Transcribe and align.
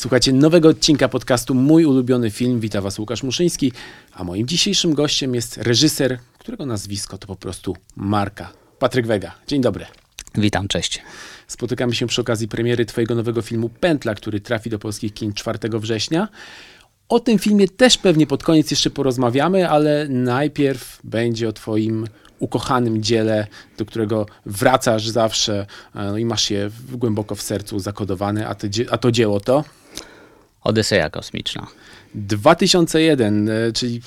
Słuchajcie 0.00 0.32
nowego 0.32 0.68
odcinka 0.68 1.08
podcastu 1.08 1.54
Mój 1.54 1.84
ulubiony 1.84 2.30
film. 2.30 2.60
Witam 2.60 2.82
Was 2.82 2.98
Łukasz 2.98 3.22
Muszyński, 3.22 3.72
a 4.12 4.24
moim 4.24 4.46
dzisiejszym 4.46 4.94
gościem 4.94 5.34
jest 5.34 5.56
reżyser, 5.56 6.18
którego 6.38 6.66
nazwisko 6.66 7.18
to 7.18 7.26
po 7.26 7.36
prostu 7.36 7.76
Marka. 7.96 8.52
Patryk 8.78 9.06
Wega. 9.06 9.34
Dzień 9.46 9.60
dobry. 9.60 9.86
Witam, 10.34 10.68
cześć. 10.68 11.02
Spotykamy 11.46 11.94
się 11.94 12.06
przy 12.06 12.20
okazji 12.20 12.48
premiery 12.48 12.86
Twojego 12.86 13.14
nowego 13.14 13.42
filmu 13.42 13.68
Pętla, 13.68 14.14
który 14.14 14.40
trafi 14.40 14.70
do 14.70 14.78
polskich 14.78 15.14
kin 15.14 15.32
4 15.32 15.58
września. 15.72 16.28
O 17.08 17.20
tym 17.20 17.38
filmie 17.38 17.68
też 17.68 17.98
pewnie 17.98 18.26
pod 18.26 18.42
koniec 18.42 18.70
jeszcze 18.70 18.90
porozmawiamy, 18.90 19.70
ale 19.70 20.08
najpierw 20.08 21.00
będzie 21.04 21.48
o 21.48 21.52
Twoim 21.52 22.06
ukochanym 22.38 23.02
dziele, 23.02 23.46
do 23.78 23.84
którego 23.84 24.26
wracasz 24.46 25.08
zawsze 25.08 25.66
no 25.94 26.18
i 26.18 26.24
masz 26.24 26.50
je 26.50 26.70
głęboko 26.92 27.34
w 27.34 27.42
sercu 27.42 27.78
zakodowane, 27.78 28.48
a 28.48 28.54
a 28.90 28.98
to 28.98 29.12
dzieło 29.12 29.40
to? 29.40 29.64
Odyseja 30.60 31.10
kosmiczna. 31.10 31.66
2001, 32.14 33.48
e, 33.48 33.72
czyli 33.72 34.00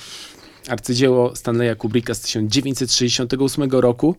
arcydzieło 0.68 1.36
Stanleya 1.36 1.76
Kubricka 1.76 2.14
z 2.14 2.20
1968 2.20 3.70
roku. 3.70 4.16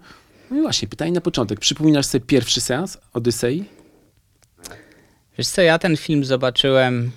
No 0.52 0.57
i 0.57 0.62
właśnie, 0.62 0.88
pytanie 0.88 1.12
na 1.12 1.21
początek. 1.21 1.59
Przypominasz 1.59 2.05
sobie 2.05 2.26
pierwszy 2.26 2.62
seans 2.62 2.98
Odysei? 3.13 3.66
Wiesz 5.38 5.48
co, 5.48 5.62
ja 5.62 5.79
ten 5.79 5.98
film 5.98 6.26
zobaczyłem 6.26 7.12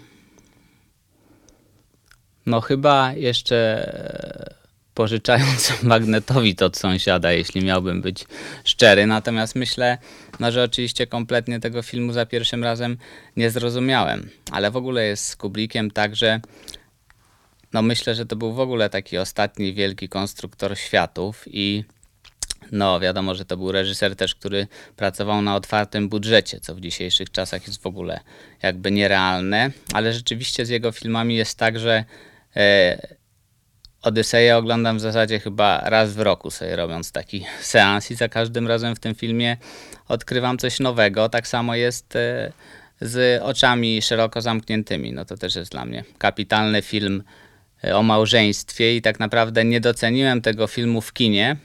no 2.48 2.60
chyba 2.60 3.12
jeszcze 3.12 4.57
pożyczając 4.98 5.72
magnetowid 5.82 6.62
od 6.62 6.76
sąsiada, 6.76 7.32
jeśli 7.32 7.64
miałbym 7.64 8.02
być 8.02 8.24
szczery. 8.64 9.06
Natomiast 9.06 9.54
myślę, 9.54 9.98
no, 10.40 10.52
że 10.52 10.62
oczywiście 10.62 11.06
kompletnie 11.06 11.60
tego 11.60 11.82
filmu 11.82 12.12
za 12.12 12.26
pierwszym 12.26 12.64
razem 12.64 12.96
nie 13.36 13.50
zrozumiałem. 13.50 14.30
Ale 14.50 14.70
w 14.70 14.76
ogóle 14.76 15.04
jest 15.04 15.24
z 15.24 15.36
Kubrickiem 15.36 15.90
tak, 15.90 16.16
że 16.16 16.40
no 17.72 17.82
myślę, 17.82 18.14
że 18.14 18.26
to 18.26 18.36
był 18.36 18.52
w 18.52 18.60
ogóle 18.60 18.90
taki 18.90 19.18
ostatni 19.18 19.74
wielki 19.74 20.08
konstruktor 20.08 20.78
światów 20.78 21.44
i 21.46 21.84
no, 22.72 23.00
wiadomo, 23.00 23.34
że 23.34 23.44
to 23.44 23.56
był 23.56 23.72
reżyser 23.72 24.16
też, 24.16 24.34
który 24.34 24.66
pracował 24.96 25.42
na 25.42 25.56
otwartym 25.56 26.08
budżecie, 26.08 26.60
co 26.60 26.74
w 26.74 26.80
dzisiejszych 26.80 27.30
czasach 27.30 27.66
jest 27.66 27.82
w 27.82 27.86
ogóle 27.86 28.20
jakby 28.62 28.90
nierealne, 28.90 29.70
ale 29.92 30.12
rzeczywiście 30.12 30.66
z 30.66 30.68
jego 30.68 30.92
filmami 30.92 31.36
jest 31.36 31.58
tak, 31.58 31.78
że 31.78 32.04
e, 32.56 33.17
Odyseję 34.02 34.56
oglądam 34.56 34.98
w 34.98 35.00
zasadzie 35.00 35.40
chyba 35.40 35.80
raz 35.80 36.12
w 36.12 36.20
roku 36.20 36.50
sobie 36.50 36.76
robiąc 36.76 37.12
taki 37.12 37.44
seans 37.60 38.10
i 38.10 38.14
za 38.14 38.28
każdym 38.28 38.68
razem 38.68 38.96
w 38.96 39.00
tym 39.00 39.14
filmie 39.14 39.56
odkrywam 40.08 40.58
coś 40.58 40.80
nowego. 40.80 41.28
Tak 41.28 41.48
samo 41.48 41.74
jest 41.74 42.16
e, 42.16 42.52
z 43.00 43.42
oczami 43.42 44.02
szeroko 44.02 44.40
zamkniętymi. 44.40 45.12
No 45.12 45.24
to 45.24 45.36
też 45.36 45.54
jest 45.54 45.70
dla 45.70 45.84
mnie 45.84 46.04
kapitalny 46.18 46.82
film 46.82 47.22
e, 47.84 47.96
o 47.96 48.02
małżeństwie 48.02 48.96
i 48.96 49.02
tak 49.02 49.20
naprawdę 49.20 49.64
nie 49.64 49.80
doceniłem 49.80 50.42
tego 50.42 50.66
filmu 50.66 51.00
w 51.00 51.12
kinie, 51.12 51.56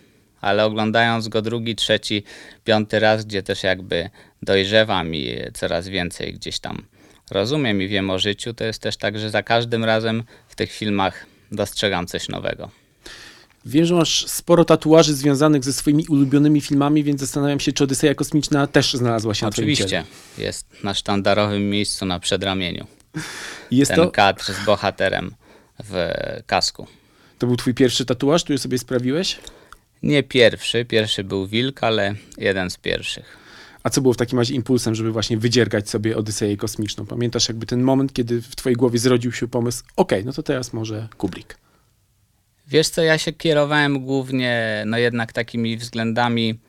ale 0.42 0.66
oglądając 0.66 1.28
go 1.28 1.42
drugi, 1.42 1.76
trzeci, 1.76 2.24
piąty 2.64 3.00
raz, 3.00 3.26
gdzie 3.26 3.44
też 3.44 3.64
jakby 3.64 4.10
dojrzewam 4.42 5.16
i 5.16 5.38
coraz 5.54 5.88
więcej 5.88 6.34
gdzieś 6.34 6.60
tam 6.60 6.86
rozumiem 7.32 7.82
i 7.82 7.88
wiem 7.88 8.10
o 8.10 8.20
życiu, 8.20 8.54
to 8.54 8.64
jest 8.64 8.82
też 8.82 8.98
tak, 8.98 9.20
że 9.20 9.30
za 9.30 9.44
każdym 9.44 9.84
razem 9.84 10.24
w 10.48 10.56
tych 10.56 10.72
filmach 10.72 11.33
dostrzegam 11.56 12.08
coś 12.08 12.30
nowego. 12.30 12.70
Wiem, 13.66 13.86
że 13.86 13.96
masz 13.96 14.26
sporo 14.28 14.66
tatuaży 14.66 15.14
związanych 15.14 15.64
ze 15.64 15.74
swoimi 15.74 16.06
ulubionymi 16.08 16.62
filmami, 16.62 17.04
więc 17.04 17.22
zastanawiam 17.22 17.60
się, 17.60 17.72
czy 17.72 17.84
Odyseja 17.84 18.16
Kosmiczna 18.16 18.68
też 18.68 18.94
znalazła 18.94 19.34
się 19.34 19.48
Oczywiście. 19.48 19.84
na 19.84 20.02
Oczywiście. 20.02 20.44
Jest 20.44 20.84
na 20.84 20.94
sztandarowym 20.94 21.70
miejscu 21.70 22.06
na 22.06 22.20
przedramieniu. 22.20 22.88
Jest 23.72 23.92
Ten 23.92 24.00
to... 24.00 24.12
kadr 24.12 24.44
z 24.44 24.66
bohaterem 24.66 25.36
w 25.84 26.12
kasku. 26.46 26.88
To 27.40 27.48
był 27.48 27.56
twój 27.56 27.74
pierwszy 27.74 28.06
tatuaż, 28.06 28.44
który 28.44 28.60
sobie 28.60 28.78
sprawiłeś? 28.78 29.40
Nie 30.04 30.24
pierwszy. 30.24 30.86
Pierwszy 30.86 31.24
był 31.24 31.48
wilk, 31.48 31.84
ale 31.84 32.16
jeden 32.38 32.70
z 32.70 32.78
pierwszych. 32.78 33.43
A 33.84 33.90
co 33.90 34.02
było 34.02 34.14
w 34.14 34.18
takim 34.18 34.40
razie 34.40 34.56
impulsem, 34.56 34.96
żeby 34.96 35.12
właśnie 35.12 35.38
wydziergać 35.38 35.90
sobie 35.90 36.18
Odyseję 36.18 36.58
kosmiczną? 36.58 37.06
Pamiętasz 37.06 37.48
jakby 37.48 37.66
ten 37.66 37.82
moment, 37.82 38.14
kiedy 38.14 38.42
w 38.42 38.56
twojej 38.56 38.76
głowie 38.76 39.00
zrodził 39.00 39.32
się 39.32 39.48
pomysł, 39.48 39.84
okay, 39.96 40.24
no 40.26 40.34
to 40.34 40.44
teraz 40.44 40.74
może 40.74 41.08
Kubrick. 41.18 41.58
Wiesz 42.68 42.90
co, 42.90 43.02
ja 43.02 43.18
się 43.18 43.34
kierowałem 43.34 44.06
głównie, 44.06 44.84
no 44.86 44.98
jednak 44.98 45.34
takimi 45.34 45.78
względami, 45.78 46.60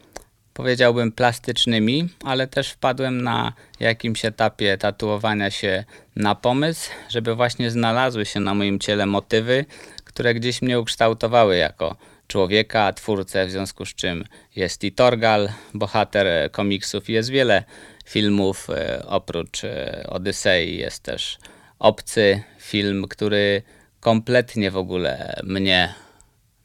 powiedziałbym 0.55 1.13
plastycznymi, 1.13 2.09
ale 2.25 2.47
też 2.47 2.71
wpadłem 2.71 3.23
na 3.23 3.53
jakimś 3.81 4.25
etapie 4.25 4.79
tatuowania 4.79 5.51
się 5.51 5.85
na 6.17 6.35
pomysł, 6.35 6.91
żeby 7.09 7.35
właśnie 7.35 7.71
znalazły 7.71 8.27
się 8.27 8.41
na 8.41 8.55
moim 8.55 8.79
ciele 8.79 9.07
motywy, 9.07 9.65
które 10.05 10.35
gdzieś 10.35 10.63
mnie 10.63 10.81
ukształtowały 10.81 11.57
jako 11.57 11.97
człowieka, 12.29 12.93
twórcę, 12.93 13.47
w 13.47 13.51
związku 13.51 13.87
z 13.87 13.95
czym 13.95 14.25
jest 14.57 14.85
i 14.85 14.93
Torgal, 14.93 15.49
bohater 15.75 16.51
komiksów, 16.51 17.09
jest 17.09 17.31
wiele 17.31 17.65
filmów, 18.05 18.71
e, 18.71 19.03
oprócz 19.07 19.65
e, 19.65 20.05
Odysei 20.09 20.77
jest 20.77 21.03
też 21.03 21.39
Obcy, 21.79 22.43
film, 22.59 23.07
który 23.09 23.63
kompletnie 24.01 24.71
w 24.71 24.77
ogóle 24.77 25.41
mnie, 25.43 25.95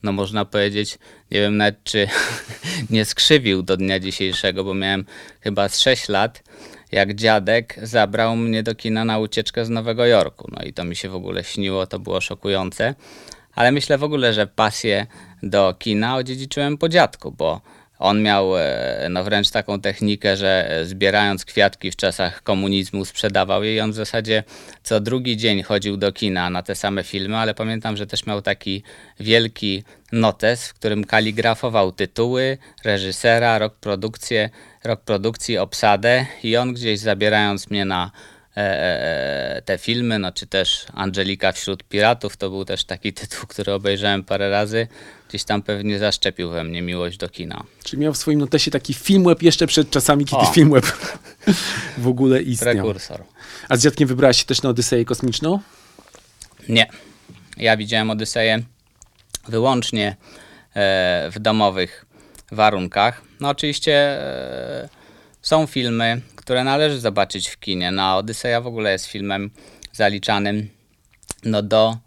no 0.03 0.11
można 0.11 0.45
powiedzieć, 0.45 0.97
nie 1.31 1.39
wiem 1.39 1.57
nawet 1.57 1.83
czy 1.83 2.07
nie 2.89 3.05
skrzywił 3.05 3.63
do 3.63 3.77
dnia 3.77 3.99
dzisiejszego, 3.99 4.63
bo 4.63 4.73
miałem 4.73 5.05
chyba 5.41 5.69
z 5.69 5.79
6 5.79 6.09
lat, 6.09 6.43
jak 6.91 7.13
dziadek 7.13 7.75
zabrał 7.83 8.35
mnie 8.35 8.63
do 8.63 8.75
kina 8.75 9.05
na 9.05 9.19
ucieczkę 9.19 9.65
z 9.65 9.69
Nowego 9.69 10.05
Jorku. 10.05 10.51
No 10.51 10.63
i 10.63 10.73
to 10.73 10.83
mi 10.83 10.95
się 10.95 11.09
w 11.09 11.15
ogóle 11.15 11.43
śniło, 11.43 11.87
to 11.87 11.99
było 11.99 12.21
szokujące 12.21 12.95
ale 13.59 13.71
myślę 13.71 13.97
w 13.97 14.03
ogóle, 14.03 14.33
że 14.33 14.47
pasję 14.47 15.07
do 15.43 15.75
kina 15.79 16.15
odziedziczyłem 16.15 16.77
po 16.77 16.89
dziadku, 16.89 17.31
bo 17.31 17.61
on 17.99 18.21
miał 18.21 18.57
e, 18.57 19.07
no 19.09 19.23
wręcz 19.23 19.49
taką 19.49 19.81
technikę, 19.81 20.37
że 20.37 20.81
zbierając 20.83 21.45
kwiatki 21.45 21.91
w 21.91 21.95
czasach 21.95 22.43
komunizmu 22.43 23.05
sprzedawał 23.05 23.63
je 23.63 23.75
i 23.75 23.79
on 23.79 23.91
w 23.91 23.95
zasadzie 23.95 24.43
co 24.83 24.99
drugi 24.99 25.37
dzień 25.37 25.63
chodził 25.63 25.97
do 25.97 26.11
kina 26.11 26.49
na 26.49 26.63
te 26.63 26.75
same 26.75 27.03
filmy, 27.03 27.37
ale 27.37 27.53
pamiętam, 27.53 27.97
że 27.97 28.07
też 28.07 28.25
miał 28.25 28.41
taki 28.41 28.83
wielki 29.19 29.83
notes, 30.11 30.67
w 30.67 30.73
którym 30.73 31.03
kaligrafował 31.03 31.91
tytuły, 31.91 32.57
reżysera, 32.83 33.59
rok, 33.59 33.75
produkcję, 33.75 34.49
rok 34.83 35.01
produkcji, 35.01 35.57
obsadę 35.57 36.25
i 36.43 36.57
on 36.57 36.73
gdzieś 36.73 36.99
zabierając 36.99 37.69
mnie 37.69 37.85
na 37.85 38.11
E, 38.11 38.11
e, 38.11 38.35
e, 38.35 38.38
te 39.65 39.77
filmy, 39.77 40.19
no 40.19 40.31
czy 40.31 40.47
też 40.47 40.85
Angelika 40.93 41.51
wśród 41.51 41.83
piratów, 41.83 42.37
to 42.37 42.49
był 42.49 42.65
też 42.65 42.83
taki 42.83 43.13
tytuł, 43.13 43.47
który 43.47 43.73
obejrzałem 43.73 44.23
parę 44.23 44.49
razy. 44.49 44.87
Gdzieś 45.29 45.43
tam 45.43 45.61
pewnie 45.61 45.99
zaszczepił 45.99 46.49
we 46.49 46.63
mnie 46.63 46.81
miłość 46.81 47.17
do 47.17 47.29
kina. 47.29 47.63
Czyli 47.83 48.01
miał 48.01 48.13
w 48.13 48.17
swoim 48.17 48.39
notesie 48.39 48.71
taki 48.71 48.93
filmweb 48.93 49.41
jeszcze 49.41 49.67
przed 49.67 49.89
czasami, 49.89 50.25
kiedy 50.25 50.41
o. 50.41 50.45
filmweb 50.55 50.85
w 51.97 52.07
ogóle 52.07 52.41
istniał. 52.41 52.73
Prekursor. 52.73 53.23
A 53.69 53.77
z 53.77 53.83
dziadkiem 53.83 54.07
wybrałaś 54.07 54.37
się 54.37 54.45
też 54.45 54.61
na 54.61 54.69
Odyseję 54.69 55.05
kosmiczną? 55.05 55.59
Nie. 56.69 56.87
Ja 57.57 57.77
widziałem 57.77 58.09
Odyseję 58.09 58.63
wyłącznie 59.47 60.15
w 61.31 61.35
domowych 61.39 62.05
warunkach. 62.51 63.21
No 63.39 63.49
oczywiście 63.49 64.17
są 65.41 65.67
filmy, 65.67 66.21
które 66.35 66.63
należy 66.63 66.99
zobaczyć 66.99 67.49
w 67.49 67.59
kinie. 67.59 67.91
No, 67.91 68.17
Odyseja 68.17 68.61
w 68.61 68.67
ogóle 68.67 68.91
jest 68.91 69.05
filmem 69.05 69.51
zaliczanym 69.91 70.69
no, 71.43 71.61
do 71.61 71.97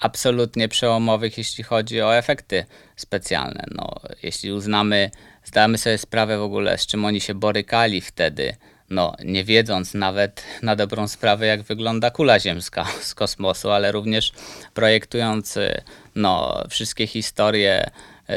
absolutnie 0.00 0.68
przełomowych, 0.68 1.38
jeśli 1.38 1.64
chodzi 1.64 2.02
o 2.02 2.16
efekty 2.16 2.64
specjalne. 2.96 3.64
No, 3.70 3.94
jeśli 4.22 4.52
uznamy, 4.52 5.10
zdamy 5.44 5.78
sobie 5.78 5.98
sprawę 5.98 6.38
w 6.38 6.42
ogóle, 6.42 6.78
z 6.78 6.86
czym 6.86 7.04
oni 7.04 7.20
się 7.20 7.34
borykali 7.34 8.00
wtedy, 8.00 8.56
no, 8.90 9.14
nie 9.24 9.44
wiedząc 9.44 9.94
nawet 9.94 10.44
na 10.62 10.76
dobrą 10.76 11.08
sprawę, 11.08 11.46
jak 11.46 11.62
wygląda 11.62 12.10
kula 12.10 12.40
ziemska 12.40 12.86
z 13.00 13.14
kosmosu, 13.14 13.70
ale 13.70 13.92
również 13.92 14.32
projektując 14.74 15.58
no, 16.14 16.64
wszystkie 16.70 17.06
historie 17.06 17.90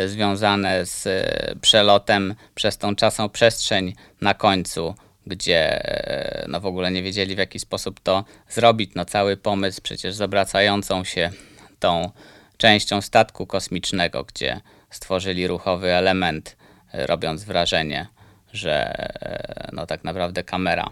związane 0.05 0.85
z 0.85 1.07
e, 1.07 1.55
przelotem 1.61 2.35
przez 2.55 2.77
tą 2.77 2.95
czasą 2.95 3.29
przestrzeń 3.29 3.93
na 4.21 4.33
końcu 4.33 4.95
gdzie 5.27 5.85
e, 5.85 6.45
no 6.47 6.59
w 6.59 6.65
ogóle 6.65 6.91
nie 6.91 7.03
wiedzieli 7.03 7.35
w 7.35 7.37
jaki 7.37 7.59
sposób 7.59 7.99
to 7.99 8.25
zrobić. 8.49 8.91
No 8.95 9.05
cały 9.05 9.37
pomysł 9.37 9.81
przecież 9.83 10.15
z 10.15 10.21
obracającą 10.21 11.03
się 11.03 11.31
tą 11.79 12.11
częścią 12.57 13.01
statku 13.01 13.47
kosmicznego, 13.47 14.23
gdzie 14.23 14.61
stworzyli 14.89 15.47
ruchowy 15.47 15.93
element, 15.93 16.57
e, 16.91 17.07
robiąc 17.07 17.43
wrażenie, 17.43 18.07
że 18.53 18.99
e, 19.21 19.69
no 19.73 19.85
tak 19.85 20.03
naprawdę 20.03 20.43
kamera 20.43 20.89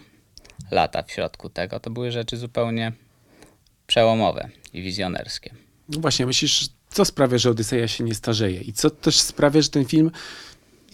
lata 0.71 1.03
w 1.03 1.12
środku 1.12 1.50
tego, 1.50 1.80
to 1.80 1.89
były 1.89 2.12
rzeczy 2.12 2.38
zupełnie 2.38 2.92
przełomowe 3.88 4.50
i 4.74 4.81
wizjonerskie. 4.81 5.53
No 5.89 6.00
właśnie, 6.01 6.25
myślisz, 6.25 6.69
co 6.92 7.06
sprawia, 7.06 7.38
że 7.38 7.50
Odyseja 7.50 7.88
się 7.88 8.04
nie 8.04 8.16
starzeje 8.16 8.62
i 8.62 8.74
co 8.74 8.90
też 8.90 9.20
sprawia, 9.20 9.62
że 9.62 9.70
ten 9.70 9.86
film 9.86 10.12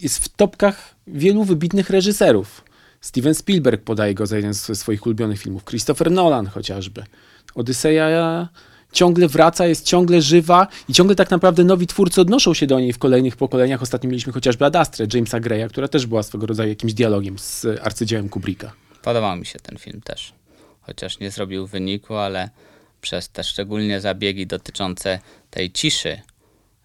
jest 0.02 0.24
w 0.24 0.28
topkach 0.28 0.94
wielu 1.06 1.44
wybitnych 1.44 1.90
reżyserów. 1.90 2.64
Steven 3.00 3.34
Spielberg 3.34 3.82
podaje 3.82 4.14
go 4.14 4.26
za 4.26 4.36
jeden 4.36 4.54
ze 4.54 4.74
swoich 4.74 5.06
ulubionych 5.06 5.40
filmów. 5.40 5.64
Christopher 5.64 6.10
Nolan 6.10 6.46
chociażby. 6.46 7.04
Odyseja 7.54 8.48
ciągle 8.92 9.28
wraca, 9.28 9.66
jest 9.66 9.86
ciągle 9.86 10.22
żywa 10.22 10.66
i 10.88 10.92
ciągle 10.92 11.16
tak 11.16 11.30
naprawdę 11.30 11.64
nowi 11.64 11.86
twórcy 11.86 12.20
odnoszą 12.20 12.54
się 12.54 12.66
do 12.66 12.80
niej 12.80 12.92
w 12.92 12.98
kolejnych 12.98 13.36
pokoleniach. 13.36 13.82
Ostatnio 13.82 14.10
mieliśmy 14.10 14.32
chociażby 14.32 14.64
Adastrę 14.64 15.06
Jamesa 15.14 15.40
Greya, 15.40 15.68
która 15.68 15.88
też 15.88 16.06
była 16.06 16.22
swego 16.22 16.46
rodzaju 16.46 16.68
jakimś 16.68 16.94
dialogiem 16.94 17.38
z 17.38 17.66
arcydziełem 17.82 18.28
Kubricka. 18.28 18.72
Podobał 19.02 19.36
mi 19.36 19.46
się 19.46 19.58
ten 19.58 19.78
film 19.78 20.00
też. 20.00 20.32
Chociaż 20.80 21.18
nie 21.18 21.30
zrobił 21.30 21.66
wyniku, 21.66 22.14
ale 22.14 22.50
przez 23.00 23.28
te 23.28 23.44
szczególnie 23.44 24.00
zabiegi 24.00 24.46
dotyczące 24.46 25.18
tej 25.50 25.72
ciszy, 25.72 26.20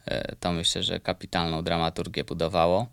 e, 0.05 0.35
to 0.39 0.51
myślę, 0.51 0.83
że 0.83 0.99
kapitalną 0.99 1.63
dramaturgię 1.63 2.23
budowało. 2.23 2.87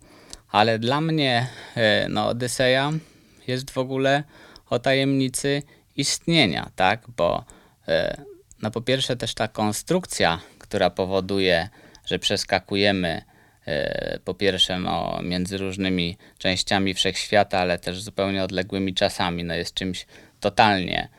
Ale 0.51 0.79
dla 0.79 1.01
mnie 1.01 1.47
e, 1.75 2.09
no, 2.09 2.27
Odyseja 2.27 2.91
jest 3.47 3.71
w 3.71 3.77
ogóle 3.77 4.23
o 4.69 4.79
tajemnicy 4.79 5.63
istnienia, 5.95 6.71
tak? 6.75 7.05
Bo 7.17 7.45
e, 7.87 8.21
no 8.61 8.71
po 8.71 8.81
pierwsze 8.81 9.15
też 9.15 9.33
ta 9.33 9.47
konstrukcja, 9.47 10.39
która 10.59 10.89
powoduje, 10.89 11.69
że 12.05 12.19
przeskakujemy 12.19 13.21
po 14.25 14.33
pierwsze 14.33 14.79
no, 14.79 15.19
między 15.23 15.57
różnymi 15.57 16.17
częściami 16.37 16.93
wszechświata, 16.93 17.59
ale 17.59 17.79
też 17.79 18.01
zupełnie 18.01 18.43
odległymi 18.43 18.93
czasami, 18.93 19.43
no, 19.43 19.53
jest 19.53 19.73
czymś 19.73 20.05
totalnie 20.39 21.09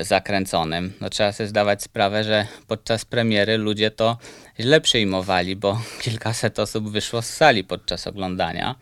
zakręconym. 0.00 0.92
No, 1.00 1.10
trzeba 1.10 1.32
sobie 1.32 1.46
zdawać 1.46 1.82
sprawę, 1.82 2.24
że 2.24 2.46
podczas 2.66 3.04
premiery 3.04 3.58
ludzie 3.58 3.90
to 3.90 4.18
źle 4.60 4.80
przyjmowali, 4.80 5.56
bo 5.56 5.80
kilkaset 6.02 6.58
osób 6.58 6.90
wyszło 6.90 7.22
z 7.22 7.30
sali 7.30 7.64
podczas 7.64 8.06
oglądania. 8.06 8.74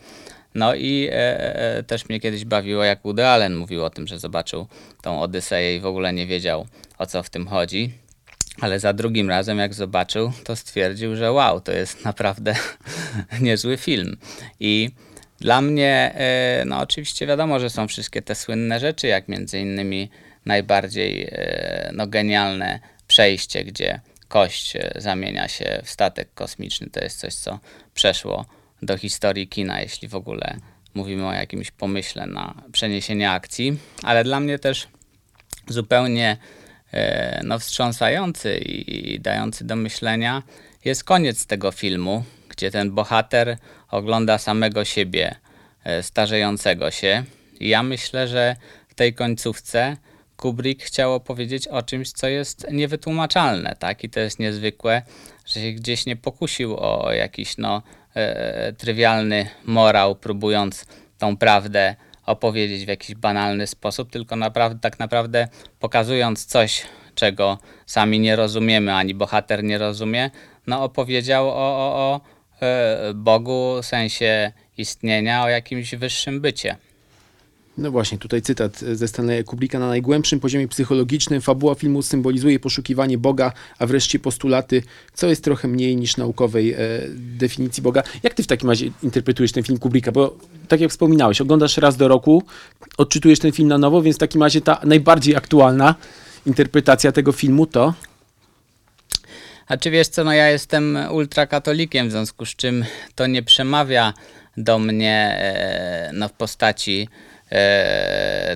No 0.55 0.75
i 0.75 1.09
e, 1.11 1.77
e, 1.77 1.83
też 1.83 2.09
mnie 2.09 2.21
kiedyś 2.21 2.45
bawiło, 2.45 2.85
jak 2.85 3.03
Woody 3.03 3.27
Allen 3.27 3.57
mówił 3.57 3.85
o 3.85 3.91
tym, 3.91 4.07
że 4.07 4.19
zobaczył 4.19 4.67
tą 5.03 5.23
Odyseję 5.23 5.77
i 5.77 5.81
w 5.81 5.87
ogóle 5.87 6.13
nie 6.13 6.27
wiedział, 6.27 6.67
o 6.99 7.07
co 7.07 7.23
w 7.23 7.31
tym 7.31 7.47
chodzi. 7.47 7.93
Ale 8.61 8.81
za 8.81 8.93
drugim 8.93 9.29
razem, 9.29 9.59
jak 9.59 9.75
zobaczył, 9.75 10.33
to 10.45 10.57
stwierdził, 10.57 11.17
że 11.17 11.33
wow, 11.33 11.61
to 11.61 11.73
jest 11.73 12.05
naprawdę 12.11 12.55
niezły 13.41 13.77
film. 13.77 14.17
I 14.61 14.91
dla 15.41 15.61
mnie, 15.61 16.15
e, 16.15 16.65
no 16.67 16.79
oczywiście 16.79 17.27
wiadomo, 17.27 17.61
że 17.61 17.71
są 17.71 17.89
wszystkie 17.89 18.23
te 18.23 18.35
słynne 18.35 18.81
rzeczy, 18.81 19.07
jak 19.07 19.29
między 19.29 19.61
innymi 19.61 20.11
najbardziej 20.49 21.29
e, 21.33 21.91
no, 21.95 22.07
genialne 22.07 22.81
przejście, 23.07 23.65
gdzie 23.65 24.01
kość 24.29 24.77
e, 24.77 24.93
zamienia 24.97 25.49
się 25.49 25.81
w 25.85 25.91
statek 25.91 26.35
kosmiczny. 26.35 26.91
To 26.91 27.01
jest 27.01 27.21
coś, 27.21 27.35
co 27.35 27.59
przeszło 27.95 28.47
do 28.83 28.99
historii 28.99 29.49
kina, 29.49 29.81
jeśli 29.81 30.09
w 30.09 30.15
ogóle 30.15 30.57
mówimy 30.95 31.27
o 31.27 31.33
jakimś 31.33 31.71
pomyśle 31.71 32.27
na 32.27 32.63
przeniesienie 32.73 33.31
akcji, 33.31 33.79
ale 34.03 34.25
dla 34.25 34.41
mnie 34.41 34.59
też 34.59 34.89
zupełnie 35.69 36.37
e, 36.93 37.41
no, 37.45 37.59
wstrząsający 37.59 38.59
i, 38.59 39.21
dający 39.21 39.65
do 39.65 39.77
myślenia 39.77 40.43
jest 40.85 41.05
koniec 41.05 41.47
tego 41.47 41.73
filmu, 41.73 42.25
gdzie 42.49 42.71
ten 42.71 42.91
bohater 42.91 43.57
ogląda 43.91 44.39
samego 44.39 44.85
siebie 44.85 45.35
starzejącego 46.03 46.91
się. 46.91 47.25
I 47.61 47.69
ja 47.69 47.83
myślę, 47.83 48.29
że 48.29 48.57
w 48.89 48.95
tej 48.95 49.15
końcówce 49.15 49.97
Kubrick 50.39 50.83
chciał 50.83 51.15
opowiedzieć 51.15 51.69
o 51.69 51.83
czymś, 51.83 52.13
co 52.13 52.29
jest 52.29 52.67
niewytłumaczalne, 52.71 53.77
tak? 53.79 54.05
I 54.05 54.11
to 54.11 54.21
jest 54.21 54.39
niezwykłe, 54.39 55.03
że 55.47 55.61
się 55.61 55.73
gdzieś 55.73 56.07
nie 56.07 56.17
pokusił 56.17 56.77
o 56.77 57.13
jakiś 57.13 57.57
no, 57.57 57.83
e, 58.15 58.73
trywialny 58.73 59.49
morał, 59.65 60.17
próbując 60.17 60.87
tą 61.19 61.37
prawdę 61.37 61.97
opowiedzieć 62.27 62.85
w 62.85 62.89
jakiś 62.89 63.15
banalny 63.15 63.67
sposób, 63.67 64.11
tylko 64.11 64.37
naprawdę, 64.37 64.81
tak 64.81 64.99
naprawdę 64.99 65.49
pokazując 65.79 66.45
coś, 66.45 66.83
czego 67.15 67.59
sami 67.87 68.21
nie 68.21 68.37
rozumiemy, 68.37 68.95
ani 68.95 69.15
bohater 69.15 69.65
nie 69.65 69.79
rozumie, 69.79 70.31
no 70.67 70.85
opowiedział 70.85 71.49
o, 71.49 71.53
o, 71.53 71.95
o 71.97 72.21
e, 72.61 73.15
Bogu, 73.15 73.83
sensie 73.83 74.53
istnienia, 74.77 75.45
o 75.45 75.49
jakimś 75.49 75.95
wyższym 75.95 76.41
bycie. 76.41 76.77
No 77.79 77.91
właśnie, 77.91 78.19
tutaj 78.19 78.43
cytat 78.43 78.79
ze 78.79 79.09
Stanleya 79.09 79.45
Kubricka. 79.45 79.79
Na 79.79 79.89
najgłębszym 79.89 80.41
poziomie 80.41 80.69
psychologicznym 80.69 81.41
fabuła 81.41 81.75
filmu 81.75 82.03
symbolizuje 82.03 82.61
poszukiwanie 82.61 83.19
Boga, 83.19 83.53
a 83.79 83.87
wreszcie 83.87 84.19
postulaty, 84.19 84.83
co 85.15 85.27
jest 85.27 85.45
trochę 85.45 85.69
mniej 85.69 85.97
niż 85.97 86.17
naukowej 86.17 86.73
e, 86.73 86.79
definicji 87.15 87.83
Boga. 87.83 88.03
Jak 88.23 88.35
ty 88.35 88.43
w 88.43 88.47
takim 88.47 88.69
razie 88.69 88.91
interpretujesz 89.03 89.53
ten 89.53 89.65
film 89.65 89.79
Kubricka? 89.79 90.13
Bo 90.13 90.37
tak 90.69 90.81
jak 90.81 90.91
wspominałeś, 90.91 91.41
oglądasz 91.41 91.77
raz 91.77 91.97
do 91.97 92.09
roku, 92.09 92.43
odczytujesz 92.97 93.39
ten 93.39 93.53
film 93.53 93.69
na 93.69 93.79
nowo, 93.79 94.03
więc 94.03 94.17
w 94.17 94.21
takim 94.21 94.43
razie 94.43 94.61
ta 94.61 94.81
najbardziej 94.85 95.37
aktualna 95.37 95.95
interpretacja 96.47 97.13
tego 97.13 97.33
filmu 97.33 97.67
to... 97.67 97.95
A 99.67 99.77
czy 99.77 99.91
wiesz 99.91 100.09
co, 100.09 100.25
no 100.25 100.33
ja 100.33 100.49
jestem 100.49 100.99
ultrakatolikiem, 101.11 102.09
w 102.09 102.11
związku 102.11 102.47
z 102.47 102.57
czym 102.57 102.85
to 103.15 103.27
nie 103.27 103.43
przemawia 103.43 104.15
do 104.57 104.79
mnie 104.79 105.37
e, 105.41 106.11
no, 106.15 106.29
w 106.29 106.33
postaci 106.33 107.09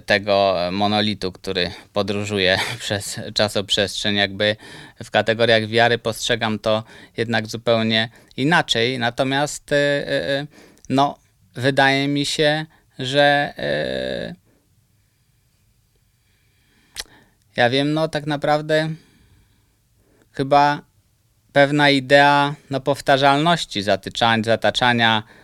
tego 0.07 0.57
monolitu, 0.73 1.33
który 1.33 1.71
podróżuje 1.93 2.59
przez 2.79 3.21
czasoprzestrzeń. 3.35 4.17
Jakby 4.17 4.57
w 5.05 5.11
kategoriach 5.11 5.67
wiary 5.67 5.99
postrzegam 5.99 6.59
to 6.59 6.85
jednak 7.17 7.47
zupełnie 7.47 8.09
inaczej. 8.37 8.99
Natomiast 8.99 9.73
e, 9.73 9.77
e, 10.09 10.47
no, 10.89 11.19
wydaje 11.55 12.09
mi 12.09 12.27
się, 12.27 12.67
że 12.99 13.55
ja 17.57 17.71
wiem, 17.71 17.93
no 17.93 18.09
tak 18.09 18.27
naprawdę 18.27 18.89
chyba 20.33 20.83
pewna 21.53 21.91
idea 21.91 22.55
no, 22.71 22.81
powtarzalności, 22.81 23.83
zatyczania, 23.83 24.45
zataczania 24.45 25.23
E, 25.23 25.25
e, 25.25 25.42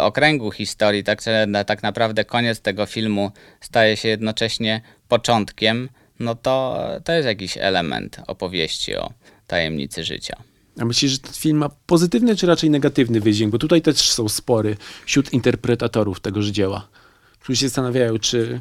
okręgu 0.00 0.50
historii, 0.50 1.04
tak, 1.04 1.22
tak 1.66 1.82
naprawdę 1.82 2.24
koniec 2.24 2.60
tego 2.60 2.86
filmu 2.86 3.30
staje 3.60 3.96
się 3.96 4.08
jednocześnie 4.08 4.80
początkiem, 5.08 5.88
no 6.20 6.34
to 6.34 6.78
to 7.04 7.12
jest 7.12 7.26
jakiś 7.26 7.56
element 7.58 8.20
opowieści 8.26 8.96
o 8.96 9.12
tajemnicy 9.46 10.04
życia. 10.04 10.36
A 10.80 10.84
myślisz, 10.84 11.12
że 11.12 11.18
ten 11.18 11.32
film 11.32 11.58
ma 11.58 11.68
pozytywny 11.86 12.36
czy 12.36 12.46
raczej 12.46 12.70
negatywny 12.70 13.20
wydźwięk? 13.20 13.52
Bo 13.52 13.58
tutaj 13.58 13.82
też 13.82 13.96
są 13.96 14.28
spory 14.28 14.76
wśród 15.06 15.32
interpretatorów 15.32 16.20
tegoż 16.20 16.46
dzieła, 16.46 16.88
którzy 17.40 17.56
się 17.56 17.68
zastanawiają, 17.68 18.18
czy 18.18 18.60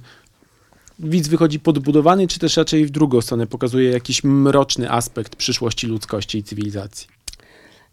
widz 0.99 1.27
wychodzi 1.27 1.59
podbudowany, 1.59 2.27
czy 2.27 2.39
też 2.39 2.57
raczej 2.57 2.85
w 2.85 2.89
drugą 2.89 3.21
stronę 3.21 3.47
pokazuje 3.47 3.91
jakiś 3.91 4.23
mroczny 4.23 4.91
aspekt 4.91 5.35
przyszłości 5.35 5.87
ludzkości 5.87 6.37
i 6.37 6.43
cywilizacji. 6.43 7.07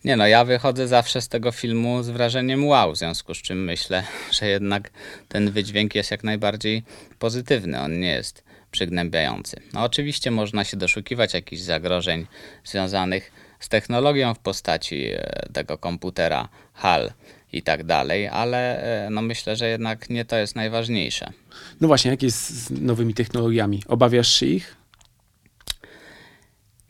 Nie 0.05 0.17
no, 0.17 0.27
ja 0.27 0.45
wychodzę 0.45 0.89
zawsze 0.89 1.21
z 1.21 1.29
tego 1.29 1.53
filmu 1.53 2.03
z 2.03 2.09
wrażeniem 2.09 2.67
wow, 2.67 2.93
w 2.93 2.99
związku 2.99 3.35
z 3.35 3.39
czym 3.39 3.65
myślę, 3.65 4.05
że 4.41 4.47
jednak 4.47 4.91
ten 5.29 5.51
wydźwięk 5.51 5.95
jest 5.95 6.11
jak 6.11 6.25
najbardziej 6.25 6.83
pozytywny, 7.19 7.81
on 7.81 8.01
nie 8.01 8.11
jest 8.11 8.45
przygnębiający. 8.71 9.61
No 9.73 9.83
oczywiście 9.83 10.31
można 10.31 10.65
się 10.65 10.77
doszukiwać 10.77 11.35
jakichś 11.35 11.63
zagrożeń 11.63 12.27
związanych 12.65 13.33
z 13.61 13.69
technologią 13.69 14.35
w 14.35 14.39
postaci 14.39 15.07
e, 15.07 15.49
tego 15.53 15.79
komputera 15.79 16.49
HAL 16.75 17.13
i 17.53 17.63
tak 17.63 17.85
dalej, 17.85 18.29
ale 18.29 18.83
e, 19.07 19.11
no 19.11 19.23
myślę, 19.23 19.57
że 19.57 19.69
jednak 19.69 20.11
nie 20.11 20.25
to 20.25 20.37
jest 20.37 20.57
najważniejsze. 20.57 21.33
No 21.81 21.89
właśnie, 21.89 22.11
jak 22.11 22.23
jest 22.23 22.51
z 22.51 22.71
nowymi 22.71 23.15
technologiami? 23.15 23.83
Obawiasz 23.89 24.33
się 24.33 24.47
ich? 24.47 24.80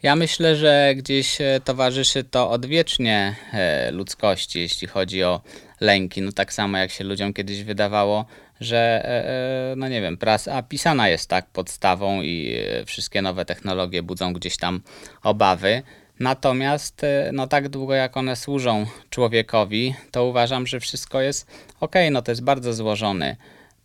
Ja 0.02 0.16
myślę, 0.16 0.56
że 0.56 0.92
gdzieś 0.96 1.40
e, 1.40 1.60
towarzyszy 1.64 2.24
to 2.24 2.50
odwiecznie 2.50 3.36
e, 3.52 3.90
ludzkości, 3.90 4.60
jeśli 4.60 4.88
chodzi 4.88 5.24
o 5.24 5.40
lęki. 5.80 6.22
No 6.22 6.32
tak 6.32 6.52
samo 6.52 6.78
jak 6.78 6.90
się 6.90 7.04
ludziom 7.04 7.32
kiedyś 7.32 7.62
wydawało, 7.62 8.24
że 8.60 9.02
e, 9.04 9.76
no 9.76 9.88
nie 9.88 10.00
wiem, 10.00 10.16
prasa 10.16 10.62
pisana 10.62 11.08
jest 11.08 11.28
tak 11.28 11.46
podstawą 11.46 12.22
i 12.22 12.56
wszystkie 12.86 13.22
nowe 13.22 13.44
technologie 13.44 14.02
budzą 14.02 14.32
gdzieś 14.32 14.56
tam 14.56 14.80
obawy. 15.22 15.82
Natomiast 16.20 17.02
no 17.32 17.46
tak 17.46 17.68
długo 17.68 17.94
jak 17.94 18.16
one 18.16 18.36
służą 18.36 18.86
człowiekowi, 19.10 19.94
to 20.10 20.24
uważam, 20.24 20.66
że 20.66 20.80
wszystko 20.80 21.20
jest 21.20 21.46
ok. 21.80 21.94
No 22.10 22.22
to 22.22 22.32
jest 22.32 22.44
bardzo 22.44 22.74
złożony 22.74 23.36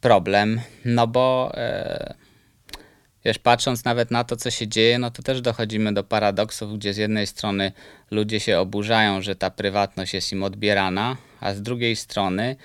problem, 0.02 0.62
no 0.86 1.08
bo 1.08 1.52
wiesz, 3.26 3.40
patrząc 3.40 3.86
nawet 3.86 4.12
na 4.12 4.24
to, 4.24 4.36
co 4.36 4.52
się 4.52 4.68
dzieje, 4.68 5.00
no 5.00 5.12
to 5.12 5.24
też 5.24 5.42
dochodzimy 5.42 5.94
do 5.94 6.04
paradoksów, 6.04 6.78
gdzie 6.78 6.94
z 6.94 6.98
jednej 6.98 7.28
strony 7.28 7.72
ludzie 8.12 8.40
się 8.40 8.60
oburzają, 8.60 9.22
że 9.22 9.36
ta 9.36 9.50
prywatność 9.50 10.14
jest 10.14 10.32
im 10.32 10.44
odbierana, 10.44 11.18
a 11.40 11.54
z 11.54 11.62
drugiej 11.62 11.96
strony 11.96 12.56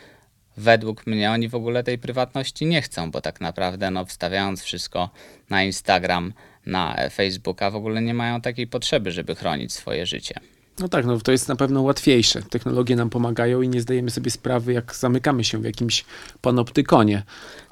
według 0.56 1.06
mnie 1.06 1.30
oni 1.30 1.48
w 1.48 1.54
ogóle 1.54 1.84
tej 1.84 1.98
prywatności 1.98 2.66
nie 2.66 2.82
chcą, 2.82 3.10
bo 3.10 3.20
tak 3.20 3.40
naprawdę 3.40 3.90
no, 3.90 4.04
wstawiając 4.04 4.62
wszystko 4.62 5.10
na 5.50 5.62
Instagram, 5.62 6.32
na 6.66 6.96
Facebooka, 7.12 7.70
w 7.70 7.76
ogóle 7.76 8.02
nie 8.02 8.14
mają 8.14 8.40
takiej 8.40 8.66
potrzeby, 8.66 9.12
żeby 9.12 9.34
chronić 9.34 9.72
swoje 9.72 10.06
życie. 10.06 10.34
No 10.78 10.88
tak, 10.88 11.06
no 11.06 11.20
to 11.20 11.32
jest 11.32 11.48
na 11.48 11.56
pewno 11.56 11.82
łatwiejsze. 11.82 12.42
Technologie 12.42 12.96
nam 12.96 13.10
pomagają 13.10 13.62
i 13.62 13.68
nie 13.68 13.80
zdajemy 13.80 14.10
sobie 14.10 14.30
sprawy, 14.30 14.72
jak 14.72 14.94
zamykamy 14.94 15.44
się 15.44 15.58
w 15.58 15.64
jakimś 15.64 16.04
panoptykonie. 16.40 17.22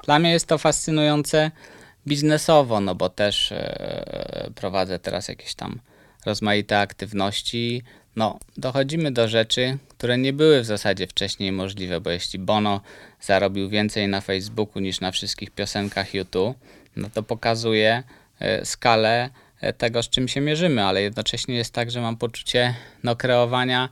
Dla 0.05 0.19
mnie 0.19 0.31
jest 0.31 0.45
to 0.45 0.57
fascynujące 0.57 1.51
biznesowo, 2.09 2.79
no 2.79 2.95
bo 2.95 3.09
też 3.09 3.51
e, 3.51 4.51
prowadzę 4.55 4.99
teraz 4.99 5.27
jakieś 5.27 5.55
tam 5.55 5.79
rozmaite 6.25 6.79
aktywności. 6.79 7.83
No, 8.15 8.39
dochodzimy 8.57 9.11
do 9.11 9.27
rzeczy, 9.27 9.77
które 9.87 10.17
nie 10.17 10.33
były 10.33 10.61
w 10.61 10.65
zasadzie 10.65 11.07
wcześniej 11.07 11.51
możliwe, 11.51 12.01
bo 12.01 12.09
jeśli 12.09 12.39
Bono 12.39 12.81
zarobił 13.21 13.69
więcej 13.69 14.07
na 14.07 14.21
Facebooku 14.21 14.81
niż 14.81 15.01
na 15.01 15.11
wszystkich 15.11 15.51
piosenkach 15.51 16.13
YouTube, 16.13 16.57
no 16.95 17.09
to 17.13 17.23
pokazuje 17.23 18.03
e, 18.39 18.65
skalę 18.65 19.29
e, 19.61 19.73
tego, 19.73 20.03
z 20.03 20.09
czym 20.09 20.27
się 20.27 20.41
mierzymy, 20.41 20.83
ale 20.83 21.01
jednocześnie 21.01 21.55
jest 21.55 21.73
tak, 21.73 21.91
że 21.91 22.01
mam 22.01 22.17
poczucie 22.17 22.75
no, 23.03 23.15
kreowania 23.15 23.89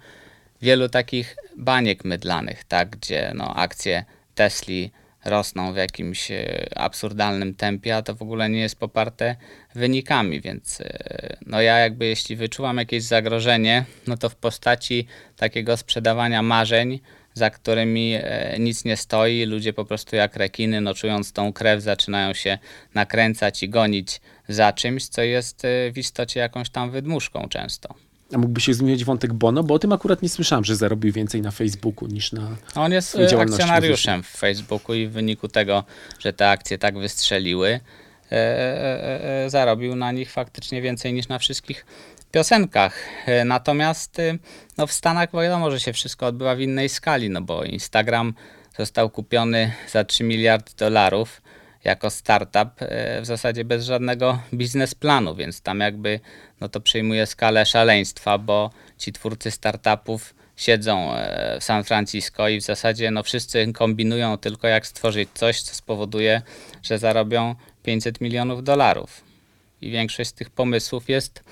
wielu 0.61 0.89
takich 0.89 1.35
baniek 1.57 2.05
mydlanych, 2.05 2.63
tak, 2.63 2.89
gdzie 2.89 3.31
no, 3.35 3.55
akcje 3.55 4.05
Tesli 4.35 4.91
rosną 5.27 5.73
w 5.73 5.75
jakimś 5.75 6.31
e, 6.31 6.69
absurdalnym 6.75 7.55
tempie, 7.55 7.95
a 7.95 8.01
to 8.01 8.15
w 8.15 8.21
ogóle 8.21 8.49
nie 8.49 8.59
jest 8.59 8.79
poparte 8.79 9.35
wynikami, 9.75 10.41
więc 10.41 10.81
e, 10.81 11.37
no 11.45 11.61
ja 11.61 11.77
jakby 11.77 12.05
jeśli 12.05 12.35
wyczuwam 12.35 12.77
jakieś 12.77 13.03
zagrożenie, 13.03 13.85
no 14.07 14.17
to 14.17 14.29
w 14.29 14.35
postaci 14.35 15.07
takiego 15.35 15.77
sprzedawania 15.77 16.41
marzeń, 16.41 16.99
za 17.33 17.49
którymi 17.49 18.13
e, 18.15 18.55
nic 18.59 18.85
nie 18.85 18.97
stoi, 18.97 19.45
ludzie 19.45 19.73
po 19.73 19.85
prostu 19.85 20.15
jak 20.15 20.35
rekiny, 20.35 20.81
no 20.81 20.93
czując 20.93 21.31
tą 21.31 21.53
krew, 21.53 21.81
zaczynają 21.81 22.33
się 22.33 22.57
nakręcać 22.93 23.63
i 23.63 23.69
gonić 23.69 24.21
za 24.47 24.73
czymś, 24.73 25.07
co 25.07 25.21
jest 25.21 25.67
w 25.93 25.97
istocie 25.97 26.39
jakąś 26.39 26.69
tam 26.69 26.91
wydmuszką 26.91 27.49
często. 27.49 28.06
A 28.33 28.37
mógłby 28.37 28.61
się 28.61 28.73
zmienić 28.73 29.05
wątek 29.05 29.33
Bono, 29.33 29.63
bo 29.63 29.73
o 29.73 29.79
tym 29.79 29.93
akurat 29.93 30.21
nie 30.21 30.29
słyszałem, 30.29 30.65
że 30.65 30.75
zarobił 30.75 31.13
więcej 31.13 31.41
na 31.41 31.51
Facebooku 31.51 32.07
niż 32.07 32.31
na. 32.31 32.55
On 32.75 32.91
jest 32.91 33.15
e, 33.15 33.39
akcjonariuszem 33.39 34.23
w 34.23 34.27
Facebooku 34.27 34.95
i 34.95 35.07
w 35.07 35.11
wyniku 35.11 35.47
tego, 35.47 35.83
że 36.19 36.33
te 36.33 36.49
akcje 36.49 36.77
tak 36.77 36.97
wystrzeliły, 36.97 37.69
e, 37.69 37.79
e, 38.31 39.45
e, 39.45 39.49
zarobił 39.49 39.95
na 39.95 40.11
nich 40.11 40.31
faktycznie 40.31 40.81
więcej 40.81 41.13
niż 41.13 41.27
na 41.27 41.39
wszystkich 41.39 41.85
piosenkach. 42.31 42.99
E, 43.25 43.45
natomiast 43.45 44.19
e, 44.19 44.37
no 44.77 44.87
w 44.87 44.93
Stanach 44.93 45.29
wiadomo, 45.33 45.71
że 45.71 45.79
się 45.79 45.93
wszystko 45.93 46.25
odbywa 46.25 46.55
w 46.55 46.59
innej 46.59 46.89
skali, 46.89 47.29
no 47.29 47.41
bo 47.41 47.63
Instagram 47.63 48.33
został 48.77 49.09
kupiony 49.09 49.71
za 49.91 50.03
3 50.03 50.23
miliardy 50.23 50.71
dolarów 50.77 51.41
jako 51.87 52.09
startup 52.09 52.69
w 53.21 53.25
zasadzie 53.25 53.65
bez 53.65 53.85
żadnego 53.85 54.39
biznesplanu, 54.53 55.35
więc 55.35 55.61
tam 55.61 55.79
jakby 55.79 56.19
no 56.61 56.69
to 56.69 56.81
przyjmuje 56.81 57.25
skalę 57.25 57.65
szaleństwa, 57.65 58.37
bo 58.37 58.69
ci 58.97 59.13
twórcy 59.13 59.51
startupów 59.51 60.33
siedzą 60.55 61.13
e, 61.13 61.59
w 61.59 61.63
San 61.63 61.83
Francisco 61.83 62.49
i 62.49 62.59
w 62.59 62.63
zasadzie 62.63 63.11
no 63.11 63.23
wszyscy 63.23 63.73
kombinują 63.73 64.37
tylko 64.37 64.67
jak 64.67 64.87
stworzyć 64.87 65.29
coś, 65.33 65.61
co 65.61 65.75
spowoduje, 65.75 66.41
że 66.83 66.99
zarobią 66.99 67.55
500 67.83 68.21
milionów 68.21 68.63
dolarów. 68.63 69.21
I 69.81 69.91
większość 69.91 70.29
z 70.29 70.33
tych 70.33 70.49
pomysłów 70.49 71.09
jest 71.09 71.43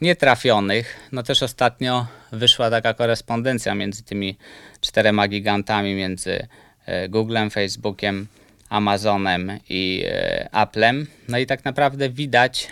nietrafionych. 0.00 0.96
No 1.12 1.22
też 1.22 1.42
ostatnio 1.42 2.06
wyszła 2.32 2.70
taka 2.70 2.94
korespondencja 2.94 3.74
między 3.74 4.02
tymi 4.02 4.36
czterema 4.80 5.28
gigantami, 5.28 5.94
między 5.94 6.46
e, 6.86 7.08
Googlem, 7.08 7.50
Facebookiem, 7.50 8.26
Amazonem 8.74 9.58
i 9.68 10.04
e, 10.06 10.48
Applem. 10.52 11.06
No 11.28 11.38
i 11.38 11.46
tak 11.46 11.64
naprawdę 11.64 12.10
widać 12.10 12.68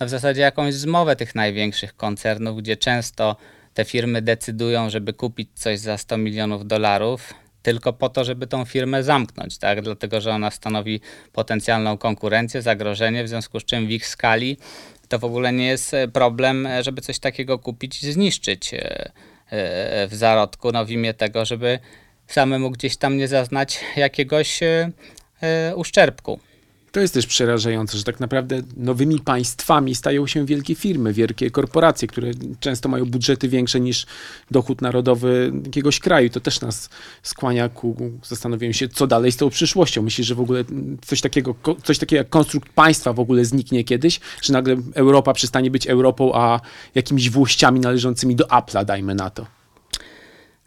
no 0.00 0.06
w 0.06 0.08
zasadzie 0.08 0.40
jakąś 0.40 0.74
zmowę 0.74 1.16
tych 1.16 1.34
największych 1.34 1.96
koncernów, 1.96 2.58
gdzie 2.58 2.76
często 2.76 3.36
te 3.74 3.84
firmy 3.84 4.22
decydują, 4.22 4.90
żeby 4.90 5.12
kupić 5.12 5.48
coś 5.54 5.78
za 5.78 5.98
100 5.98 6.16
milionów 6.18 6.66
dolarów, 6.66 7.34
tylko 7.62 7.92
po 7.92 8.08
to, 8.08 8.24
żeby 8.24 8.46
tą 8.46 8.64
firmę 8.64 9.02
zamknąć, 9.02 9.58
tak? 9.58 9.82
Dlatego, 9.82 10.20
że 10.20 10.32
ona 10.32 10.50
stanowi 10.50 11.00
potencjalną 11.32 11.98
konkurencję, 11.98 12.62
zagrożenie, 12.62 13.24
w 13.24 13.28
związku 13.28 13.60
z 13.60 13.64
czym 13.64 13.86
w 13.86 13.90
ich 13.90 14.06
skali 14.06 14.56
to 15.08 15.18
w 15.18 15.24
ogóle 15.24 15.52
nie 15.52 15.66
jest 15.66 15.94
e, 15.94 16.08
problem, 16.08 16.66
e, 16.66 16.82
żeby 16.82 17.00
coś 17.00 17.18
takiego 17.18 17.58
kupić 17.58 18.02
i 18.02 18.12
zniszczyć 18.12 18.74
e, 18.74 19.10
w 20.08 20.14
zarodku, 20.14 20.72
no 20.72 20.84
w 20.84 20.90
imię 20.90 21.14
tego, 21.14 21.44
żeby 21.44 21.78
samemu 22.26 22.70
gdzieś 22.70 22.96
tam 22.96 23.16
nie 23.16 23.28
zaznać 23.28 23.80
jakiegoś 23.96 24.60
uszczerbku. 25.76 26.40
To 26.92 27.00
jest 27.00 27.14
też 27.14 27.26
przerażające, 27.26 27.98
że 27.98 28.04
tak 28.04 28.20
naprawdę 28.20 28.62
nowymi 28.76 29.20
państwami 29.20 29.94
stają 29.94 30.26
się 30.26 30.46
wielkie 30.46 30.74
firmy, 30.74 31.12
wielkie 31.12 31.50
korporacje, 31.50 32.08
które 32.08 32.30
często 32.60 32.88
mają 32.88 33.04
budżety 33.04 33.48
większe 33.48 33.80
niż 33.80 34.06
dochód 34.50 34.82
narodowy 34.82 35.52
jakiegoś 35.64 36.00
kraju. 36.00 36.30
To 36.30 36.40
też 36.40 36.60
nas 36.60 36.88
skłania 37.22 37.68
ku 37.68 37.96
zastanowieniu 38.24 38.72
się, 38.72 38.88
co 38.88 39.06
dalej 39.06 39.32
z 39.32 39.36
tą 39.36 39.50
przyszłością. 39.50 40.02
Myślisz, 40.02 40.26
że 40.26 40.34
w 40.34 40.40
ogóle 40.40 40.64
coś 41.06 41.20
takiego, 41.20 41.54
coś 41.84 41.98
takiego 41.98 42.18
jak 42.18 42.28
konstrukt 42.28 42.72
państwa 42.72 43.12
w 43.12 43.20
ogóle 43.20 43.44
zniknie 43.44 43.84
kiedyś? 43.84 44.20
Że 44.42 44.52
nagle 44.52 44.76
Europa 44.94 45.32
przestanie 45.32 45.70
być 45.70 45.86
Europą, 45.86 46.34
a 46.34 46.60
jakimiś 46.94 47.30
włościami 47.30 47.80
należącymi 47.80 48.36
do 48.36 48.44
Apple'a, 48.44 48.84
dajmy 48.84 49.14
na 49.14 49.30
to? 49.30 49.55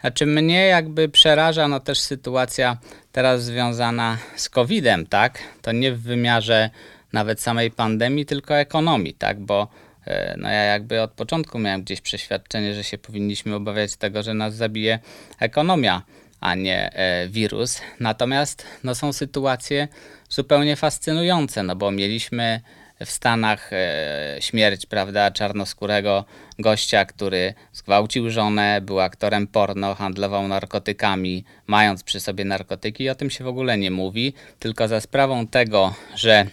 Znaczy 0.02 0.26
mnie 0.26 0.66
jakby 0.66 1.10
przeraża 1.10 1.68
no 1.68 1.80
też 1.80 2.00
sytuacja 2.00 2.78
teraz 3.12 3.44
związana 3.44 4.18
z 4.36 4.50
COVID-em, 4.50 5.06
tak? 5.06 5.40
To 5.62 5.72
nie 5.72 5.92
w 5.92 6.02
wymiarze 6.02 6.70
nawet 7.14 7.42
samej 7.42 7.72
pandemii, 7.72 8.26
tylko 8.26 8.58
ekonomii, 8.58 9.14
tak? 9.14 9.40
Bo 9.40 9.68
e, 10.08 10.36
no 10.38 10.50
ja 10.50 10.64
jakby 10.64 11.02
od 11.02 11.12
początku 11.12 11.60
miałem 11.60 11.84
gdzieś 11.84 12.02
przeświadczenie, 12.02 12.74
że 12.76 12.84
się 12.84 12.98
powinniśmy 12.98 13.56
obawiać 13.56 13.96
tego, 13.96 14.24
że 14.24 14.34
nas 14.34 14.56
zabije 14.56 15.00
ekonomia, 15.40 16.02
a 16.40 16.56
nie 16.56 16.94
e, 16.94 17.28
wirus. 17.28 17.82
Natomiast 18.00 18.66
no 18.84 18.96
są 18.96 19.14
sytuacje 19.14 19.88
zupełnie 20.30 20.76
fascynujące, 20.76 21.64
no 21.64 21.76
bo 21.76 21.92
mieliśmy 21.92 22.62
w 23.06 23.12
Stanach 23.12 23.74
e, 23.74 24.38
śmierć, 24.40 24.86
prawda, 24.86 25.32
czarnoskórego 25.32 26.26
gościa, 26.60 27.06
który 27.06 27.54
zgwałcił 27.74 28.30
żonę, 28.30 28.82
był 28.82 29.00
aktorem 29.00 29.48
porno, 29.48 29.96
handlował 29.96 30.48
narkotykami, 30.48 31.44
mając 31.68 32.04
przy 32.04 32.20
sobie 32.20 32.46
narkotyki. 32.46 33.10
O 33.10 33.16
tym 33.16 33.30
się 33.30 33.44
w 33.44 33.48
ogóle 33.48 33.78
nie 33.78 33.92
mówi, 33.92 34.34
tylko 34.60 34.88
za 34.88 35.02
sprawą 35.02 35.48
tego, 35.48 35.94
że 36.16 36.46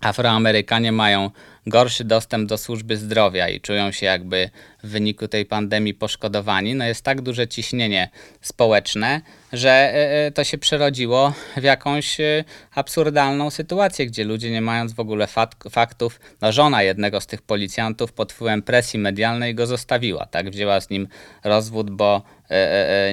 Afroamerykanie 0.00 0.92
mają 0.92 1.30
gorszy 1.66 2.04
dostęp 2.04 2.48
do 2.48 2.58
służby 2.58 2.96
zdrowia 2.96 3.48
i 3.48 3.60
czują 3.60 3.92
się 3.92 4.06
jakby 4.06 4.50
w 4.82 4.88
wyniku 4.88 5.28
tej 5.28 5.46
pandemii 5.46 5.94
poszkodowani, 5.94 6.74
no 6.74 6.84
jest 6.84 7.02
tak 7.02 7.20
duże 7.20 7.48
ciśnienie 7.48 8.08
społeczne, 8.40 9.20
że 9.52 9.70
e, 9.70 10.26
e, 10.26 10.30
to 10.30 10.44
się 10.44 10.58
przerodziło 10.58 11.32
w 11.56 11.62
jakąś 11.62 12.20
e, 12.20 12.44
absurdalną 12.74 13.50
sytuację, 13.50 14.06
gdzie 14.06 14.24
ludzie 14.24 14.50
nie 14.50 14.60
mając 14.60 14.92
w 14.92 15.00
ogóle 15.00 15.26
faktów, 15.70 16.20
no 16.40 16.52
żona 16.52 16.82
jednego 16.82 17.20
z 17.20 17.26
tych 17.26 17.42
policjantów 17.42 18.12
pod 18.12 18.32
wpływem 18.32 18.62
presji 18.62 18.98
medialnej 18.98 19.54
go 19.54 19.66
zostawiła, 19.66 20.26
tak, 20.26 20.50
wzięła 20.50 20.80
z 20.80 20.90
nim 20.90 21.08
rozwód, 21.44 21.90
bo 21.90 22.22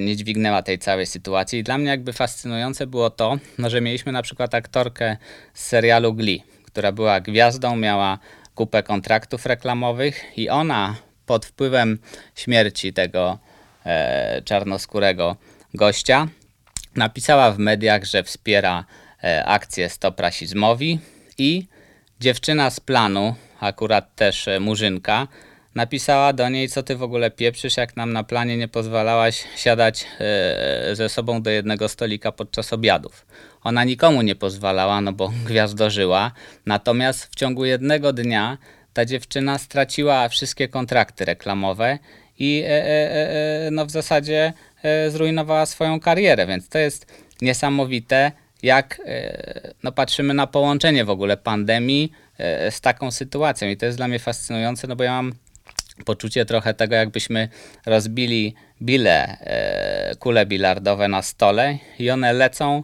nie 0.01 0.15
dźwignęła 0.15 0.61
tej 0.61 0.79
całej 0.79 1.05
sytuacji. 1.05 1.59
I 1.59 1.63
dla 1.63 1.77
mnie 1.77 1.89
jakby 1.89 2.13
fascynujące 2.13 2.87
było 2.87 3.09
to, 3.09 3.37
no, 3.57 3.69
że 3.69 3.81
mieliśmy 3.81 4.11
na 4.11 4.21
przykład 4.21 4.55
aktorkę 4.55 5.17
z 5.53 5.65
serialu 5.65 6.13
Glee, 6.13 6.43
która 6.65 6.91
była 6.91 7.19
gwiazdą, 7.19 7.75
miała 7.75 8.19
kupę 8.61 8.83
kontraktów 8.83 9.45
reklamowych 9.45 10.37
i 10.37 10.49
ona 10.49 10.95
pod 11.25 11.45
wpływem 11.45 11.99
śmierci 12.35 12.93
tego 12.93 13.39
e, 13.85 14.41
czarnoskórego 14.45 15.35
gościa 15.73 16.27
napisała 16.95 17.51
w 17.51 17.57
mediach, 17.59 18.03
że 18.05 18.23
wspiera 18.23 18.85
e, 19.23 19.45
akcję 19.45 19.89
Stop 19.89 20.19
Rasizmowi 20.19 20.99
i 21.37 21.65
dziewczyna 22.19 22.69
z 22.69 22.79
planu, 22.79 23.35
akurat 23.59 24.15
też 24.15 24.47
e, 24.47 24.59
Murzynka, 24.59 25.27
napisała 25.75 26.33
do 26.33 26.49
niej, 26.49 26.69
co 26.69 26.83
ty 26.83 26.95
w 26.95 27.03
ogóle 27.03 27.31
pieprzysz, 27.31 27.77
jak 27.77 27.95
nam 27.95 28.13
na 28.13 28.23
planie 28.23 28.57
nie 28.57 28.67
pozwalałaś 28.67 29.43
siadać 29.55 30.05
e, 30.19 30.95
ze 30.95 31.09
sobą 31.09 31.41
do 31.41 31.49
jednego 31.49 31.89
stolika 31.89 32.31
podczas 32.31 32.73
obiadów. 32.73 33.25
Ona 33.63 33.83
nikomu 33.83 34.21
nie 34.21 34.35
pozwalała, 34.35 35.01
no 35.01 35.13
bo 35.13 35.33
gwiazdożyła, 35.47 36.31
natomiast 36.65 37.25
w 37.25 37.35
ciągu 37.35 37.65
jednego 37.65 38.13
dnia 38.13 38.57
ta 38.93 39.05
dziewczyna 39.05 39.57
straciła 39.57 40.29
wszystkie 40.29 40.67
kontrakty 40.67 41.25
reklamowe 41.25 41.99
i 42.39 42.63
e, 42.65 42.69
e, 42.69 43.67
e, 43.67 43.71
no 43.71 43.85
w 43.85 43.91
zasadzie 43.91 44.53
e, 44.83 45.11
zrujnowała 45.11 45.65
swoją 45.65 45.99
karierę, 45.99 46.47
więc 46.47 46.69
to 46.69 46.77
jest 46.77 47.05
niesamowite, 47.41 48.31
jak 48.63 49.01
e, 49.05 49.73
no 49.83 49.91
patrzymy 49.91 50.33
na 50.33 50.47
połączenie 50.47 51.05
w 51.05 51.09
ogóle 51.09 51.37
pandemii 51.37 52.11
z 52.69 52.81
taką 52.81 53.11
sytuacją. 53.11 53.69
I 53.69 53.77
to 53.77 53.85
jest 53.85 53.97
dla 53.97 54.07
mnie 54.07 54.19
fascynujące, 54.19 54.87
no 54.87 54.95
bo 54.95 55.03
ja 55.03 55.11
mam 55.11 55.33
poczucie 56.05 56.45
trochę 56.45 56.73
tego, 56.73 56.95
jakbyśmy 56.95 57.49
rozbili 57.85 58.55
bile, 58.81 59.37
e, 59.39 60.15
kule 60.15 60.45
bilardowe 60.45 61.07
na 61.07 61.21
stole 61.21 61.77
i 61.99 62.09
one 62.09 62.33
lecą 62.33 62.83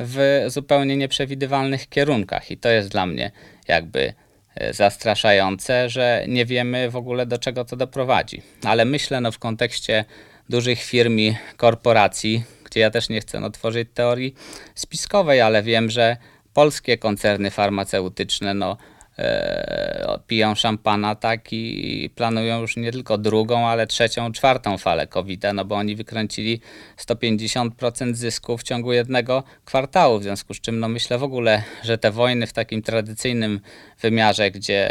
w 0.00 0.44
zupełnie 0.46 0.96
nieprzewidywalnych 0.96 1.88
kierunkach. 1.88 2.50
I 2.50 2.56
to 2.56 2.68
jest 2.68 2.88
dla 2.88 3.06
mnie 3.06 3.30
jakby 3.68 4.12
e, 4.54 4.72
zastraszające, 4.74 5.88
że 5.88 6.24
nie 6.28 6.46
wiemy 6.46 6.90
w 6.90 6.96
ogóle 6.96 7.26
do 7.26 7.38
czego 7.38 7.64
to 7.64 7.76
doprowadzi. 7.76 8.42
Ale 8.64 8.84
myślę 8.84 9.20
no, 9.20 9.32
w 9.32 9.38
kontekście 9.38 10.04
dużych 10.48 10.82
firm 10.82 11.18
i 11.18 11.36
korporacji, 11.56 12.44
gdzie 12.64 12.80
ja 12.80 12.90
też 12.90 13.08
nie 13.08 13.20
chcę 13.20 13.40
no, 13.40 13.50
tworzyć 13.50 13.88
teorii 13.94 14.34
spiskowej, 14.74 15.40
ale 15.40 15.62
wiem, 15.62 15.90
że 15.90 16.16
polskie 16.54 16.98
koncerny 16.98 17.50
farmaceutyczne 17.50 18.54
no, 18.54 18.76
piją 20.26 20.54
szampana 20.54 21.14
tak 21.14 21.52
i 21.52 22.10
planują 22.14 22.60
już 22.60 22.76
nie 22.76 22.92
tylko 22.92 23.18
drugą, 23.18 23.66
ale 23.66 23.86
trzecią, 23.86 24.32
czwartą 24.32 24.78
falę 24.78 25.06
covid 25.06 25.42
no 25.54 25.64
bo 25.64 25.74
oni 25.74 25.96
wykręcili 25.96 26.60
150% 26.98 28.14
zysku 28.14 28.58
w 28.58 28.62
ciągu 28.62 28.92
jednego 28.92 29.42
kwartału, 29.64 30.18
w 30.18 30.22
związku 30.22 30.54
z 30.54 30.60
czym 30.60 30.80
no 30.80 30.88
myślę 30.88 31.18
w 31.18 31.22
ogóle, 31.22 31.62
że 31.84 31.98
te 31.98 32.10
wojny 32.10 32.46
w 32.46 32.52
takim 32.52 32.82
tradycyjnym 32.82 33.60
wymiarze, 34.00 34.50
gdzie 34.50 34.88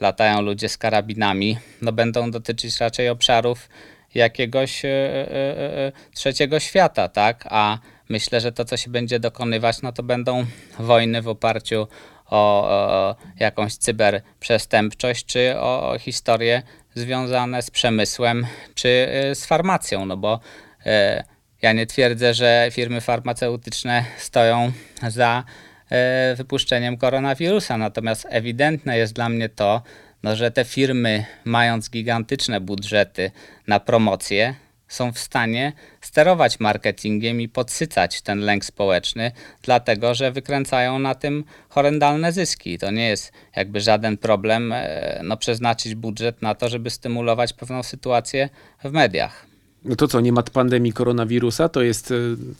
latają 0.00 0.42
ludzie 0.42 0.68
z 0.68 0.78
karabinami, 0.78 1.58
no 1.82 1.92
będą 1.92 2.30
dotyczyć 2.30 2.80
raczej 2.80 3.08
obszarów 3.08 3.68
jakiegoś 4.14 4.84
e, 4.84 4.88
e, 4.88 5.86
e, 5.86 5.92
trzeciego 6.14 6.60
świata, 6.60 7.08
tak? 7.08 7.44
A 7.50 7.78
myślę, 8.08 8.40
że 8.40 8.52
to, 8.52 8.64
co 8.64 8.76
się 8.76 8.90
będzie 8.90 9.20
dokonywać, 9.20 9.82
no 9.82 9.92
to 9.92 10.02
będą 10.02 10.46
wojny 10.78 11.22
w 11.22 11.28
oparciu 11.28 11.86
o, 12.30 12.68
o 12.68 13.16
jakąś 13.38 13.74
cyberprzestępczość, 13.74 15.26
czy 15.26 15.58
o, 15.58 15.90
o 15.90 15.98
historie 15.98 16.62
związane 16.94 17.62
z 17.62 17.70
przemysłem, 17.70 18.46
czy 18.74 19.08
z 19.34 19.46
farmacją, 19.46 20.06
no 20.06 20.16
bo 20.16 20.40
e, 20.86 21.24
ja 21.62 21.72
nie 21.72 21.86
twierdzę, 21.86 22.34
że 22.34 22.68
firmy 22.72 23.00
farmaceutyczne 23.00 24.04
stoją 24.18 24.72
za 25.08 25.44
e, 25.90 26.34
wypuszczeniem 26.36 26.96
koronawirusa, 26.96 27.78
natomiast 27.78 28.26
ewidentne 28.30 28.98
jest 28.98 29.12
dla 29.12 29.28
mnie 29.28 29.48
to, 29.48 29.82
no, 30.22 30.36
że 30.36 30.50
te 30.50 30.64
firmy, 30.64 31.24
mając 31.44 31.90
gigantyczne 31.90 32.60
budżety 32.60 33.30
na 33.66 33.80
promocję, 33.80 34.54
są 34.90 35.12
w 35.12 35.18
stanie 35.18 35.72
sterować 36.00 36.60
marketingiem 36.60 37.40
i 37.40 37.48
podsycać 37.48 38.22
ten 38.22 38.40
lęk 38.40 38.64
społeczny, 38.64 39.32
dlatego 39.62 40.14
że 40.14 40.32
wykręcają 40.32 40.98
na 40.98 41.14
tym 41.14 41.44
horrendalne 41.68 42.32
zyski. 42.32 42.78
To 42.78 42.90
nie 42.90 43.08
jest 43.08 43.32
jakby 43.56 43.80
żaden 43.80 44.16
problem 44.16 44.72
e, 44.72 45.20
no, 45.24 45.36
przeznaczyć 45.36 45.94
budżet 45.94 46.42
na 46.42 46.54
to, 46.54 46.68
żeby 46.68 46.90
stymulować 46.90 47.52
pewną 47.52 47.82
sytuację 47.82 48.48
w 48.84 48.92
mediach. 48.92 49.46
No 49.84 49.96
to 49.96 50.08
co, 50.08 50.20
nie 50.20 50.32
ma 50.32 50.42
pandemii 50.42 50.92
koronawirusa? 50.92 51.68
To 51.68 51.82
jest 51.82 52.10
e, 52.10 52.14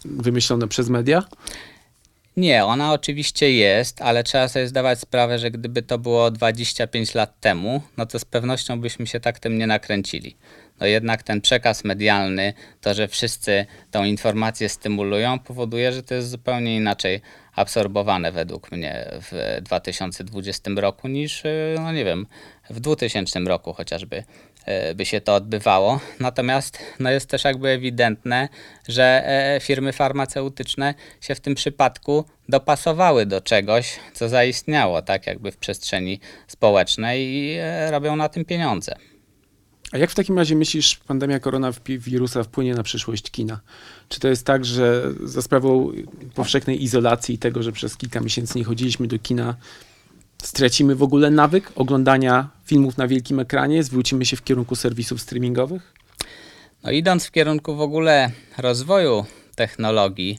wymyślone 0.04 0.68
przez 0.68 0.88
media? 0.88 1.25
Nie, 2.37 2.64
ona 2.64 2.92
oczywiście 2.92 3.52
jest, 3.52 4.02
ale 4.02 4.25
trzeba 4.25 4.49
sobie 4.49 4.68
zdawać 4.68 5.00
sprawę, 5.00 5.38
że 5.38 5.50
gdyby 5.50 5.82
to 5.82 5.99
było 5.99 6.30
25 6.30 7.14
lat 7.14 7.40
temu, 7.40 7.82
no 7.96 8.06
to 8.06 8.18
z 8.18 8.25
pewnością 8.25 8.80
byśmy 8.80 9.06
się 9.06 9.20
tak 9.20 9.38
tym 9.38 9.58
nie 9.58 9.66
nakręcili. 9.66 10.37
No 10.80 10.87
jednak 10.87 11.22
ten 11.22 11.40
przekaz 11.40 11.84
medialny, 11.84 12.52
to, 12.80 12.94
że 12.94 13.08
wszyscy 13.08 13.66
tą 13.90 14.04
informację 14.04 14.68
stymulują, 14.68 15.38
powoduje, 15.38 15.92
że 15.92 16.02
to 16.02 16.14
jest 16.14 16.30
zupełnie 16.30 16.76
inaczej 16.76 17.20
absorbowane 17.54 18.32
według 18.32 18.72
mnie 18.72 19.08
w 19.12 19.60
2020 19.62 20.70
roku 20.76 21.08
niż, 21.08 21.42
no 21.76 21.92
nie 21.92 22.04
wiem, 22.04 22.26
w 22.70 22.80
2000 22.80 23.40
roku 23.40 23.72
chociażby. 23.72 24.25
E, 24.66 24.94
by 24.94 25.06
się 25.06 25.20
to 25.20 25.34
odbywało. 25.34 26.00
Natomiast 26.20 26.78
no 26.99 27.10
jest 27.10 27.30
też 27.30 27.44
jakby 27.44 27.68
ewidentne, 27.68 28.49
że 28.88 29.22
e, 29.26 29.60
firmy 29.60 29.92
farmaceutyczne 29.92 30.94
się 31.20 31.34
w 31.34 31.40
tym 31.40 31.54
przypadku 31.54 32.25
dopasowały 32.49 33.26
do 33.26 33.40
czegoś, 33.40 33.99
co 34.12 34.28
zaistniało, 34.28 35.02
tak 35.02 35.26
jakby 35.26 35.52
w 35.52 35.56
przestrzeni 35.56 36.20
społecznej 36.46 37.26
i 37.26 37.56
e, 37.60 37.90
robią 37.90 38.16
na 38.16 38.28
tym 38.28 38.44
pieniądze. 38.44 38.94
A 39.92 39.99
jak 39.99 40.11
w 40.11 40.14
takim 40.14 40.38
razie 40.38 40.56
myślisz, 40.56 40.97
pandemia 40.97 41.40
koronawirusa 41.40 42.42
wpłynie 42.42 42.75
na 42.75 42.82
przyszłość 42.82 43.30
kina? 43.30 43.61
Czy 44.09 44.20
to 44.20 44.28
jest 44.28 44.47
tak, 44.47 44.64
że 44.64 45.12
za 45.25 45.42
sprawą 45.42 45.93
powszechnej 46.34 46.82
izolacji 46.82 47.34
i 47.34 47.38
tego, 47.38 47.62
że 47.62 47.73
przez 47.73 47.97
kilka 47.97 48.21
miesięcy 48.21 48.58
nie 48.58 48.65
chodziliśmy 48.65 49.06
do 49.06 49.19
kina, 49.19 49.56
stracimy 50.43 50.95
w 50.95 51.02
ogóle 51.02 51.30
nawyk 51.30 51.73
oglądania 51.76 52.49
filmów 52.65 52.97
na 52.97 53.08
wielkim 53.08 53.41
ekranie, 53.41 53.82
zwrócimy 53.82 54.26
się 54.26 54.36
w 54.36 54.45
kierunku 54.45 54.76
serwisów 54.76 55.21
streamingowych? 55.21 55.95
No 56.82 56.91
idąc 56.91 57.26
w 57.26 57.30
kierunku 57.30 57.76
w 57.76 57.80
ogóle 57.80 58.30
rozwoju 58.58 59.25
technologii, 59.54 60.38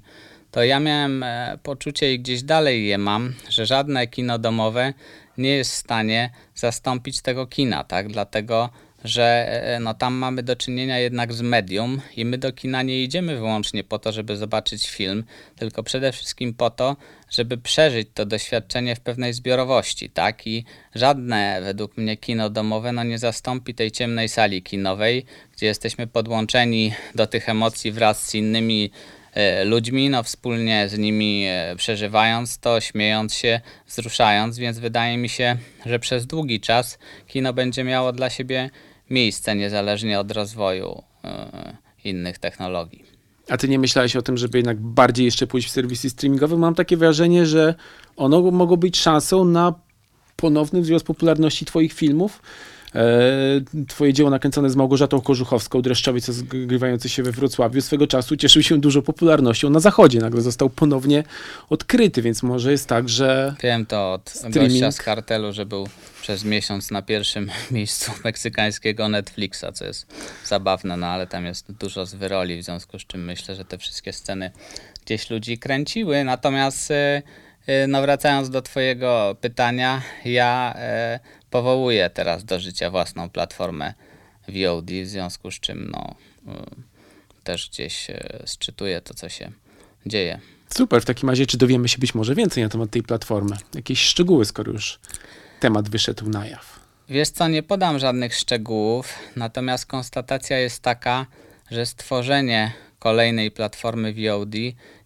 to 0.51 0.63
ja 0.63 0.79
miałem 0.79 1.23
e, 1.23 1.59
poczucie 1.63 2.13
i 2.13 2.19
gdzieś 2.19 2.43
dalej 2.43 2.87
je 2.87 2.97
mam, 2.97 3.33
że 3.49 3.65
żadne 3.65 4.07
kino 4.07 4.39
domowe 4.39 4.93
nie 5.37 5.49
jest 5.49 5.71
w 5.71 5.77
stanie 5.77 6.29
zastąpić 6.55 7.21
tego 7.21 7.47
kina, 7.47 7.83
tak? 7.83 8.07
Dlatego 8.07 8.69
że 9.03 9.47
e, 9.75 9.79
no, 9.79 9.93
tam 9.93 10.13
mamy 10.13 10.43
do 10.43 10.55
czynienia 10.55 10.99
jednak 10.99 11.33
z 11.33 11.41
medium 11.41 12.01
i 12.17 12.25
my 12.25 12.37
do 12.37 12.53
kina 12.53 12.83
nie 12.83 13.03
idziemy 13.03 13.35
wyłącznie 13.35 13.83
po 13.83 13.99
to, 13.99 14.11
żeby 14.11 14.37
zobaczyć 14.37 14.89
film, 14.89 15.23
tylko 15.55 15.83
przede 15.83 16.11
wszystkim 16.11 16.53
po 16.53 16.69
to, 16.69 16.95
żeby 17.29 17.57
przeżyć 17.57 18.07
to 18.13 18.25
doświadczenie 18.25 18.95
w 18.95 18.99
pewnej 18.99 19.33
zbiorowości, 19.33 20.09
tak? 20.09 20.47
I 20.47 20.65
żadne 20.95 21.61
według 21.63 21.97
mnie 21.97 22.17
kino 22.17 22.49
domowe 22.49 22.91
no, 22.91 23.03
nie 23.03 23.17
zastąpi 23.17 23.73
tej 23.73 23.91
ciemnej 23.91 24.29
sali 24.29 24.63
kinowej, 24.63 25.25
gdzie 25.53 25.65
jesteśmy 25.65 26.07
podłączeni 26.07 26.93
do 27.15 27.27
tych 27.27 27.49
emocji 27.49 27.91
wraz 27.91 28.29
z 28.29 28.35
innymi 28.35 28.91
e, 29.33 29.65
ludźmi, 29.65 30.09
no 30.09 30.23
wspólnie 30.23 30.89
z 30.89 30.97
nimi 30.97 31.45
e, 31.47 31.75
przeżywając 31.77 32.59
to, 32.59 32.81
śmiejąc 32.81 33.33
się, 33.33 33.61
wzruszając, 33.87 34.57
więc 34.57 34.79
wydaje 34.79 35.17
mi 35.17 35.29
się, 35.29 35.57
że 35.85 35.99
przez 35.99 36.25
długi 36.25 36.59
czas 36.59 36.99
kino 37.27 37.53
będzie 37.53 37.83
miało 37.83 38.11
dla 38.13 38.29
siebie 38.29 38.69
miejsce 39.11 39.55
niezależnie 39.55 40.19
od 40.19 40.31
rozwoju 40.31 41.03
e, 41.23 41.77
innych 42.03 42.37
technologii. 42.37 43.05
A 43.49 43.57
ty 43.57 43.69
nie 43.69 43.79
myślałeś 43.79 44.15
o 44.15 44.21
tym, 44.21 44.37
żeby 44.37 44.57
jednak 44.57 44.79
bardziej 44.79 45.25
jeszcze 45.25 45.47
pójść 45.47 45.67
w 45.67 45.71
serwisy 45.71 46.09
streamingowe? 46.09 46.57
Mam 46.57 46.75
takie 46.75 46.97
wrażenie, 46.97 47.45
że 47.45 47.75
one 48.15 48.51
mogą 48.51 48.75
być 48.75 48.97
szansą 48.97 49.45
na 49.45 49.73
ponowny 50.35 50.81
wzrost 50.81 51.05
popularności 51.05 51.65
twoich 51.65 51.93
filmów. 51.93 52.41
E, 52.95 53.85
twoje 53.87 54.13
dzieło 54.13 54.29
nakręcone 54.29 54.69
z 54.69 54.75
Małgorzatą 54.75 55.21
Kożuchowską, 55.21 55.81
dreszczowiec 55.81 56.25
zgrywający 56.25 57.09
się 57.09 57.23
we 57.23 57.31
Wrocławiu, 57.31 57.81
swego 57.81 58.07
czasu 58.07 58.37
cieszył 58.37 58.63
się 58.63 58.79
dużo 58.79 59.01
popularnością 59.01 59.69
na 59.69 59.79
zachodzie. 59.79 60.19
Nagle 60.19 60.41
został 60.41 60.69
ponownie 60.69 61.23
odkryty, 61.69 62.21
więc 62.21 62.43
może 62.43 62.71
jest 62.71 62.87
tak, 62.87 63.09
że... 63.09 63.55
Wiem 63.63 63.85
to 63.85 64.13
od 64.13 64.29
streaming... 64.29 64.71
gościa 64.71 64.91
z 64.91 64.97
kartelu, 64.97 65.53
że 65.53 65.65
był 65.65 65.87
przez 66.21 66.43
miesiąc 66.43 66.91
na 66.91 67.01
pierwszym 67.01 67.51
miejscu 67.71 68.11
meksykańskiego 68.23 69.09
Netflixa, 69.09 69.65
co 69.73 69.85
jest 69.85 70.07
zabawne, 70.45 70.97
no 70.97 71.07
ale 71.07 71.27
tam 71.27 71.45
jest 71.45 71.71
dużo 71.71 72.05
z 72.05 72.13
wyroli, 72.13 72.61
w 72.61 72.65
związku 72.65 72.99
z 72.99 73.05
czym 73.05 73.25
myślę, 73.25 73.55
że 73.55 73.65
te 73.65 73.77
wszystkie 73.77 74.13
sceny 74.13 74.51
gdzieś 75.05 75.29
ludzi 75.29 75.57
kręciły. 75.57 76.23
Natomiast 76.23 76.91
y, 76.91 76.93
y, 76.93 77.21
no 77.87 78.01
wracając 78.01 78.49
do 78.49 78.61
twojego 78.61 79.35
pytania, 79.41 80.01
ja 80.25 80.75
y, 81.15 81.49
powołuję 81.49 82.09
teraz 82.09 82.45
do 82.45 82.59
życia 82.59 82.89
własną 82.89 83.29
platformę 83.29 83.93
VOD, 84.47 84.91
w 84.91 85.07
związku 85.07 85.51
z 85.51 85.59
czym 85.59 85.91
no, 85.93 86.15
też 87.43 87.69
gdzieś 87.69 88.07
sczytuję 88.45 89.01
to, 89.01 89.13
co 89.13 89.29
się 89.29 89.51
dzieje. 90.05 90.39
Super, 90.69 91.01
w 91.01 91.05
takim 91.05 91.29
razie 91.29 91.45
czy 91.45 91.57
dowiemy 91.57 91.89
się 91.89 91.97
być 91.97 92.15
może 92.15 92.35
więcej 92.35 92.63
na 92.63 92.69
temat 92.69 92.89
tej 92.89 93.03
platformy? 93.03 93.55
Jakieś 93.75 93.99
szczegóły, 93.99 94.45
skoro 94.45 94.71
już 94.71 94.99
temat 95.59 95.89
wyszedł 95.89 96.29
na 96.29 96.47
jaw? 96.47 96.79
Wiesz 97.09 97.29
co, 97.29 97.47
nie 97.47 97.63
podam 97.63 97.99
żadnych 97.99 98.35
szczegółów, 98.35 99.13
natomiast 99.35 99.85
konstatacja 99.85 100.59
jest 100.59 100.81
taka, 100.81 101.25
że 101.71 101.85
stworzenie 101.85 102.71
kolejnej 103.01 103.51
platformy 103.51 104.13
VOD 104.13 104.55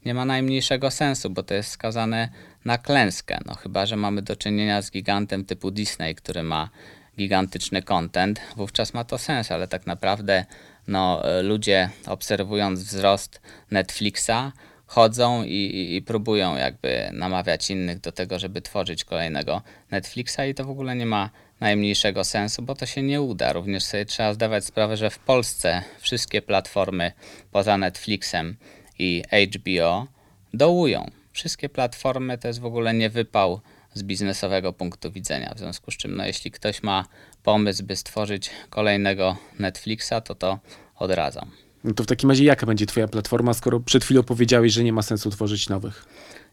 nie 0.06 0.14
ma 0.14 0.26
najmniejszego 0.26 0.92
sensu, 0.92 1.30
bo 1.30 1.44
to 1.44 1.54
jest 1.54 1.70
skazane 1.70 2.30
na 2.66 2.78
klęskę. 2.78 3.40
No 3.46 3.54
chyba, 3.54 3.86
że 3.86 3.96
mamy 3.96 4.22
do 4.22 4.36
czynienia 4.36 4.82
z 4.82 4.92
gigantem 4.92 5.46
typu 5.46 5.72
Disney, 5.72 6.16
który 6.16 6.44
ma 6.44 6.70
gigantyczny 7.18 7.82
content, 7.82 8.42
wówczas 8.56 8.94
ma 8.94 9.04
to 9.04 9.18
sens, 9.18 9.52
ale 9.52 9.68
tak 9.68 9.88
naprawdę 9.88 10.46
no, 10.88 11.24
ludzie 11.42 11.90
obserwując 12.08 12.84
wzrost 12.84 13.42
Netflixa 13.72 14.52
chodzą 14.86 15.44
i, 15.44 15.96
i, 15.96 16.02
próbują 16.02 16.56
jakby 16.56 17.10
namawiać 17.14 17.72
innych 17.72 18.00
do 18.00 18.12
tego, 18.12 18.40
żeby 18.40 18.62
tworzyć 18.62 19.06
kolejnego 19.06 19.62
Netflixa 19.92 20.40
i 20.50 20.54
to 20.54 20.64
w 20.64 20.70
ogóle 20.70 20.96
nie 20.96 21.06
ma 21.06 21.30
najmniejszego 21.60 22.24
sensu, 22.24 22.62
bo 22.62 22.76
to 22.76 22.86
się 22.86 23.02
nie 23.02 23.22
uda. 23.22 23.54
Również 23.54 23.84
sobie 23.84 24.06
trzeba 24.06 24.34
zdawać 24.34 24.65
sprawę, 24.65 24.98
że 24.98 25.10
w 25.10 25.20
Polsce 25.20 25.84
wszystkie 26.00 26.41
platformy 26.41 27.12
poza 27.52 27.78
Netflixem 27.78 28.56
i 29.00 29.24
HBO 29.56 30.08
dołują. 30.54 31.12
Wszystkie 31.32 31.70
platformy 31.70 32.38
to 32.38 32.48
jest 32.48 32.60
w 32.60 32.65
ogóle 32.65 32.94
nie 32.94 33.10
wypał 33.10 33.62
z 33.94 34.04
biznesowego 34.04 34.74
punktu 34.74 35.12
widzenia. 35.12 35.54
W 35.56 35.60
związku 35.60 35.91
z 35.91 35.98
czym, 35.98 36.15
no, 36.15 36.26
jeśli 36.26 36.52
ktoś 36.52 36.84
ma 36.84 37.06
pomysł, 37.44 37.84
by 37.84 37.96
stworzyć 37.96 38.50
kolejnego 38.70 39.38
Netflixa, 39.60 40.13
to 40.24 40.36
to 40.36 40.60
odradzam. 40.96 41.52
No 41.84 41.94
to 41.94 42.04
w 42.04 42.08
takim 42.08 42.30
razie 42.30 42.44
jaka 42.44 42.65
będzie 42.65 42.86
twoja 42.86 43.08
platforma, 43.08 43.54
skoro 43.54 43.80
przed 43.80 44.06
chwilą 44.06 44.24
powiedziałeś, 44.24 44.74
że 44.74 44.84
nie 44.84 44.94
ma 44.94 45.02
sensu 45.02 45.30
tworzyć 45.30 45.70
nowych? 45.70 46.06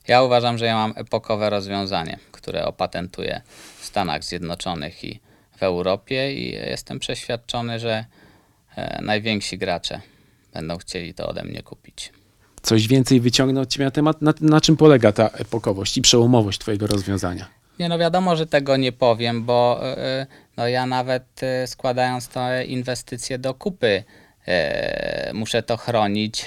Ja 0.09 0.23
uważam, 0.23 0.59
że 0.59 0.67
ja 0.67 0.75
mam 0.75 0.93
epokowe 0.97 1.51
rozwiązanie, 1.51 2.19
które 2.33 2.65
opatentuję 2.65 3.41
w 3.81 3.85
Stanach 3.85 4.25
Zjednoczonych 4.25 5.05
i 5.05 5.21
w 5.57 5.63
Europie 5.63 6.35
i 6.35 6.51
jestem 6.51 6.99
przeświadczony, 6.99 7.79
że 7.79 8.05
e, 8.77 9.03
najwięksi 9.03 9.59
gracze 9.59 10.01
będą 10.55 10.79
chcieli 10.79 11.15
to 11.15 11.29
ode 11.29 11.45
mnie 11.45 11.63
kupić. 11.63 12.13
Coś 12.63 12.89
więcej 12.89 13.21
wyciągnę 13.21 13.61
od 13.61 13.69
ciebie 13.69 13.85
na 13.85 13.91
temat, 13.91 14.23
na, 14.23 14.35
na 14.41 14.61
czym 14.61 14.77
polega 14.77 15.13
ta 15.13 15.29
epokowość 15.29 15.97
i 15.97 16.03
przełomowość 16.03 16.59
twojego 16.59 16.87
rozwiązania? 16.87 17.47
Nie, 17.79 17.89
no 17.89 17.99
wiadomo, 17.99 18.37
że 18.37 18.47
tego 18.47 18.77
nie 18.77 18.93
powiem, 18.93 19.45
bo 19.45 19.81
e, 19.83 20.27
no 20.57 20.69
ja 20.69 20.87
nawet 20.87 21.43
e, 21.43 21.67
składając 21.67 22.29
te 22.29 22.65
inwestycje 22.65 23.39
do 23.39 23.55
kupy, 23.55 24.05
muszę 25.33 25.63
to 25.63 25.77
chronić 25.77 26.47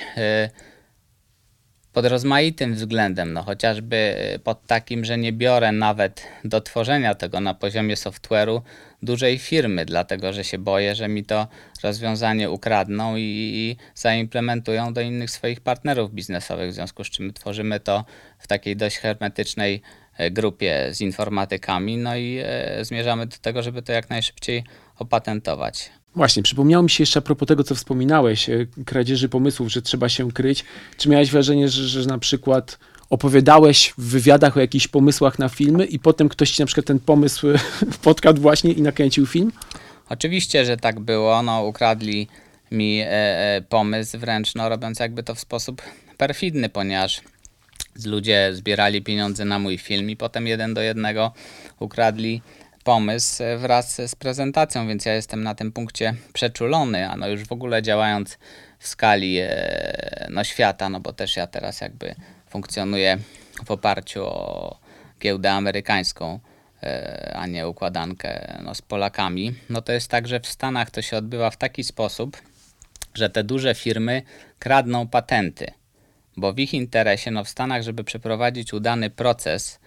pod 1.96 2.06
rozmaitym 2.06 2.74
względem, 2.74 3.34
no 3.34 3.44
chociażby 3.44 4.16
pod 4.44 4.66
takim, 4.68 5.06
że 5.06 5.18
nie 5.18 5.34
biorę 5.34 5.72
nawet 5.72 6.28
do 6.44 6.62
tworzenia 6.62 7.16
tego 7.16 7.40
na 7.40 7.54
poziomie 7.54 7.96
software'u 7.96 8.62
dużej 9.02 9.38
firmy, 9.38 9.86
dlatego 9.86 10.34
że 10.34 10.44
się 10.44 10.58
boję, 10.58 10.96
że 10.96 11.08
mi 11.08 11.24
to 11.24 11.48
rozwiązanie 11.84 12.52
ukradną 12.52 13.16
i, 13.16 13.22
i 13.22 13.78
zaimplementują 13.96 14.94
do 14.94 15.02
innych 15.02 15.32
swoich 15.32 15.62
partnerów 15.62 16.14
biznesowych, 16.14 16.72
w 16.72 16.74
związku 16.74 17.04
z 17.04 17.10
czym 17.10 17.34
tworzymy 17.34 17.80
to 17.80 18.06
w 18.40 18.48
takiej 18.48 18.76
dość 18.76 18.98
hermetycznej 18.98 19.82
e, 20.18 20.32
grupie 20.32 20.88
z 20.92 21.02
informatykami, 21.02 21.98
no 21.98 22.16
i 22.16 22.42
e, 22.44 22.86
zmierzamy 22.86 23.26
do 23.26 23.38
tego, 23.38 23.64
żeby 23.64 23.82
to 23.82 23.94
jak 23.94 24.10
najszybciej 24.10 24.64
opatentować. 25.00 25.90
Właśnie, 26.16 26.44
przypomniało 26.44 26.84
mi 26.84 26.90
się 26.90 27.02
jeszcze 27.02 27.20
a 27.20 27.22
propos 27.22 27.48
tego, 27.48 27.64
co 27.64 27.76
wspominałeś, 27.76 28.50
e, 28.50 28.66
kradzieży 28.86 29.30
pomysłów, 29.30 29.72
że 29.72 29.82
trzeba 29.82 30.10
się 30.10 30.32
kryć. 30.32 30.66
Czy 30.98 31.10
miałeś 31.10 31.32
wrażenie, 31.32 31.70
że, 31.70 31.88
że 31.88 32.10
na 32.10 32.20
przykład 32.20 32.80
opowiadałeś 33.10 33.94
w 33.98 34.10
wywiadach 34.10 34.58
o 34.58 34.60
jakichś 34.60 34.88
pomysłach 34.88 35.40
na 35.40 35.50
filmy 35.50 35.86
i 35.86 36.00
potem 36.00 36.30
ktoś 36.30 36.52
ci 36.52 36.62
na 36.62 36.66
przykład 36.66 36.86
ten 36.86 37.00
pomysł 37.00 37.48
podkradł 38.04 38.42
właśnie 38.42 38.72
i 38.72 38.82
nakręcił 38.82 39.26
film? 39.26 39.52
Oczywiście, 40.10 40.66
że 40.66 40.78
tak 40.78 41.00
było. 41.00 41.42
No, 41.44 41.64
ukradli 41.64 42.28
mi 42.72 43.00
e, 43.00 43.08
e, 43.08 43.62
pomysł, 43.70 44.20
wręcz 44.20 44.56
no, 44.56 44.70
robiąc 44.70 45.00
jakby 45.00 45.24
to 45.24 45.36
w 45.36 45.40
sposób 45.40 45.82
perfidny, 46.18 46.70
ponieważ 46.70 47.22
ludzie 48.06 48.50
zbierali 48.54 49.02
pieniądze 49.02 49.46
na 49.46 49.60
mój 49.60 49.78
film 49.78 50.10
i 50.10 50.18
potem 50.18 50.48
jeden 50.48 50.74
do 50.74 50.82
jednego 50.82 51.32
ukradli 51.80 52.42
pomysł 52.86 53.44
e, 53.44 53.58
wraz 53.58 54.02
z 54.08 54.16
prezentacją, 54.16 54.88
więc 54.88 55.06
ja 55.06 55.14
jestem 55.14 55.44
na 55.44 55.56
tym 55.56 55.72
punkcie 55.72 56.14
przeczulony, 56.34 57.10
a 57.10 57.18
no 57.18 57.28
już 57.28 57.44
w 57.44 57.52
ogóle 57.52 57.82
działając 57.82 58.38
w 58.80 58.88
skali 58.88 59.38
e, 59.40 60.28
no, 60.30 60.44
świata, 60.44 60.90
no 60.90 61.00
bo 61.00 61.14
też 61.14 61.36
ja 61.36 61.48
teraz 61.48 61.82
jakby 61.82 62.16
funkcjonuję 62.50 63.18
w 63.66 63.72
oparciu 63.72 64.26
o 64.26 64.80
giełdę 65.20 65.52
amerykańską, 65.52 66.40
e, 66.84 67.34
a 67.36 67.48
nie 67.48 67.68
układankę 67.68 68.60
no, 68.64 68.76
z 68.76 68.82
Polakami, 68.82 69.56
no 69.70 69.82
to 69.82 69.92
jest 69.92 70.12
tak, 70.12 70.28
że 70.28 70.40
w 70.40 70.48
Stanach 70.48 70.92
to 70.92 71.02
się 71.02 71.18
odbywa 71.18 71.50
w 71.50 71.58
taki 71.58 71.84
sposób, 71.84 72.42
że 73.14 73.30
te 73.30 73.44
duże 73.44 73.76
firmy 73.76 74.22
kradną 74.60 75.08
patenty, 75.08 75.68
bo 76.38 76.54
w 76.54 76.60
ich 76.60 76.74
interesie, 76.74 77.32
no 77.32 77.44
w 77.44 77.50
Stanach, 77.50 77.84
żeby 77.84 78.04
przeprowadzić 78.04 78.74
udany 78.74 79.10
proces, 79.10 79.80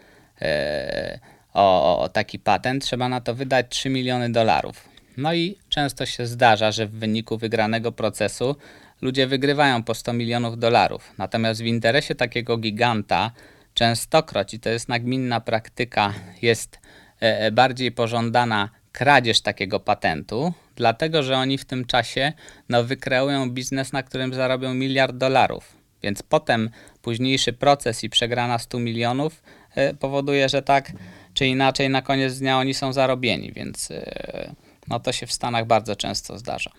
e, 0.42 1.38
o, 1.54 2.00
o 2.02 2.08
taki 2.08 2.38
patent, 2.38 2.84
trzeba 2.84 3.08
na 3.08 3.20
to 3.20 3.34
wydać 3.34 3.66
3 3.68 3.90
miliony 3.90 4.32
dolarów. 4.32 4.88
No 5.16 5.34
i 5.34 5.58
często 5.68 6.06
się 6.06 6.26
zdarza, 6.26 6.72
że 6.72 6.87
w 6.87 6.90
wyniku 6.90 7.38
wygranego 7.38 7.92
procesu 7.92 8.56
ludzie 9.02 9.26
wygrywają 9.26 9.82
po 9.82 9.94
100 9.94 10.12
milionów 10.12 10.58
dolarów. 10.58 11.12
Natomiast 11.18 11.62
w 11.62 11.66
interesie 11.66 12.14
takiego 12.14 12.56
giganta 12.56 13.30
częstokroć, 13.74 14.54
i 14.54 14.61
to 14.61 14.70
jest 14.70 14.88
nagminna 14.88 15.40
praktyka, 15.40 16.14
jest 16.42 16.78
e, 17.22 17.40
e, 17.40 17.52
bardziej 17.52 17.92
pożądana 17.92 18.68
kradzież 18.92 19.40
takiego 19.40 19.80
patentu, 19.80 20.52
dlatego 20.76 21.22
że 21.22 21.38
oni 21.38 21.58
w 21.58 21.64
tym 21.64 21.84
czasie 21.84 22.32
no, 22.68 22.84
wykreują 22.84 23.50
biznes, 23.50 23.92
na 23.92 24.02
którym 24.02 24.34
zarobią 24.34 24.74
miliard 24.74 25.16
dolarów. 25.16 25.76
Więc 26.02 26.22
potem 26.22 26.70
późniejszy 27.02 27.52
proces 27.52 28.04
i 28.04 28.11
przegrana 28.11 28.58
100 28.58 28.78
milionów 28.78 29.42
e, 29.74 29.94
powoduje, 29.94 30.48
że 30.48 30.62
tak 30.62 30.92
czy 31.38 31.46
inaczej 31.46 31.90
na 31.90 32.03
koniec 32.03 32.38
dnia 32.38 32.59
oni 32.59 32.74
są 32.74 32.92
zarobieni, 32.92 33.53
więc 33.53 33.90
e, 33.90 34.55
no 34.88 35.01
to 35.01 35.12
się 35.12 35.27
w 35.27 35.33
Stanach 35.33 35.66
bardzo 35.66 35.96
często 35.96 36.38
zdarza. 36.38 36.70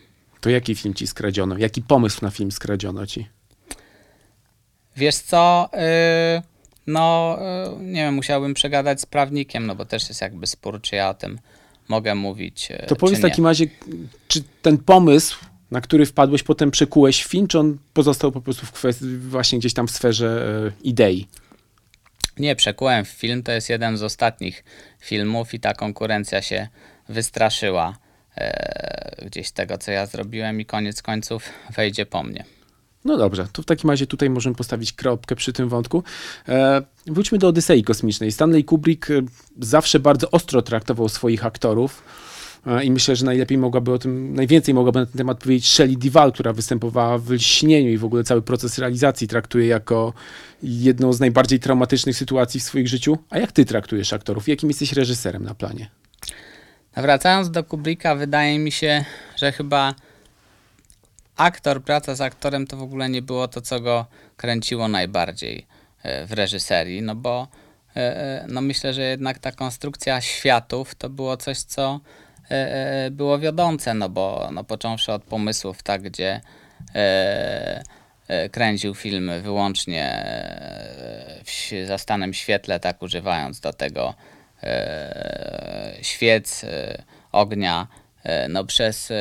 To 0.41 0.50
jaki 0.50 0.76
film 0.76 0.93
ci 0.93 1.08
skradziono? 1.08 1.58
Jaki 1.58 1.82
pomysł 1.82 2.19
na 2.22 2.32
film 2.32 2.52
skradziono 2.52 3.08
ci? 3.08 3.28
Wiesz 4.95 5.15
co, 5.15 5.69
yy, 5.74 5.80
no 6.88 7.38
yy, 7.80 7.86
nie 7.86 8.02
wiem, 8.02 8.13
musiałbym 8.13 8.54
przegadać 8.54 9.02
z 9.02 9.06
prawnikiem, 9.06 9.65
no 9.65 9.76
bo 9.76 9.86
też 9.86 10.10
jest 10.10 10.22
jakby 10.22 10.48
spór, 10.48 10.82
czy 10.82 10.95
ja 10.95 11.10
o 11.10 11.13
tym 11.13 11.39
mogę 11.88 12.15
mówić. 12.15 12.69
To 12.88 12.95
powiedz 12.95 13.19
w 13.19 13.22
takim 13.22 13.45
razie, 13.45 13.67
czy 14.28 14.43
ten 14.62 14.78
pomysł, 14.78 15.39
na 15.72 15.82
który 15.82 16.06
wpadłeś, 16.06 16.43
potem 16.43 16.72
przekułeś 16.72 17.24
w 17.24 17.28
film, 17.28 17.48
czy 17.48 17.60
on 17.60 17.78
pozostał 17.93 18.32
po 18.32 18.41
prostu 18.41 18.65
w 18.65 18.72
kwestii, 18.72 19.17
właśnie 19.17 19.60
gdzieś 19.60 19.74
tam 19.74 19.88
w 19.88 19.91
sferze 19.91 20.72
idei? 20.84 21.28
Nie, 22.39 22.56
przekułem 22.56 23.06
w 23.06 23.10
film, 23.10 23.43
to 23.43 23.52
jest 23.52 23.69
jeden 23.69 23.97
z 23.97 24.04
ostatnich 24.04 24.63
filmów 24.99 25.54
i 25.54 25.60
ta 25.60 25.73
konkurencja 25.73 26.41
się 26.41 26.67
wystraszyła 27.10 27.97
e, 28.38 29.25
gdzieś 29.25 29.52
tego, 29.52 29.78
co 29.78 29.91
ja 29.91 30.06
zrobiłem 30.06 30.62
i 30.62 30.65
koniec 30.65 31.02
końców 31.02 31.49
wejdzie 31.75 32.06
po 32.06 32.23
mnie. 32.23 32.45
No 33.06 33.17
dobrze, 33.17 33.47
to 33.54 33.62
w 33.62 33.65
takim 33.65 33.89
razie 33.89 34.08
tutaj 34.08 34.30
możemy 34.30 34.56
postawić 34.56 34.93
kropkę 34.93 35.36
przy 35.36 35.54
tym 35.54 35.69
wątku. 35.69 36.04
E, 36.47 36.82
wróćmy 37.08 37.38
do 37.38 37.47
Odysei 37.47 37.84
Kosmicznej. 37.84 38.32
Stanley 38.32 38.63
Kubrick 38.63 39.12
e, 39.12 39.21
zawsze 39.60 39.99
bardzo 39.99 40.32
ostro 40.32 40.62
traktował 40.62 41.10
swoich 41.10 41.45
aktorów. 41.45 42.04
E, 42.67 42.84
I 42.84 42.91
myślę, 42.91 43.15
że 43.15 43.26
najlepiej 43.26 43.58
mogłaby 43.58 43.91
o 43.91 44.00
tym, 44.00 44.34
najwięcej 44.34 44.74
mogłaby 44.74 45.00
na 45.00 45.06
ten 45.06 45.17
temat 45.17 45.39
powiedzieć 45.39 45.69
Shelley 45.69 45.98
Duvall, 45.98 46.32
która 46.32 46.54
występowała 46.54 47.17
w 47.17 47.30
Lśnieniu 47.32 47.89
i 47.89 47.98
w 47.98 48.06
ogóle 48.06 48.24
cały 48.24 48.41
proces 48.41 48.78
realizacji 48.78 49.28
traktuje 49.28 49.67
jako 49.67 50.13
jedną 50.63 51.13
z 51.13 51.19
najbardziej 51.19 51.60
traumatycznych 51.60 52.17
sytuacji 52.17 52.60
w 52.60 52.63
swoim 52.63 52.88
życiu. 52.88 53.17
A 53.30 53.38
jak 53.38 53.52
ty 53.52 53.65
traktujesz 53.65 54.13
aktorów? 54.13 54.48
Jakim 54.48 54.69
jesteś 54.69 54.93
reżyserem 54.93 55.43
na 55.43 55.56
planie? 55.56 55.89
Wracając 56.98 57.52
do 57.52 57.63
Kubricka, 57.63 58.15
wydaje 58.15 58.60
mi 58.60 58.72
się, 58.72 59.06
że 59.36 59.52
chyba 59.52 59.93
aktor, 61.38 61.84
praca 61.84 62.15
z 62.15 62.22
aktorem 62.22 62.67
to 62.67 62.78
w 62.78 62.82
ogóle 62.82 63.10
nie 63.10 63.22
było 63.22 63.48
to, 63.48 63.62
co 63.62 63.80
go 63.80 64.06
kręciło 64.38 64.88
najbardziej 64.88 65.67
e, 66.04 66.26
w 66.26 66.32
reżyserii, 66.32 67.02
no 67.02 67.15
bo 67.15 67.48
e, 67.95 68.45
no 68.50 68.62
myślę, 68.62 68.93
że 68.93 69.02
jednak 69.02 69.39
ta 69.39 69.52
konstrukcja 69.52 70.22
światów 70.22 70.95
to 70.95 71.10
było 71.10 71.38
coś, 71.38 71.60
co 71.60 72.00
było 73.12 73.39
wiodące, 73.39 73.93
no 73.93 74.09
bo 74.09 74.49
no 74.53 74.63
począwszy 74.63 75.13
od 75.13 75.23
pomysłów, 75.23 75.83
tak, 75.83 76.01
gdzie 76.01 76.41
e, 76.95 77.83
kręcił 78.51 78.95
filmy 78.95 79.41
wyłącznie 79.41 80.25
w 81.45 81.88
zastanym 81.88 82.33
świetle, 82.33 82.79
tak 82.79 83.01
używając 83.01 83.59
do 83.59 83.73
tego 83.73 84.13
świec, 86.01 86.65
ognia, 87.31 87.88
no 88.49 88.65
przez 88.65 89.12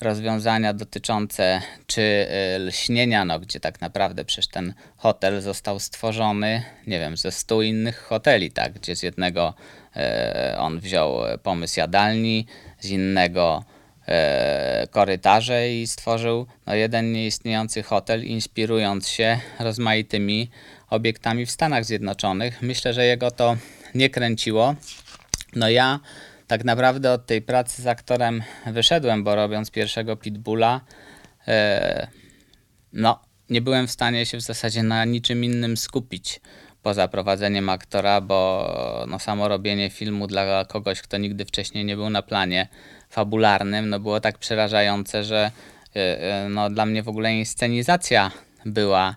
rozwiązania 0.00 0.72
dotyczące 0.72 1.60
czy 1.86 2.26
lśnienia, 2.58 3.24
no 3.24 3.40
gdzie 3.40 3.60
tak 3.60 3.80
naprawdę 3.80 4.24
przecież 4.24 4.48
ten 4.48 4.74
hotel 4.96 5.40
został 5.40 5.78
stworzony, 5.78 6.62
nie 6.86 6.98
wiem, 6.98 7.16
ze 7.16 7.32
stu 7.32 7.62
innych 7.62 7.98
hoteli, 7.98 8.50
tak, 8.50 8.72
gdzie 8.72 8.96
z 8.96 9.02
jednego 9.02 9.54
E, 9.96 10.56
on 10.58 10.80
wziął 10.80 11.20
pomysł 11.42 11.80
jadalni, 11.80 12.46
z 12.80 12.90
innego 12.90 13.64
e, 14.08 14.86
korytarze 14.90 15.72
i 15.72 15.86
stworzył 15.86 16.46
no, 16.66 16.74
jeden 16.74 17.12
nieistniejący 17.12 17.82
hotel, 17.82 18.24
inspirując 18.24 19.08
się 19.08 19.38
rozmaitymi 19.58 20.50
obiektami 20.90 21.46
w 21.46 21.50
Stanach 21.50 21.84
Zjednoczonych. 21.84 22.62
Myślę, 22.62 22.94
że 22.94 23.04
jego 23.04 23.30
to 23.30 23.56
nie 23.94 24.10
kręciło. 24.10 24.74
No 25.56 25.68
ja 25.68 26.00
tak 26.46 26.64
naprawdę 26.64 27.12
od 27.12 27.26
tej 27.26 27.42
pracy 27.42 27.82
z 27.82 27.86
aktorem 27.86 28.42
wyszedłem, 28.66 29.24
bo 29.24 29.34
robiąc 29.34 29.70
pierwszego 29.70 30.16
Pitbulla, 30.16 30.80
e, 31.48 32.06
no 32.92 33.20
nie 33.50 33.62
byłem 33.62 33.86
w 33.86 33.90
stanie 33.90 34.26
się 34.26 34.38
w 34.38 34.40
zasadzie 34.40 34.82
na 34.82 35.04
niczym 35.04 35.44
innym 35.44 35.76
skupić 35.76 36.40
poza 36.82 37.08
prowadzeniem 37.08 37.68
aktora, 37.68 38.20
bo 38.20 39.04
no, 39.08 39.18
samo 39.18 39.48
robienie 39.48 39.90
filmu 39.90 40.26
dla 40.26 40.64
kogoś, 40.64 41.02
kto 41.02 41.18
nigdy 41.18 41.44
wcześniej 41.44 41.84
nie 41.84 41.96
był 41.96 42.10
na 42.10 42.22
planie 42.22 42.68
fabularnym, 43.10 43.88
no, 43.88 44.00
było 44.00 44.20
tak 44.20 44.38
przerażające, 44.38 45.24
że 45.24 45.50
y, 45.96 46.00
y, 46.00 46.48
no, 46.48 46.70
dla 46.70 46.86
mnie 46.86 47.02
w 47.02 47.08
ogóle 47.08 47.34
inscenizacja 47.34 48.30
była 48.66 49.16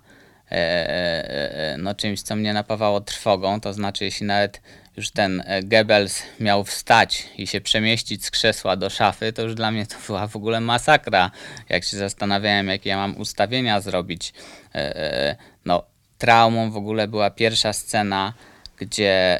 e, 0.51 0.55
e, 0.55 1.73
e, 1.73 1.77
no, 1.77 1.95
czymś, 1.95 2.21
co 2.21 2.35
mnie 2.35 2.53
napawało 2.53 3.01
trwogą. 3.01 3.61
To 3.61 3.73
znaczy, 3.73 4.05
jeśli 4.05 4.25
nawet 4.25 4.61
już 4.97 5.11
ten 5.11 5.43
e, 5.45 5.63
Goebbels 5.63 6.23
miał 6.39 6.63
wstać 6.63 7.23
i 7.37 7.47
się 7.47 7.61
przemieścić 7.61 8.25
z 8.25 8.31
krzesła 8.31 8.75
do 8.75 8.89
szafy, 8.89 9.33
to 9.33 9.41
już 9.41 9.55
dla 9.55 9.71
mnie 9.71 9.85
to 9.85 9.95
była 10.07 10.27
w 10.27 10.35
ogóle 10.35 10.61
masakra. 10.61 11.31
Jak 11.69 11.83
się 11.83 11.97
zastanawiałem, 11.97 12.67
jakie 12.67 12.89
ja 12.89 12.97
mam 12.97 13.17
ustawienia 13.17 13.81
zrobić. 13.81 14.33
E, 14.75 14.95
e, 14.95 15.35
no, 15.65 15.83
traumą 16.17 16.71
w 16.71 16.77
ogóle 16.77 17.07
była 17.07 17.29
pierwsza 17.29 17.73
scena, 17.73 18.33
gdzie 18.77 19.39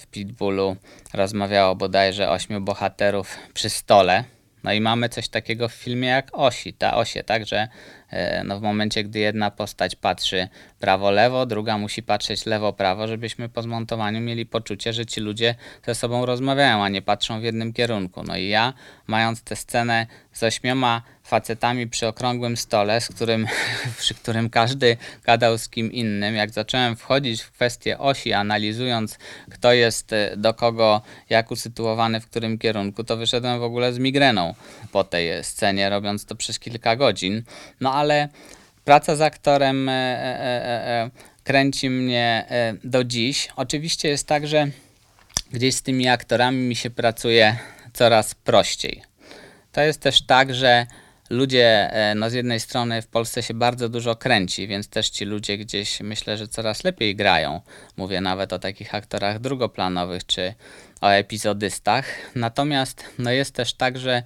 w 0.00 0.02
Pitbullu 0.10 0.76
rozmawiało 1.14 1.74
bodajże 1.74 2.30
ośmiu 2.30 2.60
bohaterów 2.60 3.38
przy 3.54 3.70
stole. 3.70 4.24
No 4.64 4.72
i 4.72 4.80
mamy 4.80 5.08
coś 5.08 5.28
takiego 5.28 5.68
w 5.68 5.72
filmie 5.72 6.08
jak 6.08 6.28
osi, 6.32 6.72
ta 6.72 6.96
osie, 6.96 7.22
tak, 7.22 7.46
że 7.46 7.68
no 8.44 8.58
w 8.58 8.62
momencie, 8.62 9.04
gdy 9.04 9.18
jedna 9.18 9.50
postać 9.50 9.96
patrzy 9.96 10.48
prawo-lewo, 10.80 11.46
druga 11.46 11.78
musi 11.78 12.02
patrzeć 12.02 12.46
lewo-prawo, 12.46 13.08
żebyśmy 13.08 13.48
po 13.48 13.62
zmontowaniu 13.62 14.20
mieli 14.20 14.46
poczucie, 14.46 14.92
że 14.92 15.06
ci 15.06 15.20
ludzie 15.20 15.54
ze 15.86 15.94
sobą 15.94 16.26
rozmawiają, 16.26 16.84
a 16.84 16.88
nie 16.88 17.02
patrzą 17.02 17.40
w 17.40 17.42
jednym 17.42 17.72
kierunku. 17.72 18.22
No 18.22 18.36
i 18.36 18.48
ja, 18.48 18.72
mając 19.06 19.42
tę 19.42 19.56
scenę 19.56 20.06
z 20.32 20.42
ośmioma 20.42 21.02
facetami 21.32 21.86
przy 21.86 22.06
okrągłym 22.06 22.56
stole, 22.56 23.00
z 23.00 23.08
którym, 23.08 23.46
przy 24.00 24.14
którym 24.14 24.50
każdy 24.50 24.96
gadał 25.24 25.58
z 25.58 25.68
kim 25.68 25.92
innym, 25.92 26.34
jak 26.34 26.50
zacząłem 26.50 26.96
wchodzić 26.96 27.42
w 27.42 27.52
kwestię 27.52 27.98
osi, 27.98 28.32
analizując 28.32 29.18
kto 29.50 29.72
jest 29.72 30.12
e, 30.12 30.36
do 30.36 30.54
kogo, 30.54 31.02
jak 31.30 31.50
usytuowany 31.50 32.20
w 32.20 32.26
którym 32.26 32.58
kierunku, 32.58 33.04
to 33.04 33.16
wyszedłem 33.16 33.60
w 33.60 33.62
ogóle 33.62 33.92
z 33.92 33.98
migreną 33.98 34.54
po 34.92 35.04
tej 35.04 35.44
scenie, 35.44 35.90
robiąc 35.90 36.24
to 36.24 36.34
przez 36.34 36.58
kilka 36.58 36.96
godzin. 36.96 37.42
No 37.80 37.94
ale 37.94 38.28
praca 38.84 39.16
z 39.16 39.20
aktorem 39.20 39.88
e, 39.88 39.92
e, 39.92 40.88
e, 40.88 41.10
kręci 41.44 41.90
mnie 41.90 42.46
do 42.84 43.04
dziś. 43.04 43.48
Oczywiście 43.56 44.08
jest 44.08 44.26
tak, 44.26 44.46
że 44.46 44.68
gdzieś 45.52 45.74
z 45.74 45.82
tymi 45.82 46.08
aktorami 46.08 46.58
mi 46.58 46.76
się 46.76 46.90
pracuje 46.90 47.56
coraz 47.92 48.34
prościej. 48.34 49.02
To 49.72 49.80
jest 49.80 50.00
też 50.00 50.26
tak, 50.26 50.54
że 50.54 50.86
ludzie, 51.32 51.90
no 52.16 52.30
z 52.30 52.32
jednej 52.32 52.60
strony 52.60 53.02
w 53.02 53.06
Polsce 53.06 53.42
się 53.42 53.54
bardzo 53.54 53.88
dużo 53.88 54.16
kręci, 54.16 54.68
więc 54.68 54.88
też 54.88 55.10
ci 55.10 55.24
ludzie 55.24 55.58
gdzieś 55.58 56.00
myślę, 56.00 56.36
że 56.36 56.48
coraz 56.48 56.84
lepiej 56.84 57.16
grają. 57.16 57.60
Mówię 57.96 58.20
nawet 58.20 58.52
o 58.52 58.58
takich 58.58 58.94
aktorach 58.94 59.38
drugoplanowych 59.38 60.26
czy 60.26 60.54
o 61.00 61.08
epizodystach. 61.08 62.06
Natomiast 62.34 63.04
no 63.18 63.30
jest 63.30 63.54
też 63.54 63.74
tak, 63.74 63.98
że 63.98 64.22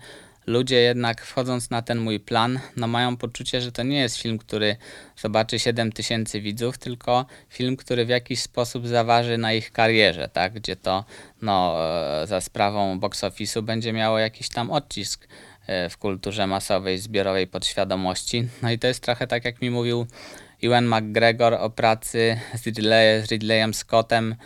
ludzie 0.47 0.77
jednak 0.77 1.25
wchodząc 1.25 1.71
na 1.71 1.83
ten 1.83 1.99
mój 1.99 2.21
plan, 2.21 2.61
no 2.77 2.87
mają 2.87 3.17
poczucie, 3.17 3.61
że 3.61 3.73
to 3.73 3.83
nie 3.83 4.01
jest 4.01 4.17
film, 4.17 4.39
który 4.39 4.77
zobaczy 5.17 5.59
7 5.59 5.93
tysięcy 5.93 6.41
widzów, 6.41 6.79
tylko 6.79 7.27
film, 7.49 7.77
który 7.77 8.05
w 8.05 8.09
jakiś 8.09 8.41
sposób 8.41 8.87
zaważy 8.87 9.39
na 9.39 9.53
ich 9.53 9.73
karierze, 9.73 10.29
tak? 10.29 10.53
gdzie 10.53 10.77
to 10.77 11.05
no, 11.43 11.77
e, 12.23 12.27
za 12.27 12.41
sprawą 12.41 13.01
box 13.01 13.23
office'u 13.23 13.63
będzie 13.63 13.93
miało 13.93 14.19
jakiś 14.19 14.49
tam 14.49 14.71
odcisk 14.71 15.25
e, 15.25 15.29
w 15.91 15.97
kulturze 15.99 16.47
masowej, 16.47 16.99
zbiorowej 16.99 17.47
podświadomości. 17.47 18.49
No 18.63 18.71
i 18.71 18.79
to 18.79 18.87
jest 18.87 19.03
trochę 19.03 19.27
tak, 19.27 19.45
jak 19.45 19.63
mi 19.63 19.71
mówił 19.71 20.07
Ewan 20.63 20.87
McGregor 20.87 21.55
o 21.55 21.71
pracy 21.71 22.41
z, 22.55 22.67
Ridley, 22.67 23.27
z 23.27 23.31
Ridleyem 23.31 23.75
Scottem 23.75 24.33
E, 24.33 24.37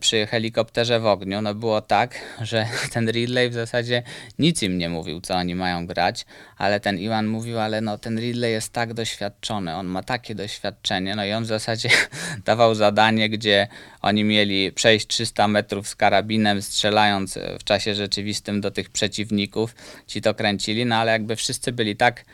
przy 0.00 0.26
helikopterze 0.26 1.00
w 1.00 1.06
ogniu, 1.06 1.42
no 1.42 1.54
było 1.54 1.80
tak, 1.80 2.18
że 2.40 2.66
ten 2.94 3.10
Ridley 3.10 3.50
w 3.50 3.54
zasadzie 3.54 4.02
nic 4.38 4.62
im 4.62 4.78
nie 4.78 4.88
mówił, 4.88 5.20
co 5.20 5.34
oni 5.34 5.54
mają 5.54 5.86
grać, 5.86 6.26
ale 6.56 6.80
ten 6.80 6.98
Iwan 6.98 7.26
mówił, 7.26 7.58
ale 7.58 7.80
no 7.80 7.98
ten 7.98 8.18
Ridley 8.18 8.52
jest 8.52 8.72
tak 8.72 8.94
doświadczony, 8.94 9.74
on 9.74 9.86
ma 9.86 10.02
takie 10.02 10.34
doświadczenie, 10.34 11.16
no 11.16 11.24
i 11.24 11.32
on 11.32 11.44
w 11.44 11.46
zasadzie 11.46 11.88
dawał 12.44 12.74
zadanie, 12.74 13.28
gdzie 13.28 13.68
oni 14.02 14.24
mieli 14.24 14.72
przejść 14.72 15.06
300 15.06 15.48
metrów 15.48 15.88
z 15.88 15.96
karabinem, 15.96 16.62
strzelając 16.62 17.38
w 17.60 17.64
czasie 17.64 17.94
rzeczywistym 17.94 18.60
do 18.60 18.70
tych 18.70 18.90
przeciwników, 18.90 19.74
ci 20.06 20.22
to 20.22 20.34
kręcili, 20.34 20.86
no 20.86 20.96
ale 20.96 21.12
jakby 21.12 21.36
wszyscy 21.36 21.72
byli 21.72 21.96
tak 21.96 22.24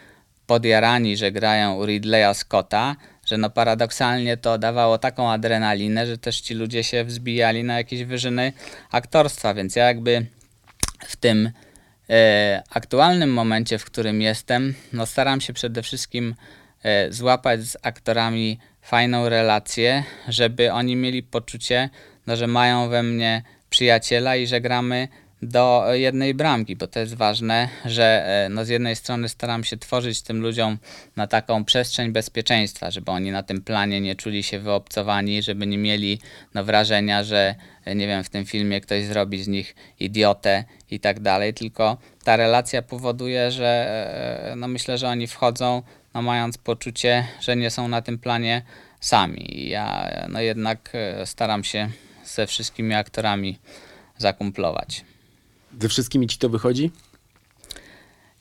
podjarani, 0.46 1.16
że 1.16 1.32
grają 1.32 1.86
Ridleya 1.86 2.34
Scotta, 2.34 2.96
że 3.28 3.38
no 3.38 3.50
paradoksalnie 3.50 4.36
to 4.36 4.58
dawało 4.58 4.98
taką 4.98 5.30
adrenalinę, 5.30 6.06
że 6.06 6.18
też 6.18 6.40
ci 6.40 6.54
ludzie 6.54 6.84
się 6.84 7.04
wzbijali 7.04 7.64
na 7.64 7.76
jakieś 7.76 8.04
wyżyny 8.04 8.52
aktorstwa, 8.90 9.54
więc 9.54 9.76
ja 9.76 9.84
jakby 9.84 10.26
w 11.06 11.16
tym 11.16 11.50
e, 12.10 12.62
aktualnym 12.70 13.32
momencie, 13.32 13.78
w 13.78 13.84
którym 13.84 14.22
jestem, 14.22 14.74
no 14.92 15.06
staram 15.06 15.40
się 15.40 15.52
przede 15.52 15.82
wszystkim 15.82 16.34
e, 16.82 17.12
złapać 17.12 17.64
z 17.64 17.76
aktorami 17.82 18.58
fajną 18.82 19.28
relację, 19.28 20.04
żeby 20.28 20.72
oni 20.72 20.96
mieli 20.96 21.22
poczucie, 21.22 21.90
no, 22.26 22.36
że 22.36 22.46
mają 22.46 22.88
we 22.88 23.02
mnie 23.02 23.42
przyjaciela 23.70 24.36
i 24.36 24.46
że 24.46 24.60
gramy 24.60 25.08
do 25.42 25.84
jednej 25.92 26.34
bramki, 26.34 26.76
bo 26.76 26.86
to 26.86 27.00
jest 27.00 27.14
ważne, 27.14 27.68
że 27.84 28.24
e, 28.26 28.48
no 28.48 28.64
z 28.64 28.68
jednej 28.68 28.96
strony 28.96 29.28
staram 29.28 29.64
się 29.64 29.76
tworzyć 29.76 30.22
tym 30.22 30.40
ludziom 30.40 30.78
na 31.16 31.26
taką 31.26 31.64
przestrzeń 31.64 32.12
bezpieczeństwa, 32.12 32.90
żeby 32.90 33.10
oni 33.10 33.30
na 33.30 33.42
tym 33.42 33.62
planie 33.62 34.00
nie 34.00 34.16
czuli 34.16 34.42
się 34.42 34.58
wyobcowani, 34.58 35.42
żeby 35.42 35.66
nie 35.66 35.78
mieli 35.78 36.20
no, 36.54 36.64
wrażenia, 36.64 37.24
że 37.24 37.54
e, 37.84 37.94
nie 37.94 38.06
wiem, 38.06 38.24
w 38.24 38.28
tym 38.28 38.44
filmie 38.46 38.80
ktoś 38.80 39.04
zrobi 39.04 39.42
z 39.42 39.48
nich 39.48 39.74
idiotę 40.00 40.64
i 40.90 41.00
tak 41.00 41.20
dalej, 41.20 41.54
tylko 41.54 41.96
ta 42.24 42.36
relacja 42.36 42.82
powoduje, 42.82 43.50
że 43.50 43.86
e, 44.52 44.56
no 44.56 44.68
myślę, 44.68 44.98
że 44.98 45.08
oni 45.08 45.26
wchodzą 45.26 45.82
no 46.14 46.22
mając 46.22 46.58
poczucie, 46.58 47.26
że 47.40 47.56
nie 47.56 47.70
są 47.70 47.88
na 47.88 48.02
tym 48.02 48.18
planie 48.18 48.62
sami. 49.00 49.68
Ja 49.68 50.10
no 50.28 50.40
jednak 50.40 50.92
staram 51.24 51.64
się 51.64 51.90
ze 52.24 52.46
wszystkimi 52.46 52.94
aktorami 52.94 53.58
zakumplować. 54.16 55.04
Ze 55.80 55.88
wszystkimi 55.88 56.26
ci 56.26 56.38
to 56.38 56.48
wychodzi? 56.48 56.90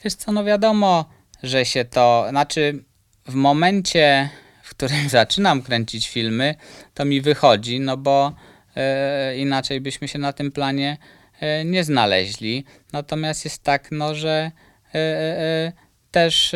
Wiesz 0.04 0.13
co, 0.13 0.32
no 0.32 0.44
wiadomo, 0.44 1.06
że 1.44 1.66
się 1.66 1.86
to, 1.86 2.26
znaczy 2.30 2.84
w 3.26 3.34
momencie, 3.34 4.30
w 4.63 4.70
którym 4.70 5.10
zaczynam 5.20 5.62
kręcić 5.62 6.10
filmy, 6.10 6.56
to 6.94 7.06
mi 7.06 7.22
wychodzi, 7.22 7.80
no 7.80 7.98
bo 7.98 8.36
e, 8.76 9.38
inaczej 9.38 9.82
byśmy 9.82 10.08
się 10.08 10.20
na 10.20 10.34
tym 10.34 10.52
planie 10.52 10.98
e, 11.40 11.66
nie 11.66 11.84
znaleźli. 11.84 12.66
Natomiast 12.94 13.46
jest 13.46 13.63
tak, 13.63 13.88
no, 13.92 14.16
że 14.16 14.52
e, 14.96 15.72
też 16.12 16.56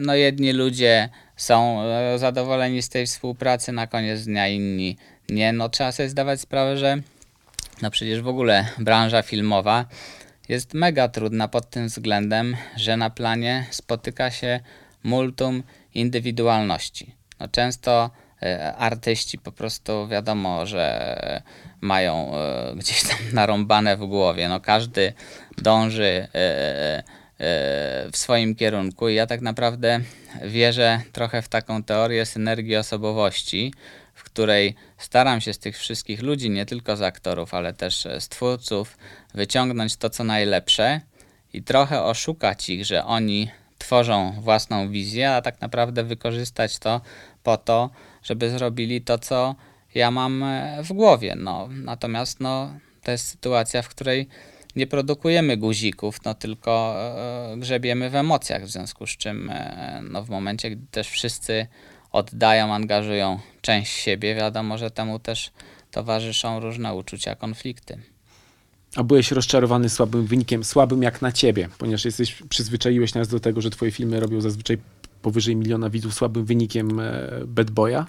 no, 0.00 0.14
jedni 0.14 0.52
ludzie 0.52 1.08
są 1.36 1.82
zadowoleni 2.16 2.82
z 2.82 2.88
tej 2.88 3.06
współpracy, 3.06 3.72
na 3.72 3.86
koniec 3.86 4.24
dnia 4.24 4.48
inni 4.48 4.96
nie. 5.28 5.52
No 5.52 5.68
trzeba 5.68 5.92
sobie 5.92 6.08
zdawać 6.08 6.40
sprawę, 6.40 6.76
że 6.76 7.02
no 7.82 7.90
przecież 7.90 8.20
w 8.20 8.28
ogóle 8.28 8.66
branża 8.78 9.22
filmowa 9.22 9.84
jest 10.48 10.74
mega 10.74 11.08
trudna 11.08 11.48
pod 11.48 11.70
tym 11.70 11.86
względem, 11.86 12.56
że 12.76 12.96
na 12.96 13.10
planie 13.10 13.66
spotyka 13.70 14.30
się 14.30 14.60
multum 15.04 15.62
indywidualności. 15.94 17.14
No 17.40 17.48
często 17.48 18.10
e, 18.42 18.74
artyści 18.76 19.38
po 19.38 19.52
prostu 19.52 20.08
wiadomo, 20.08 20.66
że 20.66 21.42
mają 21.80 22.34
e, 22.34 22.74
gdzieś 22.76 23.02
tam 23.02 23.18
narąbane 23.32 23.96
w 23.96 24.06
głowie. 24.06 24.48
No 24.48 24.60
każdy 24.60 25.12
dąży 25.58 26.28
e, 26.34 27.02
w 28.12 28.16
swoim 28.16 28.54
kierunku 28.54 29.08
i 29.08 29.14
ja 29.14 29.26
tak 29.26 29.40
naprawdę 29.40 30.00
wierzę 30.42 31.00
trochę 31.12 31.42
w 31.42 31.48
taką 31.48 31.82
teorię 31.82 32.26
synergii 32.26 32.76
osobowości, 32.76 33.72
której 34.34 34.74
staram 34.98 35.40
się 35.40 35.52
z 35.52 35.58
tych 35.58 35.78
wszystkich 35.78 36.22
ludzi, 36.22 36.50
nie 36.50 36.66
tylko 36.66 36.96
z 36.96 37.02
aktorów, 37.02 37.54
ale 37.54 37.72
też 37.72 38.06
z 38.18 38.28
twórców, 38.28 38.98
wyciągnąć 39.34 39.96
to, 39.96 40.10
co 40.10 40.24
najlepsze 40.24 41.00
i 41.52 41.62
trochę 41.62 42.02
oszukać 42.02 42.68
ich, 42.68 42.86
że 42.86 43.04
oni 43.04 43.50
tworzą 43.78 44.32
własną 44.40 44.90
wizję, 44.90 45.32
a 45.32 45.42
tak 45.42 45.60
naprawdę 45.60 46.04
wykorzystać 46.04 46.78
to 46.78 47.00
po 47.42 47.56
to, 47.56 47.90
żeby 48.22 48.50
zrobili 48.50 49.00
to, 49.00 49.18
co 49.18 49.54
ja 49.94 50.10
mam 50.10 50.42
e, 50.42 50.82
w 50.82 50.92
głowie. 50.92 51.34
No, 51.36 51.68
natomiast 51.70 52.40
no, 52.40 52.74
to 53.02 53.10
jest 53.10 53.28
sytuacja, 53.28 53.82
w 53.82 53.88
której 53.88 54.28
nie 54.76 54.86
produkujemy 54.86 55.56
guzików, 55.56 56.24
no 56.24 56.34
tylko 56.34 56.94
e, 56.98 57.56
grzebiemy 57.56 58.10
w 58.10 58.14
emocjach, 58.14 58.64
w 58.64 58.70
związku 58.70 59.06
z 59.06 59.10
czym 59.10 59.50
e, 59.50 60.02
no, 60.10 60.22
w 60.22 60.30
momencie, 60.30 60.70
gdy 60.70 60.86
też 60.90 61.08
wszyscy 61.08 61.66
oddają, 62.14 62.74
angażują 62.74 63.38
część 63.60 63.92
siebie, 63.92 64.34
wiadomo, 64.34 64.78
że 64.78 64.90
temu 64.90 65.18
też 65.18 65.50
towarzyszą 65.90 66.60
różne 66.60 66.94
uczucia, 66.94 67.34
konflikty. 67.34 67.98
A 68.96 69.02
byłeś 69.02 69.30
rozczarowany 69.30 69.88
słabym 69.88 70.26
wynikiem, 70.26 70.64
słabym 70.64 71.02
jak 71.02 71.22
na 71.22 71.32
ciebie, 71.32 71.68
ponieważ 71.78 72.04
jesteś, 72.04 72.42
przyzwyczaiłeś 72.48 73.14
nas 73.14 73.28
do 73.28 73.40
tego, 73.40 73.60
że 73.60 73.70
twoje 73.70 73.90
filmy 73.90 74.20
robią 74.20 74.40
zazwyczaj 74.40 74.78
powyżej 75.22 75.56
miliona 75.56 75.90
widzów 75.90 76.14
słabym 76.14 76.44
wynikiem 76.44 77.00
e, 77.00 77.30
Bad 77.46 77.70
Boya? 77.70 78.04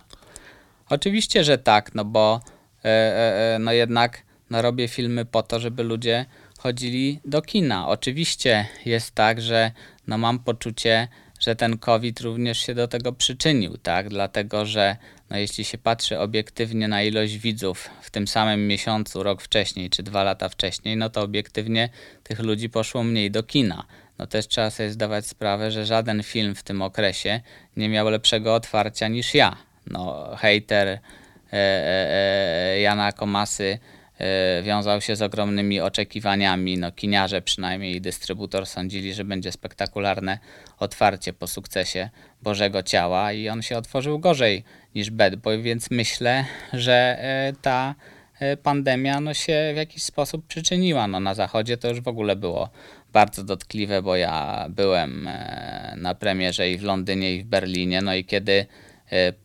Oczywiście, 0.90 1.44
że 1.44 1.58
tak, 1.58 1.96
no 1.96 2.06
bo 2.06 2.42
e, 2.86 2.88
e, 2.88 3.60
no 3.60 3.72
jednak 3.72 4.24
no 4.50 4.62
robię 4.62 4.88
filmy 4.88 5.26
po 5.26 5.44
to, 5.44 5.60
żeby 5.60 5.84
ludzie 5.84 6.26
chodzili 6.60 7.20
do 7.26 7.42
kina. 7.42 7.88
Oczywiście 7.88 8.68
jest 8.86 9.12
tak, 9.16 9.42
że 9.42 9.72
no 10.08 10.18
mam 10.18 10.40
poczucie, 10.40 11.08
że 11.40 11.56
ten 11.56 11.78
COVID 11.78 12.22
również 12.22 12.60
się 12.60 12.76
do 12.76 12.88
tego 12.88 13.14
przyczynił, 13.14 13.78
tak? 13.78 14.10
Dlatego, 14.10 14.66
że 14.66 14.98
no 15.30 15.38
jeśli 15.38 15.64
się 15.64 15.78
patrzy 15.78 16.20
obiektywnie 16.20 16.88
na 16.88 17.04
ilość 17.04 17.38
widzów 17.38 17.90
w 18.02 18.12
tym 18.12 18.28
samym 18.28 18.68
miesiącu, 18.68 19.24
rok 19.24 19.42
wcześniej 19.42 19.90
czy 19.90 20.04
dwa 20.04 20.24
lata 20.24 20.50
wcześniej, 20.50 20.98
no 20.98 21.10
to 21.10 21.22
obiektywnie 21.22 21.90
tych 22.24 22.40
ludzi 22.40 22.70
poszło 22.70 23.04
mniej 23.04 23.32
do 23.32 23.44
kina. 23.44 23.86
No 24.18 24.28
też 24.28 24.48
trzeba 24.48 24.70
sobie 24.70 24.92
zdawać 24.92 25.28
sprawę, 25.28 25.72
że 25.72 25.86
żaden 25.86 26.24
film 26.24 26.56
w 26.56 26.64
tym 26.64 26.82
okresie 26.82 27.42
nie 27.78 27.90
miał 27.90 28.10
lepszego 28.10 28.56
otwarcia 28.56 29.08
niż 29.08 29.34
ja. 29.34 29.56
No, 29.88 30.30
hater 30.38 30.88
e, 30.88 31.00
e, 31.54 31.54
e, 31.54 32.80
Jana 32.80 33.12
Komasy 33.12 33.80
wiązał 34.64 35.02
się 35.02 35.16
z 35.16 35.22
ogromnymi 35.22 35.82
oczekiwaniami. 35.82 36.78
No, 36.78 36.92
kiniarze 36.92 37.42
przynajmniej 37.42 37.96
i 37.96 38.02
dystrybutor 38.02 38.66
sądzili, 38.66 39.14
że 39.14 39.24
będzie 39.24 39.52
spektakularne 39.52 40.40
otwarcie 40.80 41.34
po 41.34 41.48
sukcesie 41.48 42.10
Bożego 42.42 42.84
Ciała 42.84 43.32
i 43.32 43.50
on 43.50 43.62
się 43.62 43.78
otworzył 43.78 44.20
gorzej 44.20 44.64
niż 44.96 45.12
Bad 45.12 45.36
Boy, 45.36 45.62
więc 45.62 45.92
myślę, 45.92 46.46
że 46.74 47.18
e, 47.20 47.54
ta 47.62 47.96
e, 48.40 48.58
pandemia 48.58 49.20
no, 49.20 49.34
się 49.34 49.72
w 49.74 49.78
jakiś 49.78 50.04
sposób 50.04 50.48
przyczyniła. 50.48 51.08
No, 51.08 51.20
na 51.20 51.34
zachodzie 51.34 51.78
to 51.78 51.90
już 51.90 52.02
w 52.02 52.08
ogóle 52.08 52.36
było 52.36 52.70
bardzo 53.14 53.44
dotkliwe, 53.44 54.02
bo 54.02 54.16
ja 54.16 54.66
byłem 54.70 55.28
e, 55.28 55.94
na 55.98 56.16
premierze 56.16 56.70
i 56.70 56.78
w 56.78 56.84
Londynie 56.84 57.36
i 57.36 57.44
w 57.44 57.46
Berlinie, 57.46 58.02
no 58.02 58.16
i 58.16 58.26
kiedy 58.26 58.54
e, 58.54 58.66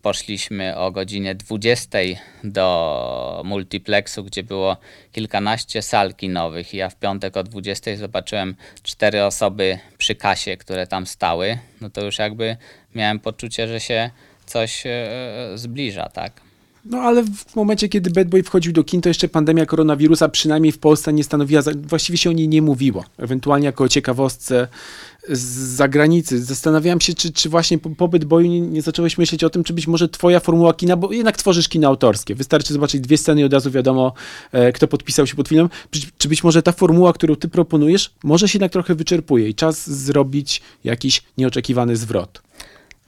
poszliśmy 0.02 0.76
o 0.76 0.90
godzinie 0.90 1.34
20 1.34 1.98
do 2.44 3.42
multiplexu, 3.44 4.24
gdzie 4.24 4.42
było 4.42 4.76
kilkanaście 5.12 5.82
sal 5.82 6.14
kinowych 6.14 6.74
ja 6.74 6.90
w 6.90 6.96
piątek 6.96 7.36
o 7.36 7.42
20 7.42 7.96
zobaczyłem 7.96 8.54
cztery 8.82 9.24
osoby 9.24 9.78
przy 9.98 10.14
kasie, 10.14 10.56
które 10.56 10.86
tam 10.86 11.06
stały, 11.06 11.58
no 11.80 11.90
to 11.90 12.04
już 12.04 12.18
jakby 12.18 12.56
miałem 12.94 13.20
poczucie, 13.20 13.68
że 13.68 13.80
się 13.80 14.10
coś 14.46 14.86
e, 14.86 15.08
zbliża, 15.54 16.08
tak? 16.08 16.32
No 16.84 16.98
ale 16.98 17.22
w 17.22 17.56
momencie, 17.56 17.88
kiedy 17.88 18.10
Bad 18.10 18.28
Boy 18.28 18.42
wchodził 18.42 18.72
do 18.72 18.84
kin, 18.84 19.00
to 19.00 19.08
jeszcze 19.08 19.28
pandemia 19.28 19.66
koronawirusa 19.66 20.28
przynajmniej 20.28 20.72
w 20.72 20.78
Polsce 20.78 21.12
nie 21.12 21.24
stanowiła, 21.24 21.62
właściwie 21.76 22.18
się 22.18 22.30
o 22.30 22.32
niej 22.32 22.48
nie 22.48 22.62
mówiło. 22.62 23.04
Ewentualnie 23.18 23.66
jako 23.66 23.84
o 23.84 23.88
ciekawostce 23.88 24.68
z 25.30 25.56
zagranicy. 25.76 26.44
Zastanawiałem 26.44 27.00
się, 27.00 27.14
czy, 27.14 27.32
czy 27.32 27.48
właśnie 27.48 27.78
po, 27.78 27.90
po 27.90 28.08
Bad 28.08 28.24
Boyu 28.24 28.46
nie, 28.46 28.60
nie 28.60 28.82
zacząłeś 28.82 29.18
myśleć 29.18 29.44
o 29.44 29.50
tym, 29.50 29.64
czy 29.64 29.72
być 29.72 29.86
może 29.86 30.08
twoja 30.08 30.40
formuła 30.40 30.74
kina, 30.74 30.96
bo 30.96 31.12
jednak 31.12 31.36
tworzysz 31.36 31.68
kino 31.68 31.88
autorskie. 31.88 32.34
Wystarczy 32.34 32.72
zobaczyć 32.72 33.00
dwie 33.00 33.18
sceny 33.18 33.40
i 33.40 33.44
od 33.44 33.52
razu 33.52 33.70
wiadomo, 33.70 34.12
e, 34.52 34.72
kto 34.72 34.88
podpisał 34.88 35.26
się 35.26 35.36
pod 35.36 35.48
filmem. 35.48 35.68
Czy, 35.90 36.00
czy 36.18 36.28
być 36.28 36.44
może 36.44 36.62
ta 36.62 36.72
formuła, 36.72 37.12
którą 37.12 37.36
ty 37.36 37.48
proponujesz, 37.48 38.14
może 38.24 38.48
się 38.48 38.56
jednak 38.56 38.72
trochę 38.72 38.94
wyczerpuje 38.94 39.48
i 39.48 39.54
czas 39.54 39.90
zrobić 39.90 40.62
jakiś 40.84 41.22
nieoczekiwany 41.38 41.96
zwrot. 41.96 42.42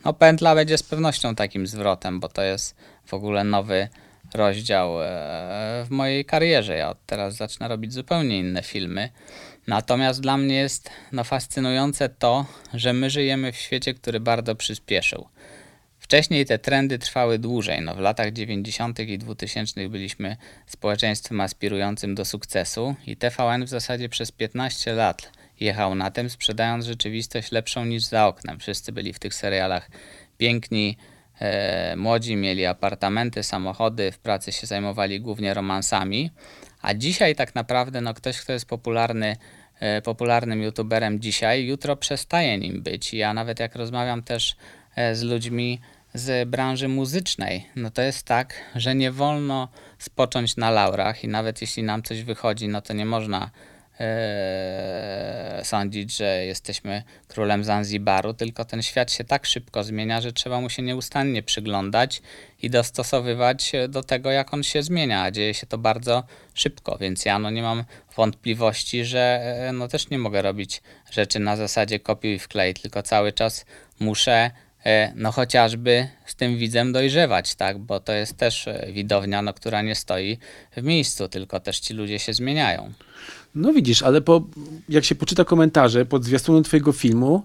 No 0.04 0.12
pętla 0.12 0.54
będzie 0.54 0.78
z 0.78 0.82
pewnością 0.82 1.34
takim 1.34 1.66
zwrotem, 1.66 2.20
bo 2.20 2.28
to 2.28 2.42
jest 2.42 2.76
w 3.06 3.14
ogóle 3.14 3.44
nowy 3.44 3.88
rozdział 4.34 5.02
e, 5.02 5.84
w 5.86 5.90
mojej 5.90 6.24
karierze. 6.24 6.76
Ja 6.76 6.90
od 6.90 6.98
teraz 7.06 7.36
zacznę 7.36 7.68
robić 7.68 7.92
zupełnie 7.92 8.38
inne 8.38 8.62
filmy. 8.62 9.10
Natomiast 9.66 10.20
dla 10.20 10.36
mnie 10.36 10.54
jest 10.54 10.90
no, 11.12 11.24
fascynujące 11.24 12.08
to, 12.08 12.46
że 12.74 12.92
my 12.92 13.10
żyjemy 13.10 13.52
w 13.52 13.56
świecie, 13.56 13.94
który 13.94 14.20
bardzo 14.20 14.54
przyspieszył. 14.54 15.28
Wcześniej 15.98 16.46
te 16.46 16.58
trendy 16.58 16.98
trwały 16.98 17.38
dłużej. 17.38 17.80
No, 17.82 17.94
w 17.94 17.98
latach 17.98 18.32
90. 18.32 19.00
i 19.00 19.18
2000 19.18 19.88
byliśmy 19.88 20.36
społeczeństwem 20.66 21.40
aspirującym 21.40 22.14
do 22.14 22.24
sukcesu 22.24 22.94
i 23.06 23.16
TVN 23.16 23.64
w 23.64 23.68
zasadzie 23.68 24.08
przez 24.08 24.32
15 24.32 24.92
lat 24.92 25.32
jechał 25.60 25.94
na 25.94 26.10
tym, 26.10 26.30
sprzedając 26.30 26.84
rzeczywistość 26.84 27.52
lepszą 27.52 27.84
niż 27.84 28.02
za 28.02 28.26
oknem. 28.26 28.58
Wszyscy 28.58 28.92
byli 28.92 29.12
w 29.12 29.18
tych 29.18 29.34
serialach 29.34 29.90
piękni, 30.38 30.96
e, 31.40 31.96
młodzi, 31.96 32.36
mieli 32.36 32.66
apartamenty, 32.66 33.42
samochody, 33.42 34.12
w 34.12 34.18
pracy 34.18 34.52
się 34.52 34.66
zajmowali 34.66 35.20
głównie 35.20 35.54
romansami. 35.54 36.30
A 36.82 36.94
dzisiaj 36.94 37.34
tak 37.34 37.54
naprawdę 37.54 38.00
no, 38.00 38.14
ktoś, 38.14 38.40
kto 38.40 38.52
jest 38.52 38.66
popularny, 38.66 39.36
e, 39.80 40.02
popularnym 40.02 40.62
youtuberem 40.62 41.20
dzisiaj, 41.20 41.66
jutro 41.66 41.96
przestaje 41.96 42.58
nim 42.58 42.82
być. 42.82 43.14
Ja 43.14 43.34
nawet 43.34 43.60
jak 43.60 43.76
rozmawiam 43.76 44.22
też 44.22 44.56
e, 44.96 45.14
z 45.14 45.22
ludźmi 45.22 45.80
z 46.14 46.48
branży 46.48 46.88
muzycznej, 46.88 47.66
no 47.76 47.90
to 47.90 48.02
jest 48.02 48.26
tak, 48.26 48.54
że 48.74 48.94
nie 48.94 49.12
wolno 49.12 49.68
spocząć 49.98 50.56
na 50.56 50.70
laurach 50.70 51.24
i 51.24 51.28
nawet 51.28 51.60
jeśli 51.60 51.82
nam 51.82 52.02
coś 52.02 52.22
wychodzi, 52.22 52.68
no 52.68 52.82
to 52.82 52.92
nie 52.92 53.06
można 53.06 53.50
e, 54.00 55.60
sądzić, 55.64 56.16
że 56.16 56.44
jesteśmy 56.44 57.02
królem 57.28 57.64
Zanzibaru, 57.64 58.34
tylko 58.34 58.64
ten 58.64 58.82
świat 58.82 59.12
się 59.12 59.24
tak 59.24 59.46
szybko 59.46 59.84
zmienia, 59.84 60.20
że 60.20 60.32
trzeba 60.32 60.60
mu 60.60 60.70
się 60.70 60.82
nieustannie 60.82 61.42
przyglądać 61.42 62.22
i 62.62 62.70
dostosowywać 62.70 63.72
do 63.88 64.02
tego, 64.02 64.30
jak 64.30 64.54
on 64.54 64.62
się 64.62 64.82
zmienia, 64.82 65.22
a 65.22 65.30
dzieje 65.30 65.54
się 65.54 65.66
to 65.66 65.78
bardzo 65.78 66.24
szybko, 66.54 66.98
więc 67.00 67.24
ja 67.24 67.38
no 67.38 67.50
nie 67.50 67.62
mam 67.62 67.84
wątpliwości, 68.16 69.04
że 69.04 69.40
e, 69.68 69.72
no 69.72 69.88
też 69.88 70.10
nie 70.10 70.18
mogę 70.18 70.42
robić 70.42 70.82
rzeczy 71.10 71.38
na 71.38 71.56
zasadzie 71.56 72.00
kopiuj 72.00 72.34
i 72.34 72.38
wklej, 72.38 72.74
tylko 72.74 73.02
cały 73.02 73.32
czas 73.32 73.66
muszę 74.00 74.50
e, 74.84 75.12
no 75.14 75.32
chociażby 75.32 76.08
z 76.26 76.34
tym 76.34 76.58
widzem 76.58 76.92
dojrzewać, 76.92 77.54
tak, 77.54 77.78
bo 77.78 78.00
to 78.00 78.12
jest 78.12 78.36
też 78.36 78.68
widownia, 78.92 79.42
no, 79.42 79.54
która 79.54 79.82
nie 79.82 79.94
stoi 79.94 80.38
w 80.76 80.82
miejscu, 80.82 81.28
tylko 81.28 81.60
też 81.60 81.80
ci 81.80 81.94
ludzie 81.94 82.18
się 82.18 82.34
zmieniają. 82.34 82.92
No 83.54 83.72
widzisz, 83.72 84.02
ale 84.02 84.20
po, 84.20 84.42
jak 84.88 85.04
się 85.04 85.14
poczyta 85.14 85.44
komentarze 85.44 86.04
pod 86.04 86.24
zwiastunem 86.24 86.62
twojego 86.62 86.92
filmu, 86.92 87.42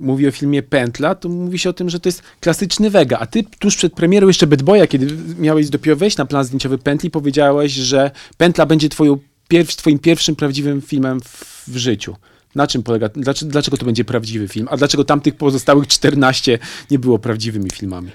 mówi 0.00 0.28
o 0.28 0.30
filmie 0.30 0.62
Pętla, 0.62 1.14
to 1.14 1.28
mówi 1.28 1.58
się 1.58 1.70
o 1.70 1.72
tym, 1.72 1.90
że 1.90 2.00
to 2.00 2.08
jest 2.08 2.22
klasyczny 2.40 2.90
Vega, 2.90 3.18
a 3.18 3.26
ty 3.26 3.44
tuż 3.58 3.76
przed 3.76 3.92
premierą 3.92 4.28
jeszcze 4.28 4.46
Bad 4.46 4.60
kiedy 4.88 5.06
miałeś 5.38 5.70
dopiero 5.70 5.96
wejść 5.96 6.16
na 6.16 6.26
plan 6.26 6.44
zdjęciowy 6.44 6.78
Pętli, 6.78 7.10
powiedziałeś, 7.10 7.72
że 7.72 8.10
Pętla 8.36 8.66
będzie 8.66 8.88
twoją 8.88 9.18
pierw, 9.48 9.76
twoim 9.76 9.98
pierwszym 9.98 10.36
prawdziwym 10.36 10.82
filmem 10.82 11.20
w, 11.20 11.64
w 11.68 11.76
życiu. 11.76 12.16
Na 12.54 12.66
czym 12.66 12.82
polega, 12.82 13.08
dlaczego, 13.08 13.52
dlaczego 13.52 13.76
to 13.76 13.86
będzie 13.86 14.04
prawdziwy 14.04 14.48
film, 14.48 14.68
a 14.70 14.76
dlaczego 14.76 15.04
tamtych 15.04 15.36
pozostałych 15.36 15.86
14 15.86 16.58
nie 16.90 16.98
było 16.98 17.18
prawdziwymi 17.18 17.70
filmami? 17.70 18.10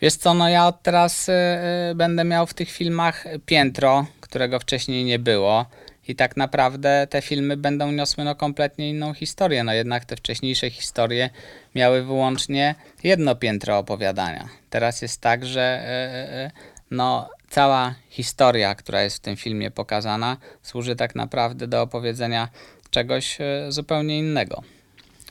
Wiesz 0.00 0.14
co, 0.14 0.34
no 0.34 0.48
ja 0.48 0.66
od 0.66 0.82
teraz 0.82 1.28
y, 1.28 1.32
y, 1.32 1.94
będę 1.94 2.24
miał 2.24 2.46
w 2.46 2.54
tych 2.54 2.70
filmach 2.70 3.24
piętro, 3.46 4.06
którego 4.20 4.60
wcześniej 4.60 5.04
nie 5.04 5.18
było. 5.18 5.66
I 6.08 6.16
tak 6.16 6.36
naprawdę 6.36 7.06
te 7.10 7.22
filmy 7.22 7.56
będą 7.56 7.92
niosły 7.92 8.24
no 8.24 8.34
kompletnie 8.34 8.90
inną 8.90 9.14
historię. 9.14 9.64
No 9.64 9.72
jednak 9.72 10.04
te 10.04 10.16
wcześniejsze 10.16 10.70
historie 10.70 11.30
miały 11.74 12.02
wyłącznie 12.02 12.74
jedno 13.04 13.34
piętro 13.34 13.78
opowiadania. 13.78 14.48
Teraz 14.70 15.02
jest 15.02 15.20
tak, 15.20 15.46
że 15.46 15.84
y, 15.84 16.34
y, 16.34 16.46
y, 16.46 16.50
no, 16.90 17.30
cała 17.50 17.94
historia, 18.08 18.74
która 18.74 19.02
jest 19.02 19.16
w 19.16 19.20
tym 19.20 19.36
filmie 19.36 19.70
pokazana, 19.70 20.36
służy 20.62 20.96
tak 20.96 21.14
naprawdę 21.14 21.66
do 21.66 21.82
opowiedzenia 21.82 22.48
czegoś 22.90 23.38
zupełnie 23.68 24.18
innego. 24.18 24.62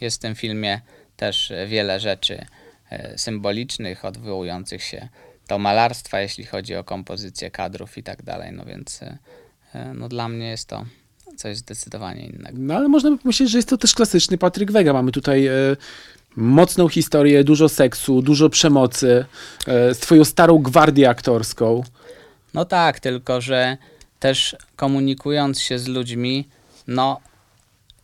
Jest 0.01 0.17
w 0.17 0.21
tym 0.21 0.35
filmie 0.35 0.81
też 1.17 1.53
wiele 1.67 1.99
rzeczy 1.99 2.45
e, 2.89 3.17
symbolicznych, 3.17 4.05
odwołujących 4.05 4.83
się 4.83 5.09
do 5.47 5.59
malarstwa, 5.59 6.21
jeśli 6.21 6.45
chodzi 6.45 6.75
o 6.75 6.83
kompozycję 6.83 7.51
kadrów 7.51 7.97
i 7.97 8.03
tak 8.03 8.23
dalej. 8.23 8.51
No 8.51 8.65
więc 8.65 9.03
e, 9.03 9.05
e, 9.05 9.17
no 9.95 10.09
dla 10.09 10.29
mnie 10.29 10.49
jest 10.49 10.67
to 10.67 10.85
coś 11.37 11.57
zdecydowanie 11.57 12.25
innego. 12.25 12.57
No 12.57 12.75
ale 12.75 12.87
można 12.87 13.11
by 13.11 13.17
pomyśleć, 13.17 13.49
że 13.49 13.57
jest 13.57 13.69
to 13.69 13.77
też 13.77 13.93
klasyczny 13.93 14.37
Patryk 14.37 14.71
Wega. 14.71 14.93
Mamy 14.93 15.11
tutaj 15.11 15.47
e, 15.47 15.51
mocną 16.35 16.87
historię, 16.89 17.43
dużo 17.43 17.69
seksu, 17.69 18.21
dużo 18.21 18.49
przemocy, 18.49 19.25
e, 19.67 19.93
z 19.93 19.99
twoją 19.99 20.23
starą 20.23 20.57
gwardię 20.57 21.09
aktorską. 21.09 21.83
No 22.53 22.65
tak, 22.65 22.99
tylko 22.99 23.41
że 23.41 23.77
też 24.19 24.55
komunikując 24.75 25.61
się 25.61 25.79
z 25.79 25.87
ludźmi, 25.87 26.47
no 26.87 27.19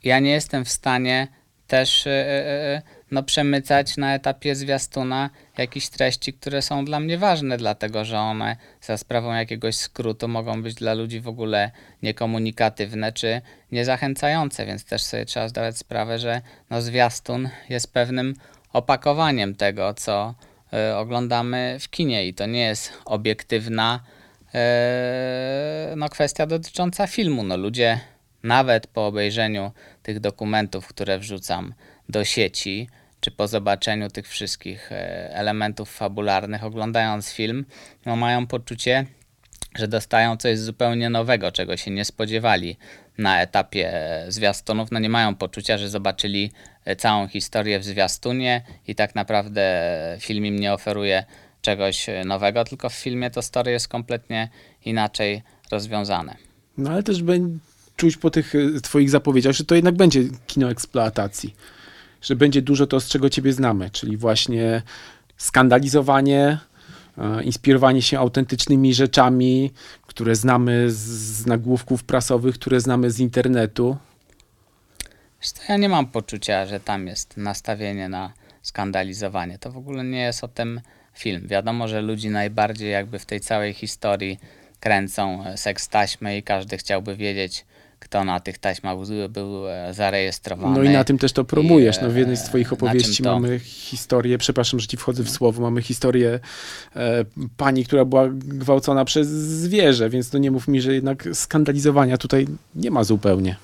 ja 0.04 0.20
nie 0.20 0.32
jestem 0.32 0.66
w 0.66 0.70
stanie 0.70 1.28
też 1.68 2.08
e, 2.08 2.12
e, 2.12 2.76
e, 2.76 2.82
no, 3.12 3.24
przemycać 3.24 3.98
na 3.98 4.16
etapie 4.16 4.56
zwiastuna 4.56 5.30
jakichś 5.58 5.90
treści, 5.90 6.34
które 6.34 6.62
są 6.62 6.86
dla 6.86 7.00
mnie 7.00 7.18
ważne, 7.18 7.58
dlatego 7.58 8.06
że 8.06 8.20
one 8.20 8.56
za 8.82 8.98
sprawą 8.98 9.34
jakiegoś 9.34 9.76
skrótu 9.76 10.28
mogą 10.28 10.64
być 10.64 10.76
dla 10.76 10.94
ludzi 10.94 11.20
w 11.20 11.28
ogóle 11.28 11.72
niekomunikatywne 12.04 13.12
czy 13.12 13.42
niezachęcające, 13.72 14.66
więc 14.66 14.86
też 14.86 15.02
sobie 15.02 15.26
trzeba 15.26 15.48
zdawać 15.48 15.78
sprawę, 15.78 16.20
że 16.20 16.42
no, 16.70 16.82
zwiastun 16.82 17.50
jest 17.70 17.94
pewnym 17.94 18.36
opakowaniem 18.74 19.56
tego, 19.56 19.94
co 19.94 20.34
e, 20.74 20.98
oglądamy 20.98 21.78
w 21.80 21.90
kinie 21.90 22.28
i 22.28 22.34
to 22.34 22.46
nie 22.46 22.62
jest 22.62 22.94
obiektywna 23.06 24.00
e, 24.54 25.94
no, 25.98 26.10
kwestia 26.10 26.46
dotycząca 26.46 27.08
filmu. 27.08 27.44
No, 27.44 27.58
ludzie 27.58 28.00
nawet 28.44 28.88
po 28.88 29.08
obejrzeniu 29.08 29.72
tych 30.04 30.20
dokumentów, 30.20 30.88
które 30.88 31.20
wrzucam 31.20 31.74
do 32.10 32.26
sieci, 32.26 32.90
czy 33.30 33.36
po 33.36 33.48
zobaczeniu 33.48 34.10
tych 34.10 34.28
wszystkich 34.28 34.92
e, 34.92 35.36
elementów 35.36 35.92
fabularnych, 35.92 36.64
oglądając 36.64 37.30
film, 37.32 37.66
no 38.06 38.16
mają 38.16 38.48
poczucie, 38.48 39.06
że 39.76 39.88
dostają 39.88 40.38
coś 40.38 40.60
zupełnie 40.60 41.10
nowego, 41.10 41.52
czego 41.52 41.78
się 41.78 41.92
nie 41.92 42.06
spodziewali 42.06 42.78
na 43.18 43.42
etapie 43.42 43.94
zwiastunów, 44.28 44.92
no 44.92 45.00
nie 45.00 45.10
mają 45.10 45.36
poczucia, 45.36 45.78
że 45.78 45.90
zobaczyli 45.90 46.52
e, 46.86 46.96
całą 46.96 47.28
historię 47.28 47.80
w 47.80 47.84
zwiastunie 47.84 48.62
i 48.88 48.96
tak 48.96 49.16
naprawdę 49.16 49.64
film 50.20 50.46
im 50.46 50.60
nie 50.60 50.74
oferuje 50.74 51.24
czegoś 51.62 52.10
e, 52.10 52.26
nowego, 52.26 52.64
tylko 52.64 52.90
w 52.90 52.94
filmie 52.94 53.32
to 53.32 53.42
story 53.42 53.72
jest 53.72 53.88
kompletnie 53.88 54.50
inaczej 54.86 55.42
rozwiązane. 55.72 56.36
No 56.78 56.90
ale 56.90 57.04
też 57.04 57.24
czuć 57.96 58.18
po 58.18 58.30
tych 58.30 58.56
e, 58.56 58.82
twoich 58.82 59.10
zapowiedziach, 59.10 59.54
że 59.54 59.64
to 59.64 59.76
jednak 59.76 59.96
będzie 59.96 60.24
kino 60.48 60.72
eksploatacji. 60.72 61.56
Że 62.22 62.36
będzie 62.36 62.62
dużo 62.62 62.88
to, 62.88 63.00
z 63.00 63.08
czego 63.08 63.30
ciebie 63.30 63.54
znamy, 63.54 63.90
czyli 63.90 64.18
właśnie 64.18 64.82
skandalizowanie, 65.38 66.58
e, 67.18 67.44
inspirowanie 67.44 68.02
się 68.02 68.20
autentycznymi 68.20 68.94
rzeczami, 68.94 69.72
które 70.08 70.36
znamy 70.36 70.92
z, 70.92 71.46
nagłówków 71.46 72.04
prasowych, 72.04 72.56
które 72.56 72.80
znamy 72.80 73.12
z 73.12 73.20
internetu. 73.20 73.98
Ja 75.70 75.78
nie 75.78 75.90
mam 75.90 76.08
poczucia, 76.08 76.66
że 76.66 76.80
tam 76.80 77.08
jest 77.08 77.38
nastawienie 77.38 78.10
na 78.10 78.34
skandalizowanie. 78.62 79.60
To 79.60 79.72
w 79.72 79.78
ogóle 79.78 80.04
nie 80.04 80.22
jest 80.22 80.44
o 80.44 80.48
tym 80.48 80.82
film. 81.14 81.48
Wiadomo, 81.48 81.88
że 81.88 82.02
ludzi 82.02 82.30
najbardziej 82.30 82.92
jakby 82.92 83.20
w 83.20 83.26
tej 83.26 83.40
całej 83.40 83.74
historii 83.74 84.40
kręcą 84.80 85.46
e, 85.46 85.58
seks 85.58 85.88
taśmy 85.88 86.38
i 86.38 86.44
każdy 86.44 86.78
chciałby 86.78 87.16
wiedzieć, 87.16 87.66
kto 88.00 88.24
na 88.24 88.40
tych 88.40 88.58
taśmach 88.58 88.98
był, 89.30 89.70
e, 89.70 89.94
zarejestrowany. 89.94 90.78
No 90.78 90.84
i 90.84 90.90
na 90.90 91.04
tym 91.04 91.18
też 91.18 91.34
to 91.34 91.44
promujesz. 91.44 92.02
No 92.02 92.10
w 92.10 92.16
jednej 92.16 92.38
z 92.38 92.42
e, 92.42 92.46
twoich 92.46 92.74
opowieści 92.74 93.24
mamy 93.24 93.60
historię, 93.60 94.38
przepraszam, 94.38 94.80
że 94.80 94.88
ci 94.88 94.98
wchodzę 94.98 95.24
w 95.24 95.30
słowo, 95.30 95.62
mamy 95.62 95.82
historię 95.82 96.40
e, 96.96 97.26
pani, 97.58 97.86
która 97.86 98.06
była 98.06 98.30
gwałcona 98.30 99.06
przez 99.06 99.28
zwierzę, 99.28 100.10
więc 100.10 100.30
to 100.30 100.38
nie 100.38 100.52
mów 100.52 100.68
mi, 100.68 100.82
że 100.82 100.94
jednak 100.94 101.28
skandalizowania 101.34 102.18
tutaj 102.18 102.48
nie 102.76 102.92
ma 102.92 103.04
zupełnie. 103.04 103.56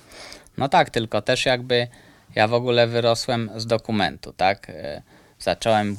No 0.58 0.68
tak, 0.68 0.90
tylko 0.90 1.22
też 1.22 1.46
jakby 1.46 1.88
ja 2.34 2.48
w 2.48 2.54
ogóle 2.54 2.86
wyrosłem 2.86 3.50
z 3.56 3.66
dokumentu, 3.66 4.32
tak? 4.32 4.70
E, 4.70 5.02
Zacząłem 5.38 5.96